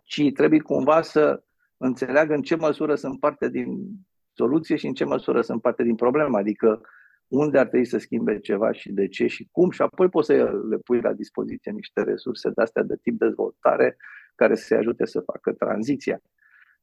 ci 0.02 0.32
trebuie 0.34 0.60
cumva 0.60 1.02
să 1.02 1.42
înțeleagă 1.76 2.34
în 2.34 2.42
ce 2.42 2.56
măsură 2.56 2.94
sunt 2.94 3.20
parte 3.20 3.48
din 3.48 3.90
soluție 4.32 4.76
și 4.76 4.86
în 4.86 4.94
ce 4.94 5.04
măsură 5.04 5.40
sunt 5.40 5.62
parte 5.62 5.82
din 5.82 5.94
problemă. 5.94 6.38
Adică 6.38 6.80
unde 7.28 7.58
ar 7.58 7.66
trebui 7.66 7.86
să 7.86 7.98
schimbe 7.98 8.38
ceva 8.38 8.72
și 8.72 8.92
de 8.92 9.08
ce 9.08 9.26
și 9.26 9.48
cum 9.50 9.70
și 9.70 9.82
apoi 9.82 10.08
poți 10.08 10.26
să 10.26 10.60
le 10.68 10.78
pui 10.78 11.00
la 11.00 11.12
dispoziție 11.12 11.70
niște 11.70 12.02
resurse 12.02 12.50
de 12.50 12.62
astea 12.62 12.82
de 12.82 12.96
tip 13.02 13.18
dezvoltare 13.18 13.96
care 14.34 14.54
să-i 14.54 14.76
ajute 14.76 15.06
să 15.06 15.20
facă 15.20 15.52
tranziția. 15.52 16.20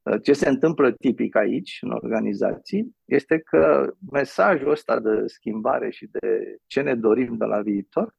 Uh, 0.02 0.22
ce 0.22 0.32
se 0.32 0.48
întâmplă 0.48 0.92
tipic 0.92 1.36
aici, 1.36 1.78
în 1.80 1.90
organizații, 1.90 2.96
este 3.04 3.38
că 3.38 3.92
mesajul 4.10 4.70
ăsta 4.70 5.00
de 5.00 5.26
schimbare 5.26 5.90
și 5.90 6.08
de 6.10 6.56
ce 6.66 6.80
ne 6.80 6.94
dorim 6.94 7.36
de 7.36 7.44
la 7.44 7.60
viitor 7.60 8.14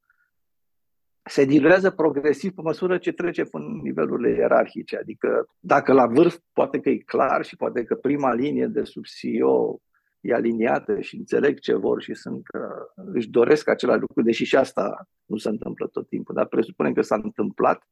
se 1.24 1.46
diluează 1.46 1.92
progresiv 1.92 2.52
pe 2.52 2.62
măsură 2.62 2.98
ce 2.98 3.12
trece 3.12 3.44
până 3.44 3.66
nivelurile 3.84 4.30
ierarhice. 4.36 4.98
Adică 4.98 5.46
dacă 5.60 5.94
la 5.94 6.06
vârf 6.06 6.38
poate 6.54 6.80
că 6.80 6.90
e 6.90 6.98
clar 6.98 7.46
și 7.46 7.56
poate 7.56 7.84
că 7.84 7.96
prima 7.96 8.34
linie 8.34 8.68
de 8.68 8.84
sub 8.84 9.04
CEO 9.06 9.82
e 10.22 10.34
aliniată 10.34 11.00
și 11.00 11.16
înțeleg 11.16 11.60
ce 11.60 11.76
vor 11.76 12.02
și 12.02 12.14
sunt, 12.14 12.42
uh, 12.54 13.06
își 13.14 13.30
doresc 13.30 13.70
același 13.70 14.00
lucru, 14.00 14.22
deși 14.22 14.44
și 14.44 14.56
asta 14.56 15.08
nu 15.26 15.38
se 15.38 15.50
întâmplă 15.50 15.88
tot 15.88 16.08
timpul, 16.08 16.36
dar 16.36 16.46
presupunem 16.46 16.94
că 16.94 17.02
s-a 17.02 17.20
întâmplat, 17.24 17.84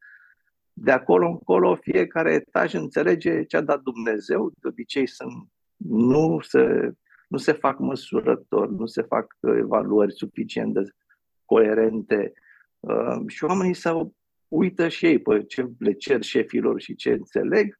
de 0.74 0.91
acolo 0.91 1.28
încolo 1.28 1.76
fiecare 1.76 2.34
etaj 2.34 2.74
înțelege 2.74 3.43
ce 3.43 3.57
a 3.57 3.61
dat 3.61 3.82
Dumnezeu, 3.82 4.51
de 4.59 4.67
obicei 4.67 5.07
sunt, 5.07 5.47
nu, 5.78 6.39
se, 6.39 6.93
nu 7.28 7.38
se 7.38 7.51
fac 7.51 7.80
măsurători, 7.80 8.74
nu 8.74 8.86
se 8.86 9.01
fac 9.01 9.38
evaluări 9.57 10.13
suficient 10.13 10.74
de 10.74 10.82
coerente. 11.45 12.34
Uh, 12.80 13.28
și 13.28 13.43
oamenii 13.43 13.74
se 13.74 13.89
uită 14.47 14.88
și 14.88 15.05
ei 15.05 15.20
pe 15.20 15.43
ce 15.43 15.70
le 15.78 15.91
cer 15.91 16.22
șefilor 16.22 16.82
și 16.82 16.95
ce 16.95 17.11
înțeleg. 17.11 17.78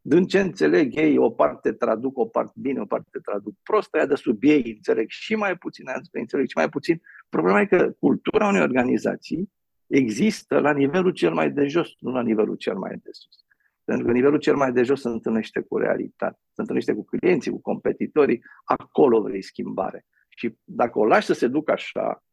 Din 0.00 0.26
ce 0.26 0.40
înțeleg 0.40 0.96
ei, 0.96 1.18
o 1.18 1.30
parte 1.30 1.72
traduc, 1.72 2.18
o 2.18 2.26
parte 2.26 2.52
bine, 2.56 2.80
o 2.80 2.84
parte 2.84 3.18
traduc 3.18 3.54
prost, 3.62 3.94
aia 3.94 4.06
de 4.06 4.14
sub 4.14 4.42
ei 4.42 4.72
înțeleg 4.76 5.08
și 5.08 5.34
mai 5.34 5.56
puțin, 5.56 5.88
aia 5.88 6.00
înțeleg 6.12 6.48
și 6.48 6.56
mai 6.56 6.68
puțin. 6.68 7.02
Problema 7.28 7.60
e 7.60 7.66
că 7.66 7.94
cultura 7.98 8.48
unei 8.48 8.60
organizații 8.60 9.50
există 9.96 10.58
la 10.58 10.72
nivelul 10.72 11.10
cel 11.10 11.32
mai 11.32 11.50
de 11.50 11.66
jos, 11.66 11.90
nu 11.98 12.10
la 12.10 12.22
nivelul 12.22 12.56
cel 12.56 12.76
mai 12.76 12.96
de 13.02 13.10
sus. 13.12 13.44
Pentru 13.84 14.06
că 14.06 14.12
nivelul 14.12 14.38
cel 14.38 14.56
mai 14.56 14.72
de 14.72 14.82
jos 14.82 15.00
se 15.00 15.08
întâlnește 15.08 15.60
cu 15.60 15.78
realitatea, 15.78 16.38
se 16.52 16.60
întâlnește 16.60 16.94
cu 16.94 17.04
clienții, 17.04 17.50
cu 17.50 17.60
competitorii, 17.60 18.42
acolo 18.64 19.22
vrei 19.22 19.42
schimbare. 19.42 20.06
Și 20.28 20.56
dacă 20.64 20.98
o 20.98 21.06
lași 21.06 21.26
să 21.26 21.32
se 21.32 21.46
ducă 21.46 21.72
așa, 21.72 22.24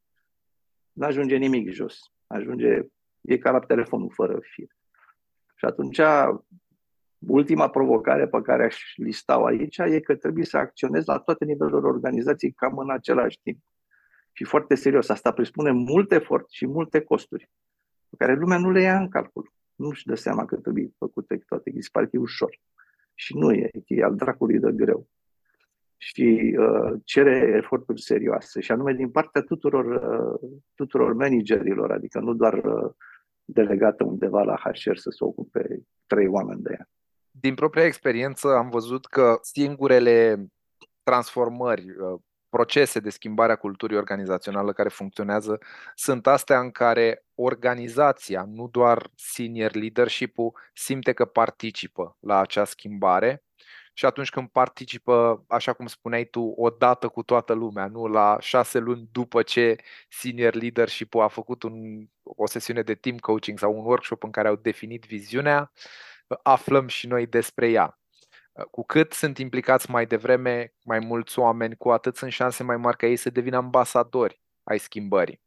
nu 0.91 1.05
ajunge 1.05 1.36
nimic 1.36 1.72
jos. 1.72 1.99
Ajunge, 2.28 2.82
e 3.22 3.38
ca 3.38 3.51
la 3.51 3.60
telefonul 3.60 4.12
fără 4.14 4.39
fir. 4.41 4.68
Și 5.55 5.66
atunci 5.66 5.99
Ultima 7.28 7.70
provocare 7.70 8.28
pe 8.28 8.41
care 8.41 8.66
aș 8.66 8.93
lista 8.95 9.36
aici 9.36 9.78
e 9.78 9.99
că 9.99 10.16
trebuie 10.16 10.45
să 10.45 10.57
acționezi 10.57 11.07
la 11.07 11.20
toate 11.20 11.45
nivelurile 11.45 11.88
organizației 11.88 12.51
cam 12.51 12.78
în 12.78 12.89
același 12.89 13.39
timp. 13.43 13.60
Și 14.39 14.45
foarte 14.45 14.75
serios, 14.75 15.09
asta 15.09 15.31
presupune 15.31 15.71
mult 15.71 16.11
efort 16.11 16.49
și 16.49 16.67
multe 16.67 17.01
costuri, 17.01 17.49
pe 18.09 18.15
care 18.17 18.35
lumea 18.35 18.57
nu 18.57 18.71
le 18.71 18.81
ia 18.81 18.99
în 18.99 19.09
calcul. 19.09 19.53
Nu-și 19.75 20.05
dă 20.05 20.15
seama 20.15 20.45
că 20.45 20.55
trebuie 20.55 20.89
făcute 20.97 21.43
toate, 21.47 21.71
îi 21.73 21.81
pare 21.91 22.05
că 22.05 22.15
e 22.15 22.19
ușor. 22.19 22.59
Și 23.13 23.37
nu 23.37 23.51
e, 23.53 23.71
e 23.85 24.03
al 24.03 24.15
dracului 24.15 24.59
de 24.59 24.71
greu. 24.71 25.07
Și 25.97 26.55
uh, 26.59 26.99
cere 27.03 27.53
eforturi 27.57 28.01
serioase, 28.01 28.61
și 28.61 28.71
anume 28.71 28.93
din 28.93 29.09
partea 29.09 29.41
tuturor, 29.41 29.85
uh, 29.85 30.49
tuturor 30.75 31.13
managerilor, 31.13 31.91
adică 31.91 32.19
nu 32.19 32.33
doar 32.33 32.53
uh, 32.53 32.91
delegată 33.45 34.03
undeva 34.03 34.43
la 34.43 34.55
HR 34.55 34.95
să 34.95 35.09
se 35.09 35.23
ocupe 35.23 35.79
trei 36.05 36.27
oameni 36.27 36.61
de 36.61 36.75
ea 36.77 36.89
din 37.31 37.55
propria 37.55 37.85
experiență 37.85 38.47
am 38.47 38.69
văzut 38.69 39.05
că 39.05 39.37
singurele 39.41 40.47
transformări, 41.03 41.89
uh, 41.89 42.19
procese 42.50 43.00
de 43.00 43.10
schimbare 43.10 43.52
a 43.52 43.56
culturii 43.56 43.97
organizaționale 43.97 44.72
care 44.72 44.89
funcționează 44.89 45.60
sunt 45.95 46.28
astea 46.28 46.60
în 46.60 46.72
care 46.72 47.26
organizația, 47.36 48.45
nu 48.47 48.68
doar 48.68 49.10
senior 49.16 49.74
leadership-ul, 49.74 50.54
simte 50.74 51.14
că 51.14 51.26
participă 51.26 52.18
la 52.20 52.39
acea 52.39 52.66
schimbare 52.66 53.43
și 54.00 54.06
atunci 54.06 54.30
când 54.30 54.47
participă, 54.47 55.45
așa 55.47 55.74
cum 55.74 55.88
spuneai 55.88 56.26
tu, 56.26 56.41
odată 56.41 57.08
cu 57.08 57.24
toată 57.24 57.54
lumea, 57.54 57.88
nu 57.88 58.08
la 58.08 58.38
șase 58.39 58.80
luni 58.80 59.10
după 59.12 59.41
ce 59.41 59.76
senior 60.10 60.54
leadership-ul 60.54 61.22
a 61.22 61.28
făcut 61.28 61.64
un, 61.64 62.08
o 62.24 62.47
sesiune 62.47 62.82
de 62.82 62.95
team 62.95 63.18
coaching 63.18 63.60
sau 63.60 63.78
un 63.78 63.86
workshop 63.86 64.24
în 64.24 64.32
care 64.32 64.47
au 64.47 64.56
definit 64.56 65.06
viziunea, 65.06 65.72
aflăm 66.43 66.88
și 66.88 67.08
noi 67.08 67.26
despre 67.28 67.70
ea. 67.70 67.99
Cu 68.72 68.84
cât 68.84 69.14
sunt 69.14 69.38
implicați 69.38 69.91
mai 69.91 70.05
devreme 70.05 70.74
mai 70.84 70.99
mulți 70.99 71.39
oameni, 71.39 71.76
cu 71.76 71.89
atât 71.89 72.16
sunt 72.16 72.32
șanse 72.32 72.64
mai 72.64 72.78
mari 72.78 72.97
ca 72.97 73.07
ei 73.07 73.16
să 73.16 73.30
devină 73.30 73.57
ambasadori 73.57 74.41
ai 74.64 74.78
schimbării. 74.78 75.41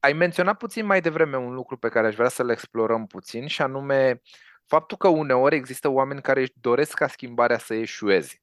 Ai 0.00 0.12
menționat 0.12 0.56
puțin 0.56 0.86
mai 0.86 1.00
devreme 1.00 1.36
un 1.36 1.54
lucru 1.54 1.76
pe 1.76 1.88
care 1.88 2.06
aș 2.06 2.14
vrea 2.14 2.28
să-l 2.28 2.50
explorăm 2.50 3.06
puțin 3.06 3.46
și 3.46 3.62
anume 3.62 4.20
faptul 4.66 4.96
că 4.96 5.08
uneori 5.08 5.56
există 5.56 5.88
oameni 5.88 6.22
care 6.22 6.40
își 6.40 6.52
doresc 6.60 6.94
ca 6.94 7.06
schimbarea 7.06 7.58
să 7.58 7.74
eșueze. 7.74 8.42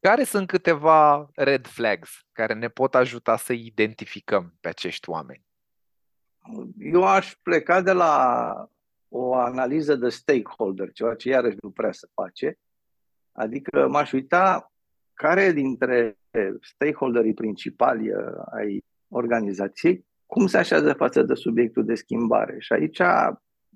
Care 0.00 0.24
sunt 0.24 0.46
câteva 0.46 1.28
red 1.34 1.66
flags 1.66 2.26
care 2.32 2.54
ne 2.54 2.68
pot 2.68 2.94
ajuta 2.94 3.36
să 3.36 3.52
identificăm 3.52 4.54
pe 4.60 4.68
acești 4.68 5.10
oameni? 5.10 5.44
Eu 6.78 7.04
aș 7.04 7.34
pleca 7.42 7.80
de 7.80 7.92
la 7.92 8.68
o 9.08 9.34
analiză 9.34 9.94
de 9.94 10.08
stakeholder, 10.08 10.92
ceva 10.92 11.14
ce 11.14 11.28
iarăși 11.28 11.56
nu 11.60 11.70
prea 11.70 11.92
se 11.92 12.08
face. 12.14 12.58
Adică 13.34 13.88
m-aș 13.88 14.12
uita 14.12 14.72
care 15.14 15.52
dintre 15.52 16.18
stakeholderii 16.60 17.34
principali 17.34 18.10
uh, 18.10 18.16
ai 18.54 18.84
organizației, 19.08 20.06
cum 20.26 20.46
se 20.46 20.58
așează 20.58 20.92
față 20.92 21.22
de 21.22 21.34
subiectul 21.34 21.84
de 21.84 21.94
schimbare. 21.94 22.56
Și 22.58 22.72
aici, 22.72 23.00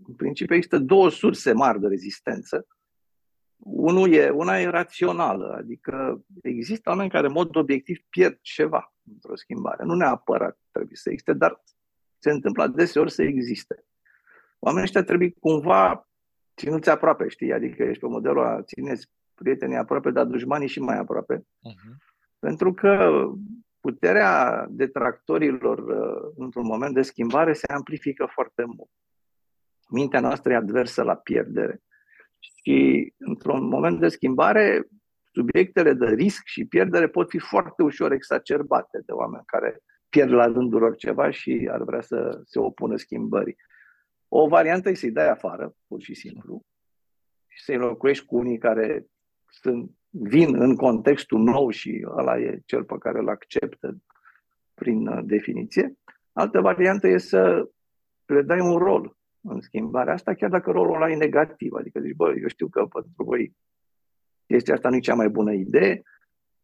în 0.06 0.14
principiu, 0.16 0.54
există 0.54 0.78
două 0.78 1.10
surse 1.10 1.52
mari 1.52 1.80
de 1.80 1.86
rezistență. 1.86 2.66
Unul 3.56 4.12
e, 4.12 4.30
una 4.30 4.60
e 4.60 4.66
rațională, 4.66 5.54
adică 5.58 6.24
există 6.42 6.90
oameni 6.90 7.10
care, 7.10 7.26
în 7.26 7.32
mod 7.32 7.56
obiectiv, 7.56 7.98
pierd 8.08 8.38
ceva 8.40 8.94
într-o 9.12 9.36
schimbare. 9.36 9.84
Nu 9.84 9.94
neapărat 9.94 10.58
trebuie 10.70 10.96
să 10.96 11.08
existe, 11.08 11.32
dar 11.32 11.62
se 12.18 12.30
întâmplă 12.30 12.66
deseori 12.66 13.10
să 13.10 13.22
existe 13.22 13.84
oamenii 14.58 14.86
ăștia 14.86 15.02
trebuie 15.02 15.30
cumva 15.40 16.08
ținuți 16.56 16.90
aproape, 16.90 17.28
știi? 17.28 17.52
Adică 17.52 17.82
ești 17.82 18.00
pe 18.00 18.08
modelul 18.08 18.44
a 18.44 18.62
țineți 18.62 19.10
prietenii 19.38 19.76
aproape, 19.76 20.10
dar 20.10 20.24
dușmanii 20.24 20.68
și 20.68 20.80
mai 20.80 20.98
aproape. 20.98 21.38
Uh-huh. 21.38 21.96
Pentru 22.38 22.74
că 22.74 23.24
puterea 23.80 24.66
detractorilor 24.70 25.78
uh, 25.78 26.32
într-un 26.36 26.66
moment 26.66 26.94
de 26.94 27.02
schimbare 27.02 27.52
se 27.52 27.72
amplifică 27.72 28.28
foarte 28.30 28.64
mult. 28.64 28.90
Mintea 29.90 30.20
noastră 30.20 30.52
e 30.52 30.56
adversă 30.56 31.02
la 31.02 31.14
pierdere. 31.14 31.82
Și 32.38 33.12
într-un 33.18 33.68
moment 33.68 34.00
de 34.00 34.08
schimbare, 34.08 34.88
subiectele 35.32 35.92
de 35.92 36.06
risc 36.06 36.42
și 36.44 36.64
pierdere 36.64 37.08
pot 37.08 37.28
fi 37.28 37.38
foarte 37.38 37.82
ușor 37.82 38.12
exacerbate 38.12 39.02
de 39.06 39.12
oameni 39.12 39.44
care 39.46 39.82
pierd 40.08 40.30
la 40.30 40.44
rândul 40.44 40.80
lor 40.80 40.96
ceva 40.96 41.30
și 41.30 41.68
ar 41.72 41.82
vrea 41.82 42.00
să 42.00 42.40
se 42.44 42.58
opună 42.58 42.96
schimbării. 42.96 43.56
O 44.28 44.48
variantă 44.48 44.88
e 44.88 44.94
să-i 44.94 45.10
dai 45.10 45.28
afară, 45.28 45.74
pur 45.86 46.00
și 46.00 46.14
simplu, 46.14 46.62
și 47.46 47.62
să-i 47.62 47.76
locuiești 47.76 48.24
cu 48.24 48.36
unii 48.36 48.58
care 48.58 49.06
sunt, 49.48 49.90
vin 50.08 50.62
în 50.62 50.76
contextul 50.76 51.40
nou 51.40 51.70
și 51.70 52.06
ăla 52.06 52.38
e 52.38 52.62
cel 52.64 52.84
pe 52.84 52.96
care 52.98 53.18
îl 53.18 53.28
acceptă 53.28 54.02
prin 54.74 55.06
uh, 55.06 55.24
definiție. 55.24 55.96
Altă 56.32 56.60
variantă 56.60 57.08
e 57.08 57.18
să 57.18 57.68
le 58.26 58.42
dai 58.42 58.60
un 58.60 58.76
rol 58.76 59.16
în 59.40 59.60
schimbarea 59.60 60.12
asta, 60.12 60.34
chiar 60.34 60.50
dacă 60.50 60.70
rolul 60.70 60.94
ăla 60.94 61.10
e 61.10 61.16
negativ. 61.16 61.72
Adică 61.72 62.00
zici, 62.00 62.16
bă, 62.16 62.34
eu 62.40 62.48
știu 62.48 62.68
că 62.68 62.86
pentru 62.86 63.24
voi 63.24 63.56
chestia 64.46 64.74
asta 64.74 64.88
nu 64.88 64.96
e 64.96 65.00
cea 65.00 65.14
mai 65.14 65.28
bună 65.28 65.52
idee, 65.52 66.02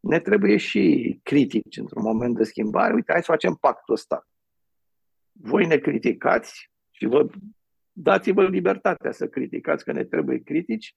ne 0.00 0.20
trebuie 0.20 0.56
și 0.56 1.18
critici 1.22 1.76
într-un 1.76 2.02
moment 2.02 2.36
de 2.36 2.44
schimbare. 2.44 2.94
Uite, 2.94 3.12
hai 3.12 3.22
să 3.22 3.30
facem 3.30 3.54
pactul 3.54 3.94
ăsta. 3.94 4.28
Voi 5.32 5.66
ne 5.66 5.76
criticați, 5.76 6.70
și 6.90 7.06
vă 7.06 7.26
dați-vă 7.92 8.48
libertatea 8.48 9.12
să 9.12 9.26
criticați, 9.26 9.84
că 9.84 9.92
ne 9.92 10.04
trebuie 10.04 10.38
critici. 10.38 10.94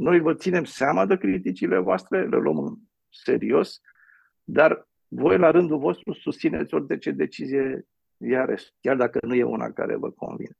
Noi 0.00 0.20
vă 0.20 0.34
ținem 0.34 0.64
seama 0.64 1.06
de 1.06 1.16
criticile 1.16 1.78
voastre, 1.78 2.26
le 2.26 2.36
luăm 2.36 2.58
în 2.58 2.74
serios, 3.08 3.80
dar 4.44 4.88
voi 5.08 5.38
la 5.38 5.50
rândul 5.50 5.78
vostru 5.78 6.12
susțineți 6.12 6.74
orice 6.74 7.10
decizie 7.10 7.86
iarăși, 8.16 8.72
chiar 8.80 8.96
dacă 8.96 9.18
nu 9.22 9.34
e 9.34 9.42
una 9.42 9.70
care 9.70 9.96
vă 9.96 10.10
convine. 10.10 10.56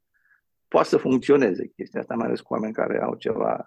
Poate 0.69 0.89
să 0.89 0.97
funcționeze 0.97 1.67
chestia 1.67 2.01
asta, 2.01 2.15
mai 2.15 2.27
ales 2.27 2.41
cu 2.41 2.53
oameni 2.53 2.73
care 2.73 3.03
au 3.03 3.15
ceva 3.15 3.67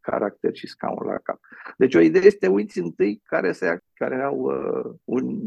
caracter 0.00 0.54
și 0.54 0.66
scaun 0.66 1.06
la 1.06 1.18
cap. 1.22 1.40
Deci 1.76 1.94
o 1.94 2.00
idee 2.00 2.24
este 2.24 2.46
uiți 2.46 2.78
întâi 2.78 3.20
care, 3.24 3.52
se, 3.52 3.78
care 3.92 4.22
au 4.22 4.38
uh, 4.38 4.94
un 5.04 5.40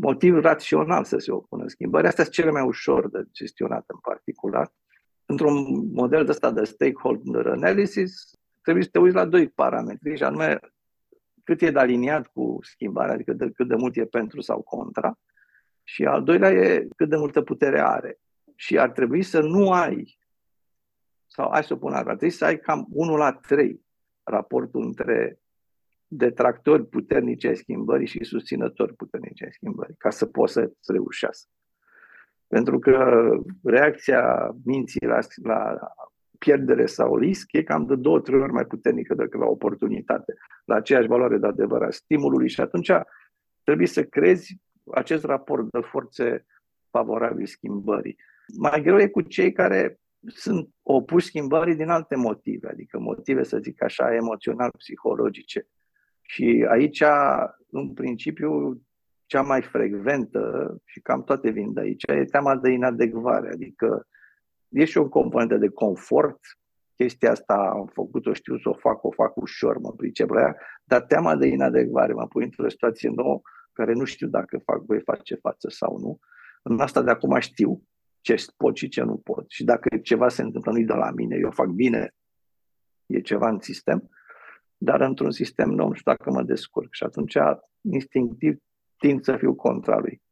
motiv 0.00 0.38
rațional 0.38 1.04
să 1.04 1.18
se 1.18 1.32
opună 1.32 1.68
schimbării. 1.68 2.08
Astea 2.08 2.24
sunt 2.24 2.36
cele 2.36 2.50
mai 2.50 2.62
ușor 2.62 3.10
de 3.10 3.24
gestionat 3.32 3.84
în 3.86 3.98
particular. 4.02 4.72
Într-un 5.26 5.86
model 5.92 6.24
de 6.24 6.30
ăsta 6.30 6.50
de 6.50 6.64
stakeholder 6.64 7.46
analysis, 7.46 8.34
trebuie 8.64 8.84
să 8.84 8.90
te 8.92 8.98
uiți 8.98 9.14
la 9.14 9.24
doi 9.24 9.48
parametri, 9.48 10.16
și 10.16 10.22
anume 10.22 10.58
cât 11.44 11.62
e 11.62 11.70
de 11.70 11.78
aliniat 11.78 12.26
cu 12.26 12.58
schimbarea, 12.62 13.14
adică 13.14 13.32
de, 13.32 13.50
cât 13.50 13.68
de 13.68 13.74
mult 13.74 13.96
e 13.96 14.04
pentru 14.04 14.40
sau 14.40 14.62
contra, 14.62 15.18
și 15.82 16.04
al 16.04 16.22
doilea 16.22 16.50
e 16.50 16.88
cât 16.96 17.08
de 17.08 17.16
multă 17.16 17.42
putere 17.42 17.80
are. 17.80 18.18
Și 18.56 18.78
ar 18.78 18.90
trebui 18.90 19.22
să 19.22 19.40
nu 19.40 19.72
ai 19.72 20.18
sau 21.26 21.50
hai 21.50 21.64
să 21.64 21.72
o 21.72 21.76
pun 21.76 21.92
ar 21.92 22.02
trebui 22.02 22.30
să 22.30 22.44
ai 22.44 22.58
cam 22.58 22.86
1 22.90 23.16
la 23.16 23.32
3 23.32 23.80
raportul 24.22 24.82
între 24.82 25.38
detractori 26.06 26.86
puternici 26.86 27.44
ai 27.44 27.56
schimbării 27.56 28.06
și 28.06 28.24
susținători 28.24 28.94
puternici 28.94 29.42
ai 29.42 29.52
schimbării, 29.52 29.94
ca 29.98 30.10
să 30.10 30.26
poți 30.26 30.52
să 30.52 30.72
reușească. 30.86 31.50
Pentru 32.46 32.78
că 32.78 33.24
reacția 33.62 34.54
minții 34.64 35.06
la, 35.06 35.18
la 35.42 35.80
pierdere 36.38 36.86
sau 36.86 37.16
risc 37.16 37.52
e 37.52 37.62
cam 37.62 37.86
de 37.86 37.96
două, 37.96 38.20
trei 38.20 38.40
ori 38.40 38.52
mai 38.52 38.64
puternică 38.64 39.14
decât 39.14 39.40
la 39.40 39.46
oportunitate, 39.46 40.34
la 40.64 40.74
aceeași 40.74 41.06
valoare 41.06 41.38
de 41.38 41.46
adevărat 41.46 41.92
stimulului 41.92 42.48
și 42.48 42.60
atunci 42.60 42.90
trebuie 43.62 43.86
să 43.86 44.04
crezi 44.04 44.56
acest 44.92 45.24
raport 45.24 45.70
de 45.70 45.80
forțe 45.80 46.46
favorabil 46.90 47.46
schimbării. 47.46 48.16
Mai 48.58 48.82
greu 48.82 48.98
e 48.98 49.08
cu 49.08 49.20
cei 49.20 49.52
care 49.52 49.98
sunt 50.26 50.68
opuși 50.82 51.26
schimbării 51.26 51.74
din 51.74 51.88
alte 51.88 52.16
motive, 52.16 52.68
adică 52.68 52.98
motive, 52.98 53.42
să 53.42 53.58
zic 53.58 53.82
așa, 53.82 54.14
emoțional-psihologice. 54.14 55.66
Și 56.22 56.66
aici, 56.68 57.02
în 57.70 57.92
principiu, 57.92 58.80
cea 59.26 59.42
mai 59.42 59.62
frecventă, 59.62 60.76
și 60.84 61.00
cam 61.00 61.24
toate 61.24 61.50
vin 61.50 61.72
de 61.72 61.80
aici, 61.80 62.02
e 62.06 62.24
teama 62.24 62.56
de 62.56 62.70
inadecvare, 62.70 63.48
adică 63.52 64.06
e 64.74 64.84
și 64.84 64.98
o 64.98 65.08
componentă 65.08 65.56
de 65.56 65.68
confort, 65.68 66.38
chestia 66.94 67.30
asta 67.30 67.54
am 67.54 67.86
făcut-o, 67.92 68.32
știu 68.32 68.58
să 68.58 68.68
o 68.68 68.74
fac, 68.74 69.04
o 69.04 69.10
fac 69.10 69.36
ușor, 69.36 69.78
mă 69.78 69.92
pricep 69.92 70.30
la 70.30 70.40
ea, 70.40 70.56
dar 70.84 71.00
teama 71.00 71.36
de 71.36 71.46
inadecvare 71.46 72.12
mă 72.12 72.26
pune 72.26 72.44
într-o 72.44 72.68
situație 72.68 73.10
nouă 73.14 73.40
care 73.72 73.92
nu 73.92 74.04
știu 74.04 74.28
dacă 74.28 74.58
fac, 74.64 74.84
voi 74.84 75.00
face 75.00 75.34
față 75.34 75.68
sau 75.70 75.98
nu. 75.98 76.18
În 76.62 76.80
asta 76.80 77.02
de 77.02 77.10
acum 77.10 77.38
știu 77.38 77.82
ce 78.20 78.44
pot 78.56 78.76
și 78.76 78.88
ce 78.88 79.02
nu 79.02 79.16
pot. 79.16 79.44
Și 79.48 79.64
dacă 79.64 79.96
ceva 79.96 80.28
se 80.28 80.42
întâmplă, 80.42 80.72
nu-i 80.72 80.84
de 80.84 80.92
la 80.92 81.10
mine, 81.10 81.36
eu 81.36 81.50
fac 81.50 81.66
bine, 81.66 82.14
e 83.06 83.20
ceva 83.20 83.48
în 83.48 83.60
sistem, 83.60 84.10
dar 84.76 85.00
într-un 85.00 85.30
sistem 85.30 85.68
nou 85.68 85.88
nu 85.88 85.94
știu 85.94 86.12
dacă 86.12 86.30
mă 86.30 86.42
descurc. 86.42 86.88
Și 86.90 87.04
atunci, 87.04 87.36
instinctiv, 87.80 88.56
tind 88.96 89.24
să 89.24 89.36
fiu 89.36 89.54
contra 89.54 89.98
lui. 89.98 90.22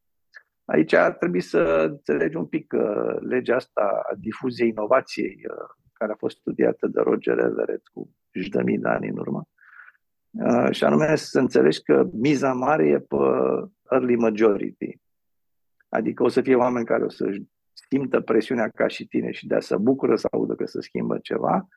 Aici 0.65 0.93
ar 0.93 1.13
trebui 1.13 1.41
să 1.41 1.87
înțelegi 1.91 2.37
un 2.37 2.47
pic 2.47 2.73
uh, 2.73 3.17
legea 3.21 3.57
asta 3.57 4.03
a 4.11 4.15
difuziei 4.19 4.69
inovației, 4.69 5.41
uh, 5.49 5.69
care 5.93 6.13
a 6.13 6.17
fost 6.17 6.37
studiată 6.37 6.87
de 6.87 7.01
Roger 7.01 7.39
Everett 7.39 7.89
cu 7.89 8.11
zeci 8.35 8.49
de 8.49 8.63
mii 8.63 8.79
de 8.79 8.89
ani 8.89 9.09
în 9.09 9.19
urmă. 9.19 9.49
Uh, 10.31 10.71
și 10.71 10.85
anume 10.85 11.17
să 11.17 11.39
înțelegi 11.39 11.83
că 11.83 12.09
miza 12.13 12.53
mare 12.53 12.89
e 12.89 12.99
pe 12.99 13.17
early 13.91 14.17
majority. 14.17 15.01
Adică 15.89 16.23
o 16.23 16.29
să 16.29 16.41
fie 16.41 16.55
oameni 16.55 16.87
care 16.87 17.05
o 17.05 17.09
să 17.09 17.31
simtă 17.73 18.21
presiunea 18.21 18.69
ca 18.69 18.87
și 18.87 19.07
tine 19.07 19.31
și 19.31 19.47
de 19.47 19.55
a 19.55 19.61
să 19.61 19.77
bucură 19.77 20.17
să 20.17 20.29
audă 20.31 20.55
că 20.55 20.67
se 20.67 20.81
schimbă 20.81 21.19
ceva, 21.19 21.69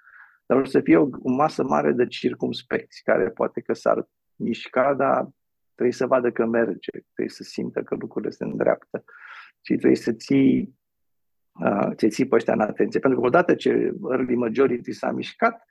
dar 0.46 0.58
o 0.58 0.66
să 0.66 0.80
fie 0.80 0.98
o, 0.98 1.08
o 1.22 1.32
masă 1.32 1.64
mare 1.64 1.92
de 1.92 2.08
circumspecți 2.08 3.02
care 3.04 3.30
poate 3.30 3.62
că 3.62 3.74
s-ar 3.74 4.08
mișca, 4.36 4.94
dar 4.94 5.30
trebuie 5.76 5.94
să 5.94 6.08
vadă 6.08 6.32
că 6.32 6.46
merge, 6.46 6.90
trebuie 6.92 7.36
să 7.36 7.44
simtă 7.44 7.82
că 7.82 7.96
lucrurile 7.96 8.32
se 8.32 8.44
îndreaptă 8.44 9.04
și 9.62 9.76
trebuie 9.76 9.96
să 9.96 10.12
ții, 10.12 10.78
uh, 11.52 11.92
să 11.96 12.08
ții 12.08 12.28
pe 12.28 12.36
ăștia 12.36 12.54
în 12.54 12.60
atenție. 12.60 13.00
Pentru 13.00 13.20
că 13.20 13.26
odată 13.26 13.56
ce 13.56 13.94
early 14.10 14.36
majority 14.36 14.92
s-a 14.92 15.12
mișcat, 15.12 15.66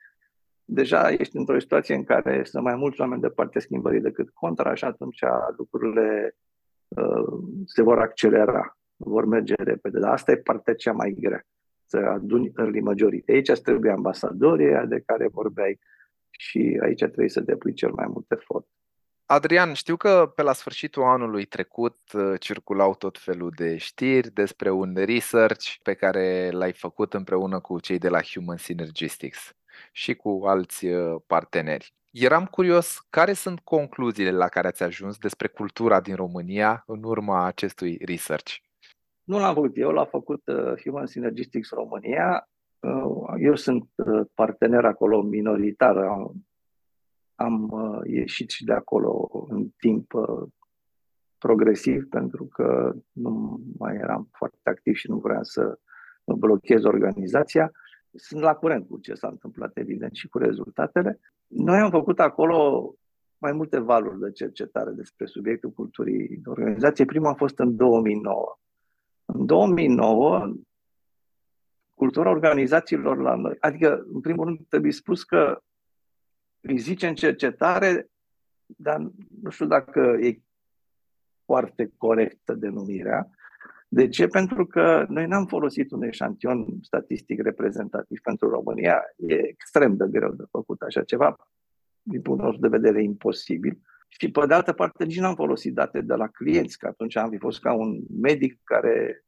deja 0.65 1.11
ești 1.11 1.37
într-o 1.37 1.59
situație 1.59 1.95
în 1.95 2.03
care 2.03 2.43
sunt 2.43 2.63
mai 2.63 2.75
mulți 2.75 3.01
oameni 3.01 3.21
de 3.21 3.29
partea 3.29 3.61
schimbării 3.61 4.01
decât 4.01 4.29
contra 4.29 4.73
și 4.73 4.83
atunci 4.83 5.19
lucrurile 5.57 6.37
uh, 6.87 7.39
se 7.65 7.81
vor 7.81 7.99
accelera, 7.99 8.77
vor 8.95 9.25
merge 9.25 9.53
repede. 9.57 9.99
Dar 9.99 10.11
asta 10.11 10.31
e 10.31 10.37
partea 10.37 10.75
cea 10.75 10.91
mai 10.91 11.15
grea, 11.19 11.45
să 11.85 11.97
aduni 11.97 12.51
early 12.57 12.81
majority. 12.81 13.31
Aici 13.31 13.49
îți 13.49 13.61
trebuie 13.61 13.91
ambasadorii 13.91 14.87
de 14.87 15.03
care 15.05 15.27
vorbeai 15.27 15.79
și 16.29 16.79
aici 16.81 16.99
trebuie 16.99 17.29
să 17.29 17.39
depui 17.39 17.73
cel 17.73 17.91
mai 17.91 18.05
mult 18.09 18.31
efort. 18.31 18.67
Adrian, 19.27 19.73
știu 19.73 19.95
că 19.95 20.31
pe 20.35 20.41
la 20.41 20.53
sfârșitul 20.53 21.03
anului 21.03 21.45
trecut 21.45 21.97
uh, 22.13 22.39
circulau 22.39 22.95
tot 22.95 23.17
felul 23.17 23.51
de 23.55 23.77
știri 23.77 24.31
despre 24.31 24.69
un 24.69 24.93
research 24.95 25.73
pe 25.83 25.93
care 25.93 26.49
l-ai 26.51 26.73
făcut 26.73 27.13
împreună 27.13 27.59
cu 27.59 27.79
cei 27.79 27.97
de 27.97 28.09
la 28.09 28.21
Human 28.21 28.57
Synergistics 28.57 29.55
și 29.91 30.15
cu 30.15 30.41
alți 30.45 30.85
uh, 30.85 31.21
parteneri. 31.27 31.93
Eram 32.11 32.45
curios 32.45 33.05
care 33.09 33.33
sunt 33.33 33.59
concluziile 33.59 34.31
la 34.31 34.47
care 34.47 34.67
ați 34.67 34.83
ajuns 34.83 35.17
despre 35.17 35.47
cultura 35.47 36.01
din 36.01 36.15
România 36.15 36.83
în 36.87 37.03
urma 37.03 37.45
acestui 37.45 37.97
research. 38.05 38.55
Nu 39.23 39.39
l-am 39.39 39.53
făcut 39.53 39.77
eu, 39.77 39.89
l-a 39.89 40.05
făcut 40.05 40.41
uh, 40.45 40.81
Human 40.83 41.05
Synergistics 41.05 41.69
România. 41.69 42.49
Eu 43.37 43.55
sunt 43.55 43.89
partener 44.33 44.85
acolo 44.85 45.21
minoritar, 45.21 45.97
am 45.97 46.45
uh, 47.37 47.99
ieșit 48.03 48.49
și 48.49 48.63
de 48.63 48.73
acolo 48.73 49.45
în 49.49 49.69
timp 49.77 50.13
uh, 50.13 50.47
progresiv 51.37 52.07
pentru 52.09 52.45
că 52.45 52.93
nu 53.11 53.61
mai 53.77 53.95
eram 53.95 54.29
foarte 54.31 54.69
activ 54.69 54.95
și 54.95 55.09
nu 55.09 55.17
vreau 55.17 55.43
să 55.43 55.79
blochez 56.25 56.83
organizația. 56.83 57.71
Sunt 58.13 58.41
la 58.41 58.55
curent 58.55 58.87
cu 58.87 58.97
ce 58.97 59.13
s-a 59.13 59.27
întâmplat, 59.27 59.77
evident, 59.77 60.15
și 60.15 60.27
cu 60.27 60.37
rezultatele. 60.37 61.19
Noi 61.47 61.79
am 61.79 61.89
făcut 61.89 62.19
acolo 62.19 62.93
mai 63.37 63.51
multe 63.51 63.79
valuri 63.79 64.19
de 64.19 64.31
cercetare 64.31 64.91
despre 64.91 65.25
subiectul 65.25 65.71
culturii 65.71 66.27
de 66.27 66.49
organizație. 66.49 67.05
Prima 67.05 67.29
a 67.29 67.33
fost 67.33 67.59
în 67.59 67.75
2009. 67.75 68.57
În 69.25 69.45
2009, 69.45 70.53
cultura 71.93 72.29
organizațiilor 72.29 73.17
la 73.17 73.35
noi, 73.35 73.57
adică, 73.59 74.05
în 74.13 74.21
primul 74.21 74.45
rând, 74.45 74.59
trebuie 74.69 74.91
spus 74.91 75.23
că 75.23 75.61
îi 76.67 76.77
zice 76.77 77.07
în 77.07 77.15
cercetare, 77.15 78.09
dar 78.65 79.11
nu 79.41 79.49
știu 79.49 79.65
dacă 79.65 79.99
e 80.21 80.39
foarte 81.45 81.91
corectă 81.97 82.53
denumirea. 82.53 83.29
De 83.87 84.07
ce? 84.07 84.27
Pentru 84.27 84.65
că 84.65 85.05
noi 85.09 85.27
n-am 85.27 85.45
folosit 85.45 85.91
un 85.91 86.03
eșantion 86.03 86.65
statistic 86.81 87.41
reprezentativ 87.41 88.19
pentru 88.19 88.49
România. 88.49 89.01
E 89.15 89.33
extrem 89.33 89.95
de 89.95 90.05
greu 90.09 90.31
de 90.31 90.43
făcut 90.51 90.81
așa 90.81 91.03
ceva, 91.03 91.49
din 92.01 92.21
punctul 92.21 92.45
nostru 92.45 92.69
de 92.69 92.77
vedere 92.77 93.03
imposibil. 93.03 93.79
Și 94.07 94.31
pe 94.31 94.45
de 94.45 94.53
altă 94.53 94.73
parte 94.73 95.05
nici 95.05 95.19
n-am 95.19 95.35
folosit 95.35 95.73
date 95.73 96.01
de 96.01 96.13
la 96.13 96.27
clienți, 96.27 96.77
că 96.77 96.87
atunci 96.87 97.15
am 97.15 97.29
fi 97.29 97.37
fost 97.37 97.59
ca 97.59 97.73
un 97.73 98.01
medic 98.21 98.59
care 98.63 99.25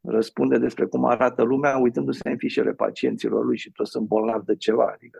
răspunde 0.00 0.58
despre 0.58 0.84
cum 0.84 1.04
arată 1.04 1.42
lumea 1.42 1.76
uitându-se 1.76 2.28
în 2.28 2.36
fișele 2.36 2.72
pacienților 2.72 3.44
lui 3.44 3.56
și 3.56 3.72
toți 3.72 3.90
sunt 3.90 4.06
bolnavi 4.06 4.44
de 4.44 4.56
ceva. 4.56 4.92
Adică 4.94 5.18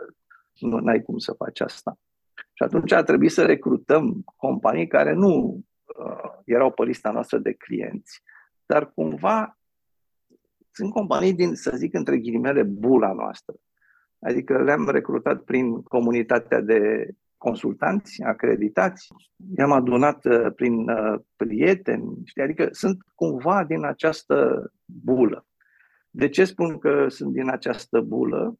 nu 0.66 0.86
ai 0.86 1.02
cum 1.02 1.18
să 1.18 1.32
faci 1.32 1.60
asta. 1.60 1.98
Și 2.34 2.62
atunci 2.62 2.92
a 2.92 3.02
trebuit 3.02 3.30
să 3.30 3.44
recrutăm 3.44 4.22
companii 4.36 4.86
care 4.86 5.12
nu 5.12 5.60
uh, 5.98 6.30
erau 6.44 6.70
pe 6.70 6.84
lista 6.84 7.10
noastră 7.10 7.38
de 7.38 7.52
clienți, 7.52 8.22
dar 8.66 8.92
cumva 8.92 9.58
sunt 10.72 10.92
companii 10.92 11.34
din, 11.34 11.54
să 11.54 11.72
zic, 11.76 11.94
între 11.94 12.18
ghilimele, 12.18 12.62
bula 12.62 13.12
noastră. 13.12 13.54
Adică 14.18 14.62
le-am 14.62 14.88
recrutat 14.88 15.42
prin 15.42 15.82
comunitatea 15.82 16.60
de 16.60 17.10
consultanți 17.36 18.22
acreditați, 18.22 19.08
i-am 19.56 19.72
adunat 19.72 20.24
uh, 20.24 20.52
prin 20.54 20.88
uh, 20.88 21.20
prieteni, 21.36 22.20
știi? 22.24 22.42
adică 22.42 22.68
sunt 22.70 22.98
cumva 23.14 23.64
din 23.64 23.84
această 23.84 24.70
bulă. 24.84 25.46
De 26.10 26.28
ce 26.28 26.44
spun 26.44 26.78
că 26.78 27.08
sunt 27.08 27.32
din 27.32 27.48
această 27.48 28.00
bulă? 28.00 28.58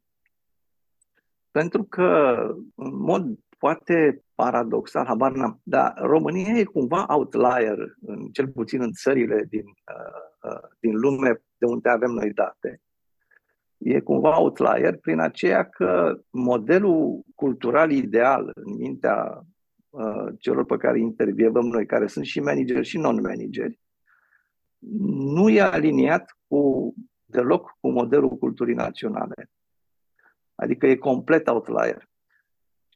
Pentru 1.51 1.83
că, 1.83 2.37
în 2.75 2.95
mod 2.95 3.39
poate 3.57 4.23
paradoxal, 4.35 5.05
habar 5.05 5.31
n-am, 5.31 5.59
dar 5.63 5.93
România 5.97 6.53
e 6.57 6.63
cumva 6.63 7.05
outlier, 7.09 7.77
în, 8.01 8.27
cel 8.31 8.47
puțin 8.47 8.81
în 8.81 8.91
țările 8.91 9.45
din, 9.49 9.65
uh, 9.65 10.51
uh, 10.51 10.69
din 10.79 10.97
lume 10.99 11.41
de 11.57 11.65
unde 11.65 11.89
avem 11.89 12.11
noi 12.11 12.33
date. 12.33 12.81
E 13.77 13.99
cumva 13.99 14.39
outlier 14.39 14.97
prin 14.97 15.19
aceea 15.19 15.69
că 15.69 16.19
modelul 16.29 17.21
cultural 17.35 17.91
ideal 17.91 18.51
în 18.53 18.75
mintea 18.75 19.45
uh, 19.89 20.27
celor 20.39 20.65
pe 20.65 20.77
care 20.77 20.99
intervievăm 20.99 21.65
noi, 21.65 21.85
care 21.85 22.07
sunt 22.07 22.25
și 22.25 22.39
manageri 22.39 22.87
și 22.87 22.97
non-manageri, 22.97 23.79
nu 25.35 25.49
e 25.49 25.61
aliniat 25.61 26.37
cu 26.47 26.93
deloc 27.25 27.77
cu 27.79 27.89
modelul 27.89 28.37
culturii 28.37 28.75
naționale. 28.75 29.49
Adică 30.61 30.87
e 30.87 30.95
complet 30.95 31.47
outlier. 31.47 32.09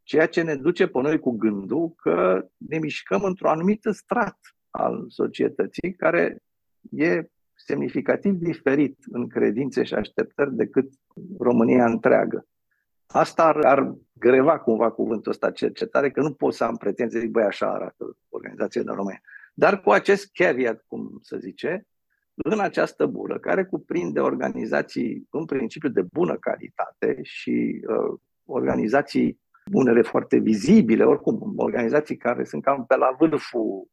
Ceea 0.04 0.28
ce 0.28 0.42
ne 0.42 0.56
duce 0.56 0.88
pe 0.88 1.02
noi 1.02 1.20
cu 1.20 1.32
gândul 1.32 1.94
că 1.96 2.48
ne 2.58 2.78
mișcăm 2.78 3.24
într-o 3.24 3.50
anumită 3.50 3.92
strat 3.92 4.38
al 4.70 5.06
societății 5.08 5.94
care 5.94 6.44
e 6.92 7.24
semnificativ 7.56 8.34
diferit 8.34 8.98
în 9.12 9.28
credințe 9.28 9.84
și 9.84 9.94
așteptări 9.94 10.56
decât 10.56 10.92
România 11.40 11.86
întreagă. 11.86 12.48
Asta 13.06 13.44
ar, 13.44 13.58
ar 13.66 13.96
greva 14.14 14.60
cumva 14.60 14.92
cuvântul 14.92 15.32
ăsta 15.32 15.52
cercetare, 15.52 16.12
că 16.12 16.22
nu 16.22 16.34
pot 16.34 16.54
să 16.54 16.64
am 16.64 16.76
pretenție, 16.76 17.20
zic, 17.20 17.30
băi, 17.30 17.44
așa 17.44 17.74
arată 17.74 18.18
organizația 18.30 18.84
de 18.84 18.92
România. 18.92 19.22
Dar 19.54 19.82
cu 19.82 19.92
acest 19.92 20.30
caveat, 20.34 20.84
cum 20.88 21.20
se 21.22 21.38
zice, 21.38 21.88
în 22.36 22.60
această 22.60 23.06
bulă, 23.06 23.40
care 23.40 23.66
cuprinde 23.66 24.20
organizații 24.20 25.28
în 25.30 25.46
principiu 25.46 25.90
de 25.90 26.02
bună 26.02 26.38
calitate 26.38 27.20
și 27.22 27.82
uh, 27.88 28.20
organizații 28.46 29.40
unele 29.72 30.02
foarte 30.02 30.38
vizibile, 30.38 31.04
oricum, 31.04 31.54
organizații 31.56 32.18
care 32.18 32.44
sunt 32.44 32.64
cam 32.64 32.86
pe 32.86 32.96
la 32.96 33.16
vârful 33.18 33.88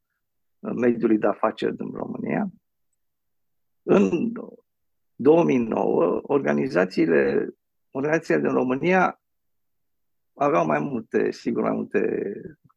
mediului 0.59 1.19
de 1.19 1.27
afaceri 1.27 1.77
din 1.77 1.91
România. 1.93 2.49
În 3.83 4.33
2009, 5.15 6.21
organizațiile 6.23 7.55
organizațiile 7.93 8.41
din 8.41 8.51
România 8.51 9.21
aveau 10.35 10.67
mai 10.67 10.79
multe, 10.79 11.31
sigur, 11.31 11.63
mai 11.63 11.73
multe 11.73 12.33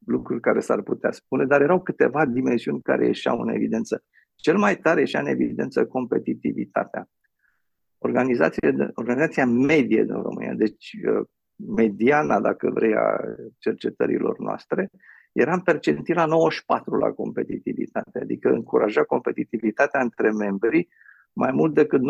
lucruri 0.05 0.41
care 0.41 0.59
s-ar 0.59 0.81
putea 0.81 1.11
spune, 1.11 1.45
dar 1.45 1.61
erau 1.61 1.81
câteva 1.81 2.25
dimensiuni 2.25 2.81
care 2.81 3.05
ieșeau 3.05 3.39
în 3.39 3.49
evidență. 3.49 4.03
Cel 4.35 4.57
mai 4.57 4.77
tare 4.77 4.99
ieșea 4.99 5.19
în 5.19 5.27
evidență 5.27 5.85
competitivitatea. 5.85 7.09
Organizația, 7.97 8.91
organizația 8.93 9.45
medie 9.45 10.03
din 10.03 10.21
România, 10.21 10.53
deci 10.53 10.95
uh, 11.07 11.25
mediana, 11.55 12.39
dacă 12.39 12.69
vrei, 12.69 12.95
a 12.95 13.17
cercetărilor 13.57 14.39
noastre, 14.39 14.89
era 15.31 15.53
în 15.53 15.61
percentila 15.61 16.25
94 16.25 16.95
la 16.95 17.11
competitivitate, 17.11 18.19
adică 18.19 18.49
încuraja 18.49 19.03
competitivitatea 19.03 20.01
între 20.01 20.31
membrii 20.31 20.89
mai 21.33 21.51
mult 21.51 21.73
decât 21.73 22.01
94% 22.01 22.03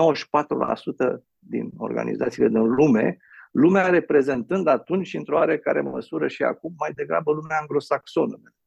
din 1.40 1.72
organizațiile 1.78 2.48
din 2.48 2.62
lume, 2.62 3.18
lumea 3.52 3.88
reprezentând 3.88 4.68
atunci 4.68 5.08
și 5.08 5.16
într-o 5.16 5.36
oarecare 5.36 5.82
măsură 5.82 6.28
și 6.28 6.44
acum 6.44 6.74
mai 6.78 6.92
degrabă 6.92 7.32
lumea 7.32 7.58
anglosaxonă, 7.60 8.40
că 8.44 8.65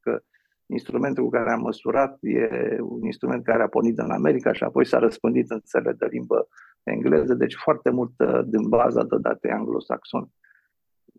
instrumentul 0.68 1.24
cu 1.24 1.30
care 1.30 1.50
am 1.50 1.60
măsurat 1.60 2.18
e 2.20 2.48
un 2.80 3.04
instrument 3.04 3.44
care 3.44 3.62
a 3.62 3.68
pornit 3.68 3.98
în 3.98 4.10
America 4.10 4.52
și 4.52 4.64
apoi 4.64 4.86
s-a 4.86 4.98
răspândit 4.98 5.50
în 5.50 5.60
țările 5.60 5.92
de 5.92 6.06
limbă 6.10 6.48
engleză, 6.82 7.34
deci 7.34 7.54
foarte 7.54 7.90
mult 7.90 8.12
din 8.44 8.68
baza 8.68 9.02
de 9.02 9.16
date 9.20 9.50
anglosaxon. 9.50 10.28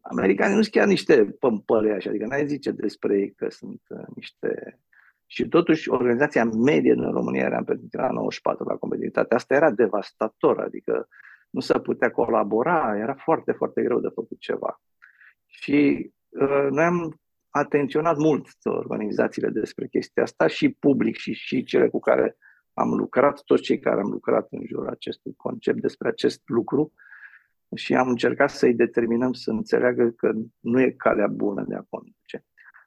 Americanii 0.01 0.55
nu 0.55 0.61
sunt 0.61 0.73
chiar 0.73 0.87
niște 0.87 1.25
pămpări 1.25 1.91
așa, 1.91 2.09
adică 2.09 2.25
n-ai 2.25 2.47
zice 2.47 2.71
despre 2.71 3.19
ei 3.19 3.33
că 3.33 3.49
sunt 3.49 3.81
uh, 3.87 4.03
niște... 4.15 4.79
Și 5.25 5.47
totuși 5.47 5.89
organizația 5.89 6.45
medie 6.45 6.93
din 6.93 7.11
România 7.11 7.45
era 7.45 7.57
în 7.57 7.79
la 7.91 8.09
94 8.09 8.63
la 8.63 8.75
competitivitate. 8.75 9.35
Asta 9.35 9.55
era 9.55 9.71
devastator, 9.71 10.59
adică 10.59 11.07
nu 11.49 11.59
se 11.59 11.79
putea 11.79 12.11
colabora, 12.11 12.97
era 12.97 13.13
foarte, 13.13 13.51
foarte 13.51 13.81
greu 13.81 13.99
de 13.99 14.07
făcut 14.13 14.39
ceva. 14.39 14.81
Și 15.45 16.11
uh, 16.29 16.67
noi 16.69 16.83
am 16.83 17.19
atenționat 17.49 18.17
mult 18.17 18.47
organizațiile 18.63 19.49
despre 19.49 19.87
chestia 19.87 20.23
asta 20.23 20.47
și 20.47 20.69
public 20.69 21.15
și, 21.15 21.33
și 21.33 21.63
cele 21.63 21.89
cu 21.89 21.99
care 21.99 22.37
am 22.73 22.89
lucrat, 22.93 23.41
toți 23.41 23.61
cei 23.61 23.79
care 23.79 23.99
am 24.01 24.09
lucrat 24.09 24.47
în 24.51 24.61
jurul 24.65 24.87
acestui 24.87 25.33
concept 25.35 25.81
despre 25.81 26.07
acest 26.07 26.41
lucru 26.45 26.93
și 27.75 27.95
am 27.95 28.09
încercat 28.09 28.49
să-i 28.49 28.73
determinăm 28.73 29.33
să 29.33 29.51
înțeleagă 29.51 30.09
că 30.09 30.31
nu 30.59 30.81
e 30.81 30.91
calea 30.91 31.27
bună 31.27 31.65
de 31.67 31.75
a 31.75 31.85
conduce. 31.89 32.45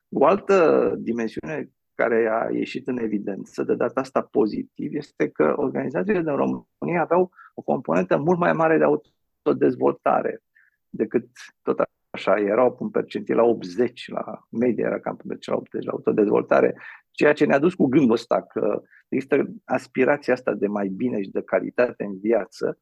O 0.09 0.25
altă 0.25 0.95
dimensiune 0.99 1.71
care 1.95 2.29
a 2.31 2.51
ieșit 2.51 2.89
în 2.89 2.99
evidență, 2.99 3.63
de 3.63 3.75
data 3.75 4.01
asta 4.01 4.23
pozitiv, 4.23 4.95
este 4.95 5.29
că 5.29 5.55
organizațiile 5.57 6.21
din 6.21 6.37
România 6.37 7.01
aveau 7.03 7.31
o 7.55 7.63
componentă 7.63 8.17
mult 8.17 8.39
mai 8.39 8.53
mare 8.53 8.79
de 8.79 8.85
autodezvoltare 8.85 10.43
decât 10.89 11.29
tot 11.63 11.79
așa, 12.15 12.41
erau 12.41 12.77
în 12.81 12.91
percentil 12.91 13.37
la 13.37 13.43
80, 13.43 14.09
la 14.09 14.47
media 14.51 14.87
era 14.87 15.01
cam 15.01 15.17
pe 15.17 15.39
la 15.47 15.55
80 15.55 15.85
la 15.85 15.93
autodezvoltare, 15.93 16.77
ceea 17.11 17.33
ce 17.33 17.45
ne-a 17.45 17.59
dus 17.59 17.75
cu 17.75 17.87
gândul 17.87 18.13
ăsta 18.13 18.43
că 18.43 18.83
există 19.09 19.47
aspirația 19.65 20.35
asta 20.35 20.53
de 20.53 20.67
mai 20.67 20.89
bine 20.89 21.23
și 21.23 21.31
de 21.31 21.43
calitate 21.43 22.05
în 22.05 22.19
viață 22.21 22.79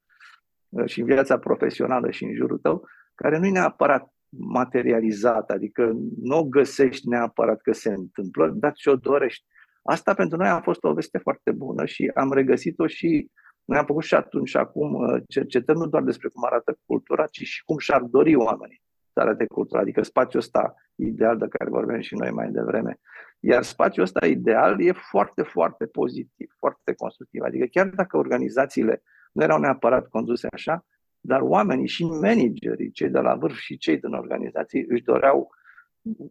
uh, 0.69 0.87
și 0.87 1.01
în 1.01 1.07
viața 1.07 1.39
profesională 1.39 2.11
și 2.11 2.25
în 2.25 2.35
jurul 2.35 2.59
tău, 2.59 2.85
care 3.15 3.39
nu 3.39 3.47
e 3.47 3.51
neapărat 3.51 4.13
materializată, 4.29 5.53
adică 5.53 5.93
nu 6.21 6.39
o 6.39 6.45
găsești 6.45 7.09
neapărat 7.09 7.61
că 7.61 7.73
se 7.73 7.91
întâmplă, 7.91 8.51
dar 8.55 8.73
ce 8.73 8.91
o 8.91 8.97
dorești. 8.97 9.47
Asta 9.83 10.15
pentru 10.15 10.37
noi 10.37 10.49
a 10.49 10.61
fost 10.61 10.85
o 10.85 10.93
veste 10.93 11.19
foarte 11.19 11.51
bună 11.51 11.85
și 11.85 12.11
am 12.15 12.33
regăsit-o 12.33 12.87
și 12.87 13.31
noi 13.65 13.79
am 13.79 13.85
făcut 13.85 14.03
și 14.03 14.15
atunci 14.15 14.49
și 14.49 14.57
acum 14.57 14.95
uh, 14.95 15.23
cercetări 15.29 15.79
nu 15.79 15.87
doar 15.87 16.03
despre 16.03 16.29
cum 16.29 16.45
arată 16.45 16.79
cultura, 16.87 17.27
ci 17.27 17.43
și 17.43 17.65
cum 17.65 17.79
și-ar 17.79 18.03
dori 18.03 18.35
oamenii 18.35 18.83
să 19.13 19.21
arate 19.21 19.47
cultura, 19.47 19.81
adică 19.81 20.03
spațiul 20.03 20.43
ăsta 20.43 20.75
ideal 20.95 21.39
de 21.39 21.47
care 21.49 21.71
vorbim 21.71 22.01
și 22.01 22.15
noi 22.15 22.31
mai 22.31 22.51
devreme. 22.51 23.01
Iar 23.41 23.63
spațiul 23.63 24.05
ăsta 24.05 24.27
ideal 24.27 24.81
e 24.81 24.93
foarte, 24.93 25.43
foarte 25.43 25.87
pozitiv, 25.87 26.55
foarte 26.59 26.93
constructiv. 26.93 27.43
Adică 27.43 27.67
chiar 27.67 27.87
dacă 27.87 28.17
organizațiile 28.17 29.03
nu 29.33 29.43
erau 29.43 29.59
neapărat 29.59 30.09
conduse 30.09 30.49
așa, 30.53 30.85
dar 31.21 31.41
oamenii 31.41 31.87
și 31.87 32.05
managerii, 32.05 32.91
cei 32.91 33.09
de 33.09 33.19
la 33.19 33.35
vârf 33.35 33.57
și 33.57 33.77
cei 33.77 33.99
din 33.99 34.13
organizații, 34.13 34.85
își 34.89 35.03
doreau 35.03 35.51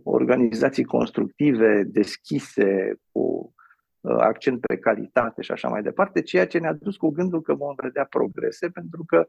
organizații 0.04 0.84
constructive, 0.84 1.84
deschise, 1.84 3.00
cu 3.12 3.54
uh, 4.02 4.18
accent 4.20 4.60
pe 4.60 4.78
calitate 4.78 5.42
și 5.42 5.52
așa 5.52 5.68
mai 5.68 5.82
departe, 5.82 6.22
ceea 6.22 6.48
ce 6.48 6.60
ne-a 6.60 6.74
dus 6.74 6.98
cu 6.98 7.10
gândul 7.10 7.42
că 7.42 7.54
vom 7.54 7.76
vedea 7.76 8.06
progrese, 8.06 8.70
pentru 8.70 9.04
că 9.08 9.28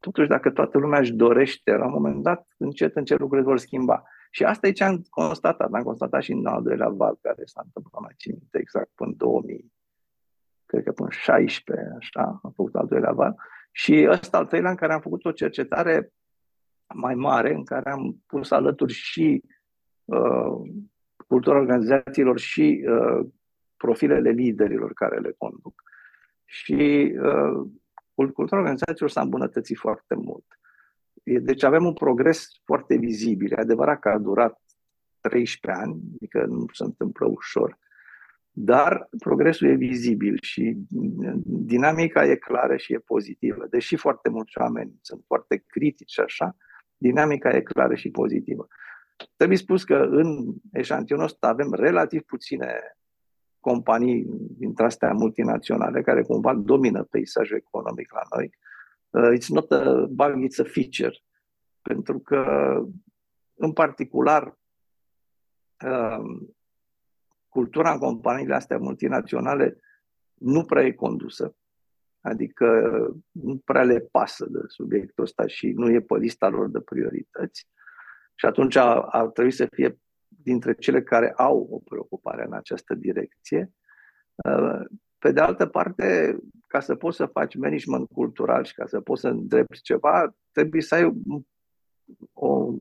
totuși 0.00 0.28
dacă 0.28 0.50
toată 0.50 0.78
lumea 0.78 0.98
își 0.98 1.12
dorește, 1.12 1.72
la 1.72 1.84
un 1.84 1.92
moment 1.92 2.22
dat, 2.22 2.46
încet, 2.56 2.96
încet 2.96 3.18
lucrurile 3.18 3.46
vor 3.46 3.58
schimba. 3.58 4.02
Și 4.30 4.44
asta 4.44 4.66
e 4.66 4.72
ce 4.72 4.84
am 4.84 5.02
constatat. 5.10 5.72
Am 5.72 5.82
constatat 5.82 6.22
și 6.22 6.32
în 6.32 6.46
al 6.46 6.62
doilea 6.62 6.88
val 6.88 7.18
care 7.22 7.42
s-a 7.44 7.60
întâmplat, 7.64 8.02
mai 8.02 8.14
țin 8.18 8.38
exact, 8.50 8.90
până 8.94 9.12
2000, 9.16 9.72
cred 10.66 10.84
că 10.84 10.92
până 10.92 11.08
16, 11.10 11.94
așa, 11.98 12.40
am 12.42 12.52
făcut 12.54 12.74
al 12.74 12.86
doilea 12.86 13.12
val. 13.12 13.36
Și 13.72 14.06
ăsta 14.10 14.38
al 14.38 14.46
treilea 14.46 14.70
în 14.70 14.76
care 14.76 14.92
am 14.92 15.00
făcut 15.00 15.24
o 15.24 15.32
cercetare 15.32 16.12
mai 16.94 17.14
mare, 17.14 17.54
în 17.54 17.64
care 17.64 17.90
am 17.90 18.22
pus 18.26 18.50
alături 18.50 18.92
și 18.92 19.42
uh, 20.04 20.70
cultura 21.26 21.58
organizațiilor 21.58 22.38
și 22.38 22.86
uh, 22.88 23.26
profilele 23.76 24.30
liderilor 24.30 24.92
care 24.92 25.18
le 25.18 25.34
conduc. 25.38 25.82
Și 26.44 27.14
uh, 27.22 27.66
cultura 28.26 28.60
organizațiilor 28.60 29.10
s-a 29.10 29.20
îmbunătățit 29.20 29.76
foarte 29.76 30.14
mult. 30.14 30.44
Deci 31.22 31.62
avem 31.62 31.84
un 31.84 31.92
progres 31.92 32.48
foarte 32.64 32.96
vizibil. 32.96 33.52
E 33.52 33.60
adevărat 33.60 33.98
că 33.98 34.08
a 34.08 34.18
durat 34.18 34.60
13 35.20 35.80
ani, 35.80 36.00
adică 36.14 36.44
nu 36.44 36.64
se 36.72 36.84
întâmplă 36.84 37.26
ușor, 37.26 37.78
dar 38.50 39.08
progresul 39.18 39.68
e 39.68 39.74
vizibil 39.74 40.38
și 40.40 40.76
dinamica 41.44 42.26
e 42.26 42.36
clară 42.36 42.76
și 42.76 42.92
e 42.92 42.98
pozitivă. 42.98 43.66
Deși 43.70 43.96
foarte 43.96 44.28
mulți 44.28 44.58
oameni 44.58 44.98
sunt 45.00 45.22
foarte 45.26 45.64
critici 45.66 46.10
și 46.10 46.20
așa, 46.20 46.56
dinamica 46.96 47.56
e 47.56 47.60
clară 47.60 47.94
și 47.94 48.10
pozitivă. 48.10 48.66
Trebuie 49.36 49.58
spus 49.58 49.84
că 49.84 49.94
în 49.94 50.54
eșantionul 50.72 51.24
ăsta 51.24 51.48
avem 51.48 51.72
relativ 51.72 52.22
puține 52.22 52.96
companii 53.68 54.26
dintre 54.58 54.84
astea 54.84 55.12
multinaționale 55.12 56.02
care 56.02 56.22
cumva 56.22 56.54
domină 56.54 57.04
peisajul 57.04 57.56
economic 57.56 58.12
la 58.12 58.22
noi. 58.36 58.50
Uh, 59.10 59.38
it's 59.38 59.48
not 59.48 59.72
a 59.72 60.06
bug, 60.10 60.44
it's 60.46 60.58
a 60.58 60.64
feature. 60.64 61.18
Pentru 61.82 62.18
că, 62.18 62.42
în 63.54 63.72
particular, 63.72 64.58
uh, 65.84 66.48
cultura 67.48 67.92
în 67.92 67.98
companiile 67.98 68.54
astea 68.54 68.78
multinaționale 68.78 69.78
nu 70.34 70.64
prea 70.64 70.84
e 70.84 70.92
condusă. 70.92 71.56
Adică 72.20 72.66
nu 73.30 73.56
prea 73.64 73.82
le 73.82 74.00
pasă 74.00 74.46
de 74.50 74.58
subiectul 74.66 75.24
ăsta 75.24 75.46
și 75.46 75.68
nu 75.68 75.90
e 75.90 76.00
pe 76.00 76.16
lista 76.18 76.48
lor 76.48 76.68
de 76.68 76.80
priorități. 76.80 77.68
Și 78.34 78.46
atunci 78.46 78.76
ar 78.76 79.28
trebui 79.32 79.52
să 79.52 79.66
fie 79.70 79.98
dintre 80.42 80.74
cele 80.74 81.02
care 81.02 81.32
au 81.36 81.68
o 81.70 81.78
preocupare 81.78 82.44
în 82.44 82.52
această 82.52 82.94
direcție. 82.94 83.72
Pe 85.18 85.32
de 85.32 85.40
altă 85.40 85.66
parte, 85.66 86.36
ca 86.66 86.80
să 86.80 86.94
poți 86.94 87.16
să 87.16 87.26
faci 87.26 87.56
management 87.56 88.08
cultural 88.08 88.64
și 88.64 88.74
ca 88.74 88.86
să 88.86 89.00
poți 89.00 89.20
să 89.20 89.28
îndrepti 89.28 89.80
ceva, 89.80 90.34
trebuie 90.52 90.82
să 90.82 90.94
ai 90.94 91.12
o, 92.32 92.72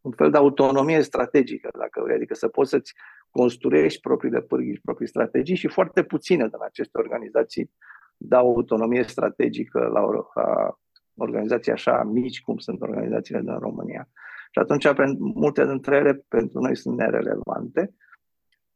un 0.00 0.12
fel 0.16 0.30
de 0.30 0.36
autonomie 0.36 1.00
strategică, 1.02 1.68
dacă 1.78 2.00
vrei, 2.02 2.16
adică 2.16 2.34
să 2.34 2.48
poți 2.48 2.70
să-ți 2.70 2.94
construiești 3.30 4.00
propriile 4.00 4.40
pârghii 4.40 4.74
și 4.74 4.80
proprii 4.80 5.08
strategii 5.08 5.56
și 5.56 5.68
foarte 5.68 6.04
puține 6.04 6.48
din 6.48 6.58
aceste 6.60 6.98
organizații 6.98 7.70
dau 8.16 8.46
autonomie 8.46 9.02
strategică 9.02 9.78
la, 9.78 10.00
la 10.34 10.78
organizații 11.14 11.72
așa 11.72 12.02
mici 12.02 12.40
cum 12.40 12.58
sunt 12.58 12.80
organizațiile 12.80 13.40
din 13.40 13.58
România. 13.58 14.08
Și 14.56 14.62
atunci 14.62 15.16
multe 15.18 15.66
dintre 15.66 15.96
ele 15.96 16.24
pentru 16.28 16.60
noi 16.60 16.76
sunt 16.76 16.96
nerelevante, 16.96 17.94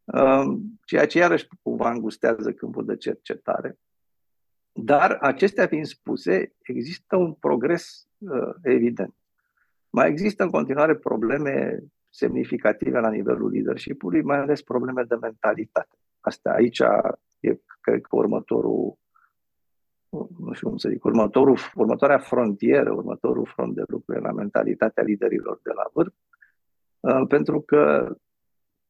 um, 0.05 0.79
ceea 0.85 1.07
ce 1.07 1.19
iarăși 1.19 1.49
cumva 1.63 1.91
îngustează 1.91 2.53
câmpul 2.53 2.85
de 2.85 2.97
cercetare. 2.97 3.79
Dar 4.73 5.19
acestea 5.21 5.67
fiind 5.67 5.87
spuse, 5.87 6.53
există 6.63 7.17
un 7.17 7.33
progres 7.33 8.09
uh, 8.19 8.55
evident. 8.63 9.15
Mai 9.91 10.09
există 10.09 10.43
în 10.43 10.51
continuare 10.51 10.95
probleme 10.95 11.79
semnificative 12.11 12.99
la 12.99 13.11
nivelul 13.11 13.51
leadership-ului, 13.51 14.23
mai 14.23 14.39
ales 14.39 14.63
probleme 14.63 15.03
de 15.03 15.15
mentalitate. 15.15 15.97
Asta 16.21 16.51
aici 16.51 16.81
e, 17.41 17.61
cred 17.81 18.01
că, 18.01 18.17
următorul, 18.17 18.99
nu 20.39 20.53
știu 20.53 20.69
cum 20.69 20.77
să 20.77 20.89
zic, 20.89 21.05
următorul, 21.05 21.59
următoarea 21.75 22.19
frontieră, 22.19 22.93
următorul 22.93 23.47
front 23.47 23.75
de 23.75 23.83
lucru 23.87 24.21
la 24.21 24.33
mentalitatea 24.33 25.03
liderilor 25.03 25.61
de 25.63 25.71
la 25.75 25.91
vârf, 25.93 26.15
uh, 27.01 27.27
pentru 27.29 27.61
că, 27.61 28.15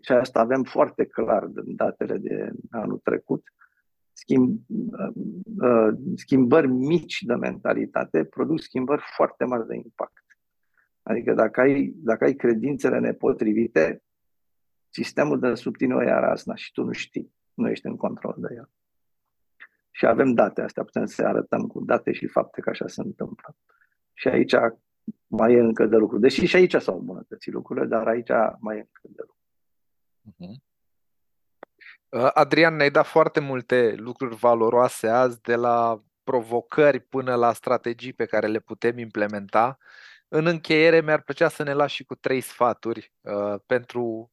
și 0.00 0.12
asta 0.12 0.40
avem 0.40 0.62
foarte 0.62 1.04
clar 1.04 1.44
din 1.44 1.76
datele 1.76 2.16
de 2.16 2.50
anul 2.70 3.00
trecut, 3.04 3.42
schimb, 4.12 4.60
uh, 5.62 5.94
schimbări 6.14 6.68
mici 6.68 7.22
de 7.22 7.34
mentalitate 7.34 8.24
produc 8.24 8.60
schimbări 8.60 9.02
foarte 9.16 9.44
mari 9.44 9.66
de 9.66 9.76
impact. 9.76 10.24
Adică 11.02 11.34
dacă 11.34 11.60
ai, 11.60 11.94
dacă 11.96 12.24
ai 12.24 12.34
credințele 12.34 12.98
nepotrivite, 12.98 14.02
sistemul 14.88 15.40
de 15.40 15.54
sub 15.54 15.76
tine 15.76 15.94
o 15.94 16.02
ia 16.02 16.18
razna 16.18 16.54
și 16.54 16.72
tu 16.72 16.84
nu 16.84 16.92
știi, 16.92 17.34
nu 17.54 17.68
ești 17.68 17.86
în 17.86 17.96
control 17.96 18.34
de 18.38 18.54
el. 18.54 18.70
Și 19.90 20.06
avem 20.06 20.34
date 20.34 20.62
astea, 20.62 20.84
putem 20.84 21.06
să 21.06 21.22
arătăm 21.26 21.66
cu 21.66 21.84
date 21.84 22.12
și 22.12 22.26
fapte 22.26 22.60
că 22.60 22.70
așa 22.70 22.86
se 22.86 23.00
întâmplă. 23.00 23.56
Și 24.12 24.28
aici 24.28 24.54
mai 25.26 25.52
e 25.52 25.60
încă 25.60 25.86
de 25.86 25.96
lucru. 25.96 26.18
Deși 26.18 26.46
și 26.46 26.56
aici 26.56 26.74
s-au 26.74 26.98
îmbunătățit 26.98 27.52
lucrurile, 27.52 27.86
dar 27.86 28.06
aici 28.06 28.30
mai 28.60 28.76
e 28.76 28.78
încă 28.78 29.00
de 29.02 29.22
lucru. 29.26 29.36
Uh-huh. 30.30 30.68
Adrian, 32.34 32.76
ne-ai 32.76 32.90
dat 32.90 33.06
foarte 33.06 33.40
multe 33.40 33.94
lucruri 33.96 34.36
valoroase 34.36 35.08
azi, 35.08 35.40
de 35.40 35.54
la 35.54 36.02
provocări 36.24 37.00
până 37.00 37.34
la 37.34 37.52
strategii 37.52 38.12
pe 38.12 38.24
care 38.24 38.46
le 38.46 38.58
putem 38.58 38.98
implementa. 38.98 39.78
În 40.28 40.46
încheiere, 40.46 41.00
mi-ar 41.00 41.22
plăcea 41.22 41.48
să 41.48 41.62
ne 41.62 41.72
lași 41.72 41.94
și 41.94 42.04
cu 42.04 42.14
trei 42.14 42.40
sfaturi 42.40 43.12
uh, 43.20 43.54
pentru 43.66 44.32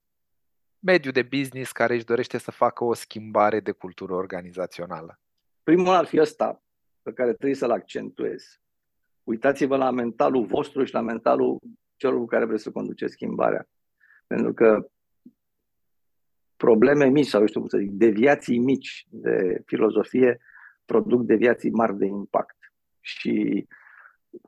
mediul 0.80 1.14
de 1.14 1.22
business 1.22 1.72
care 1.72 1.96
își 1.96 2.06
dorește 2.06 2.38
să 2.38 2.52
facă 2.52 2.84
o 2.84 2.94
schimbare 2.94 3.60
de 3.60 3.72
cultură 3.72 4.14
organizațională. 4.14 5.20
Primul 5.68 5.94
ar 5.94 6.06
fi 6.06 6.20
ăsta, 6.20 6.64
pe 7.02 7.14
care 7.14 7.34
trebuie 7.34 7.56
să-l 7.56 7.72
accentuez. 7.72 8.62
Uitați-vă 9.24 9.78
la 9.78 9.92
mentalul 9.92 10.46
vostru 10.46 10.84
și 10.84 10.94
la 10.94 11.02
mentalul 11.02 11.60
celor 11.96 12.18
cu 12.18 12.26
care 12.26 12.46
vreți 12.46 12.64
să 12.64 12.72
conduceți 12.72 13.12
schimbarea. 13.12 13.70
Pentru 14.28 14.54
că 14.54 14.90
probleme 16.56 17.06
mici 17.06 17.26
sau, 17.26 17.40
eu 17.40 17.48
știu 17.48 17.60
cum 17.60 17.70
să 17.70 17.78
zic, 17.78 17.90
deviații 17.90 18.58
mici 18.58 19.06
de 19.10 19.62
filozofie 19.66 20.42
produc 20.86 21.26
deviații 21.26 21.72
mari 21.72 21.98
de 21.98 22.06
impact. 22.06 22.58
Și 23.00 23.68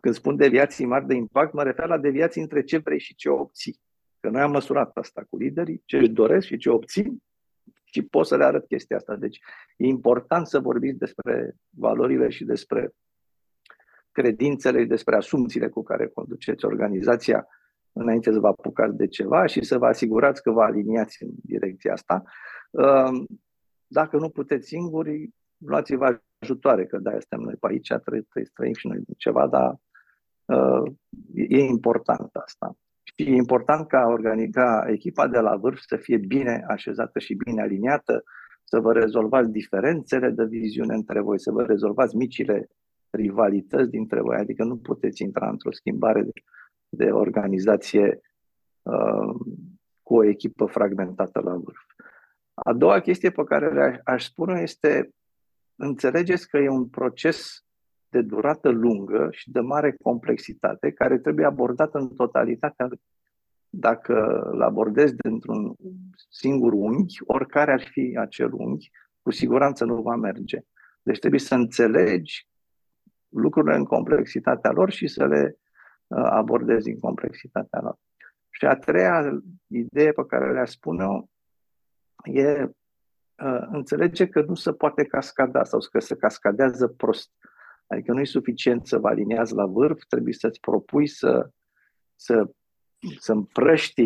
când 0.02 0.14
spun 0.14 0.36
deviații 0.36 0.86
mari 0.86 1.08
de 1.08 1.16
impact, 1.16 1.54
mă 1.54 1.64
refer 1.64 1.88
la 1.88 1.98
deviații 1.98 2.42
între 2.42 2.64
ce 2.64 2.78
vrei 2.78 3.00
și 3.00 3.16
ce 3.16 3.30
obții. 3.30 3.80
Că 4.20 4.30
noi 4.30 4.42
am 4.42 4.52
măsurat 4.52 4.98
asta 4.98 5.26
cu 5.30 5.38
liderii, 5.38 5.82
ce 5.86 5.98
își 5.98 6.10
doresc 6.10 6.46
și 6.46 6.58
ce 6.58 6.70
obțin 6.70 7.22
și 7.92 8.02
pot 8.02 8.26
să 8.26 8.36
le 8.36 8.44
arăt 8.44 8.68
chestia 8.68 8.98
asta. 8.98 9.16
Deci 9.16 9.40
e 9.78 9.86
important 9.86 10.48
să 10.48 10.60
vorbiți 10.60 10.98
despre 10.98 11.56
valorile 11.70 12.30
și 12.30 12.44
despre 12.44 12.94
credințele 14.12 14.82
și 14.82 14.88
despre 14.88 15.16
asumțiile 15.16 15.68
cu 15.70 15.84
care 15.84 16.08
conduceți 16.08 16.66
organizația 16.66 17.48
înainte 17.92 18.32
să 18.32 18.40
vă 18.40 18.48
apucați 18.48 18.96
de 18.96 19.08
ceva 19.08 19.46
și 19.46 19.64
să 19.64 19.78
vă 19.78 19.86
asigurați 19.86 20.42
că 20.42 20.52
vă 20.52 20.62
aliniați 20.62 21.24
în 21.24 21.30
direcția 21.44 21.94
asta. 21.94 22.24
Ehm, 22.72 23.28
dacă 23.88 24.18
nu 24.18 24.30
puteți 24.30 24.68
singuri, 24.68 25.30
luați-vă 25.58 26.22
ajutoare, 26.40 26.86
că 26.86 26.98
de-aia 26.98 27.20
suntem 27.20 27.40
noi 27.40 27.56
pe 27.56 27.68
aici, 27.68 27.88
trebuie, 27.88 28.22
trebuie 28.22 28.46
să 28.46 28.52
trăim 28.54 28.74
și 28.74 28.88
noi 28.88 29.04
ceva, 29.18 29.48
dar 29.48 29.80
uh, 30.46 30.92
e 31.34 31.60
important 31.60 32.36
asta. 32.36 32.78
Și 33.20 33.26
e 33.26 33.36
important 33.36 33.88
ca, 33.88 34.08
organi- 34.08 34.50
ca 34.52 34.86
echipa 34.88 35.28
de 35.28 35.40
la 35.40 35.56
vârf 35.56 35.80
să 35.80 35.96
fie 35.96 36.18
bine 36.18 36.64
așezată 36.68 37.20
și 37.20 37.34
bine 37.34 37.62
aliniată, 37.62 38.24
să 38.64 38.80
vă 38.80 38.94
rezolvați 38.94 39.52
diferențele 39.52 40.30
de 40.30 40.44
viziune 40.44 40.94
între 40.96 41.22
voi, 41.22 41.40
să 41.40 41.52
vă 41.52 41.64
rezolvați 41.64 42.16
micile 42.16 42.68
rivalități 43.10 43.90
dintre 43.90 44.22
voi, 44.22 44.38
adică 44.38 44.64
nu 44.64 44.78
puteți 44.78 45.22
intra 45.22 45.50
într-o 45.50 45.72
schimbare 45.72 46.22
de, 46.22 46.32
de 46.90 47.12
organizație 47.12 48.20
uh, 48.82 49.36
cu 50.04 50.16
o 50.16 50.24
echipă 50.24 50.66
fragmentată 50.66 51.40
la 51.40 51.54
vârf. 51.54 51.82
A 52.54 52.74
doua 52.74 53.00
chestie 53.00 53.30
pe 53.30 53.44
care 53.44 54.02
aș 54.04 54.24
spune 54.24 54.62
este 54.62 55.10
înțelegeți 55.76 56.50
că 56.50 56.58
e 56.58 56.70
un 56.70 56.88
proces 56.88 57.66
de 58.10 58.22
durată 58.22 58.70
lungă 58.70 59.28
și 59.32 59.52
de 59.52 59.60
mare 59.60 59.96
complexitate 60.02 60.92
care 60.92 61.18
trebuie 61.18 61.46
abordat 61.46 61.94
în 61.94 62.08
totalitate. 62.16 62.88
Dacă 63.70 64.42
îl 64.52 64.62
abordezi 64.62 65.16
dintr-un 65.16 65.76
singur 66.30 66.74
unghi, 66.74 67.24
oricare 67.26 67.72
ar 67.72 67.82
fi 67.92 68.18
acel 68.20 68.54
unghi, 68.54 68.92
cu 69.22 69.32
siguranță 69.32 69.86
nu 69.86 70.02
va 70.02 70.16
merge. 70.16 70.60
Deci 71.02 71.20
trebuie 71.20 71.40
să 71.40 71.56
înțelegi 71.56 72.48
lucrurile 73.30 73.76
în 73.76 73.84
complexitatea 73.84 74.72
lor 74.72 74.90
și 74.90 75.08
să 75.08 75.26
le 75.26 75.58
uh, 76.08 76.24
abordezi 76.24 76.90
în 76.90 77.00
complexitatea 77.00 77.80
lor. 77.82 77.98
Și 78.50 78.66
a 78.66 78.76
treia 78.76 79.42
idee 79.68 80.12
pe 80.12 80.26
care 80.28 80.52
le-aș 80.52 80.70
spune 80.70 81.06
e 82.24 82.64
uh, 83.44 83.68
înțelege 83.72 84.28
că 84.28 84.42
nu 84.42 84.54
se 84.54 84.74
poate 84.74 85.04
cascada 85.04 85.64
sau 85.64 85.80
că 85.92 86.00
se 86.00 86.16
cascadează 86.16 86.88
prost. 86.88 87.32
Adică 87.90 88.12
nu 88.12 88.20
e 88.20 88.26
suficient 88.26 88.88
să 88.88 88.98
vă 88.98 89.08
aliniați 89.08 89.54
la 89.54 89.66
vârf, 89.66 90.02
trebuie 90.08 90.34
să-ți 90.34 90.60
propui 90.60 91.08
să, 91.08 91.50
să, 92.16 92.52
să 93.20 93.32
împrăști, 93.32 94.04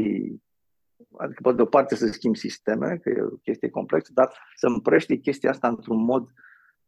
adică 1.17 1.41
pe 1.41 1.53
de 1.53 1.61
o 1.61 1.65
parte 1.65 1.95
să 1.95 2.07
schimbi 2.07 2.37
sisteme, 2.37 2.97
că 2.97 3.09
e 3.09 3.21
o 3.21 3.37
chestie 3.37 3.69
complexă, 3.69 4.11
dar 4.13 4.33
să 4.55 4.67
împrăști 4.67 5.19
chestia 5.19 5.49
asta 5.49 5.67
într-un 5.67 6.03
mod 6.03 6.29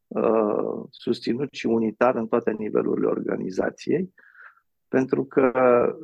uh, 0.08 0.86
susținut 0.90 1.54
și 1.54 1.66
unitar 1.66 2.16
în 2.16 2.28
toate 2.28 2.52
nivelurile 2.52 3.08
organizației, 3.08 4.14
pentru 4.88 5.26
că 5.26 5.52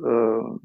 uh, 0.02 0.60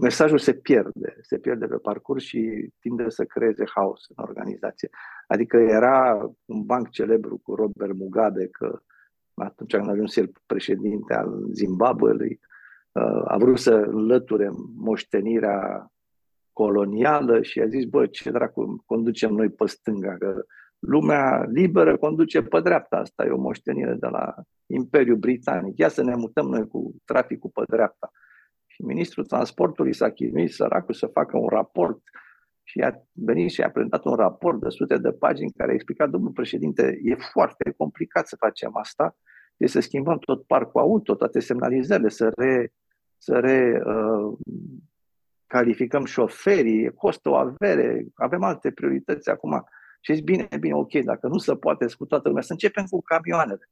mesajul 0.00 0.38
se 0.38 0.52
pierde, 0.52 1.16
se 1.22 1.38
pierde 1.38 1.66
pe 1.66 1.76
parcurs 1.76 2.24
și 2.24 2.70
tinde 2.80 3.08
să 3.08 3.24
creeze 3.24 3.64
haos 3.74 4.04
în 4.08 4.24
organizație. 4.24 4.90
Adică 5.26 5.56
era 5.56 6.30
un 6.44 6.62
banc 6.64 6.88
celebru 6.88 7.40
cu 7.42 7.54
Robert 7.54 7.94
Mugabe, 7.94 8.48
că 8.48 8.80
atunci 9.34 9.74
când 9.74 9.88
a 9.88 9.92
ajuns 9.92 10.16
el 10.16 10.32
președinte 10.46 11.14
al 11.14 11.46
Zimbabwe, 11.52 12.38
a 13.24 13.36
vrut 13.38 13.58
să 13.58 13.74
înlăture 13.74 14.50
moștenirea 14.76 15.90
colonială 16.52 17.42
și 17.42 17.60
a 17.60 17.66
zis, 17.66 17.84
bă, 17.84 18.06
ce 18.06 18.30
dracu 18.30 18.82
conducem 18.86 19.32
noi 19.32 19.50
pe 19.50 19.66
stânga, 19.66 20.16
că 20.18 20.44
lumea 20.78 21.44
liberă 21.52 21.96
conduce 21.96 22.42
pe 22.42 22.60
dreapta, 22.60 22.96
asta 22.96 23.24
e 23.24 23.30
o 23.30 23.40
moștenire 23.40 23.94
de 23.94 24.06
la 24.06 24.34
Imperiul 24.66 25.16
Britanic, 25.16 25.78
ia 25.78 25.88
să 25.88 26.02
ne 26.02 26.14
mutăm 26.14 26.46
noi 26.46 26.66
cu 26.66 26.94
traficul 27.04 27.50
pe 27.54 27.62
dreapta. 27.68 28.10
Și 28.76 28.82
ministrul 28.82 29.24
transportului 29.24 29.94
s-a 29.94 30.10
chinuit 30.10 30.52
săracul 30.52 30.94
să 30.94 31.06
facă 31.06 31.36
un 31.36 31.48
raport 31.48 32.00
și 32.62 32.80
a 32.80 32.92
venit 33.12 33.50
și 33.50 33.62
a 33.62 33.70
prezentat 33.70 34.04
un 34.04 34.14
raport 34.14 34.60
de 34.60 34.68
sute 34.68 34.98
de 34.98 35.12
pagini 35.12 35.52
care 35.56 35.70
a 35.70 35.74
explicat, 35.74 36.10
domnul 36.10 36.30
președinte, 36.30 37.00
e 37.02 37.14
foarte 37.14 37.74
complicat 37.76 38.28
să 38.28 38.36
facem 38.36 38.76
asta, 38.76 39.16
e 39.56 39.66
să 39.66 39.80
schimbăm 39.80 40.18
tot 40.18 40.46
parcul 40.46 40.80
auto, 40.80 41.14
toate 41.14 41.40
semnalizările, 41.40 42.08
să 42.08 42.32
re, 42.36 42.72
să 43.18 43.38
re 43.38 43.82
uh, 43.86 44.38
calificăm 45.46 46.04
șoferii, 46.04 46.94
costă 46.94 47.28
o 47.28 47.34
avere, 47.34 48.06
avem 48.14 48.42
alte 48.42 48.70
priorități 48.70 49.30
acum. 49.30 49.64
Și 50.00 50.14
zic, 50.14 50.24
bine, 50.24 50.48
bine, 50.60 50.74
ok, 50.74 50.92
dacă 50.92 51.26
nu 51.26 51.38
se 51.38 51.54
poate 51.54 51.86
cu 51.98 52.06
toată 52.06 52.28
lumea, 52.28 52.42
să 52.42 52.52
începem 52.52 52.84
cu 52.84 53.02
camioanele. 53.02 53.70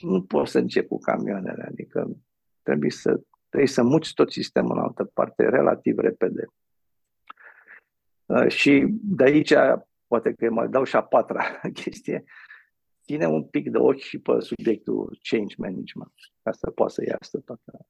Nu 0.00 0.22
poți 0.22 0.50
să 0.50 0.58
încep 0.58 0.88
cu 0.88 0.98
camioanele, 0.98 1.64
adică 1.68 2.16
trebuie 2.62 2.90
să 2.90 3.20
Trebuie 3.54 3.74
să 3.74 3.82
muți 3.82 4.14
tot 4.14 4.32
sistemul 4.32 4.76
în 4.76 4.82
altă 4.82 5.04
parte 5.04 5.48
relativ 5.48 5.98
repede. 5.98 6.46
Uh, 8.26 8.48
și 8.48 8.86
de 8.90 9.24
aici, 9.24 9.52
poate 10.06 10.32
că 10.32 10.50
mai 10.50 10.68
dau 10.68 10.84
și 10.84 10.96
a 10.96 11.02
patra 11.02 11.60
chestie, 11.82 12.24
ține 13.02 13.26
un 13.26 13.44
pic 13.44 13.70
de 13.70 13.78
ochi 13.78 13.98
și 13.98 14.18
pe 14.18 14.40
subiectul 14.40 15.18
change 15.22 15.54
management, 15.58 16.12
ca 16.42 16.52
să 16.52 16.70
poată 16.70 16.92
să 16.92 17.04
iasă 17.08 17.38
toată 17.38 17.86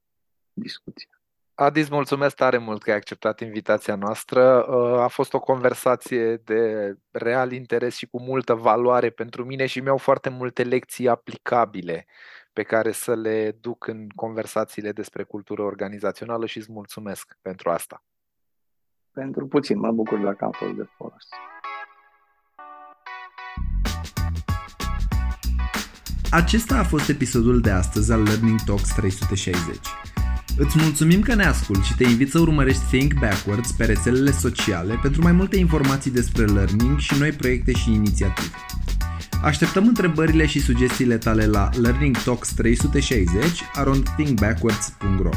discuția. 0.53 1.09
Adis, 1.55 1.89
mulțumesc 1.89 2.37
tare 2.37 2.59
mult 2.59 2.83
că 2.83 2.91
ai 2.91 2.97
acceptat 2.97 3.41
invitația 3.41 3.95
noastră. 3.95 4.67
Uh, 4.69 5.01
a 5.01 5.09
fost 5.09 5.35
o 5.35 5.41
conversație 5.41 6.37
de 6.37 6.95
real 7.11 7.53
interes 7.53 7.97
și 7.97 8.07
cu 8.07 8.21
multă 8.21 8.55
valoare 8.55 9.11
pentru 9.11 9.45
mine 9.45 9.67
și 9.67 9.81
mi-au 9.81 9.97
foarte 9.97 10.29
multe 10.29 10.63
lecții 10.63 11.09
aplicabile 11.09 12.07
pe 12.55 12.63
care 12.63 12.93
să 12.93 13.15
le 13.15 13.57
duc 13.61 13.87
în 13.87 14.09
conversațiile 14.09 14.93
despre 14.93 15.23
cultură 15.23 15.63
organizațională 15.63 16.47
și 16.47 16.59
îți 16.59 16.73
mulțumesc 16.73 17.39
pentru 17.43 17.71
asta. 17.71 18.03
Pentru 19.13 19.47
puțin, 19.47 19.79
mă 19.79 19.91
bucur 19.91 20.19
dacă 20.19 20.45
am 20.45 20.51
fost 20.51 20.73
de 20.73 20.87
folos. 20.97 21.29
Acesta 26.31 26.79
a 26.79 26.85
fost 26.85 27.09
episodul 27.09 27.61
de 27.61 27.71
astăzi 27.71 28.13
al 28.13 28.23
Learning 28.23 28.61
Talks 28.67 28.95
360. 28.95 29.77
Îți 30.59 30.79
mulțumim 30.79 31.21
că 31.21 31.35
ne 31.35 31.45
asculti 31.45 31.87
și 31.87 31.97
te 31.97 32.05
invit 32.05 32.31
să 32.31 32.39
urmărești 32.39 32.85
Think 32.85 33.13
Backwards 33.21 33.73
pe 33.73 33.85
rețelele 33.85 34.31
sociale 34.31 34.99
pentru 35.03 35.23
mai 35.23 35.33
multe 35.33 35.57
informații 35.57 36.11
despre 36.11 36.45
learning 36.45 36.99
și 36.99 37.19
noi 37.19 37.33
proiecte 37.33 37.73
și 37.73 37.93
inițiative. 37.93 38.57
Așteptăm 39.45 39.87
întrebările 39.87 40.47
și 40.47 40.61
sugestiile 40.61 41.19
tale 41.19 41.47
la 41.47 41.69
learningtalks360 41.69 41.75
arondthinkbackwards.ro 43.75 45.31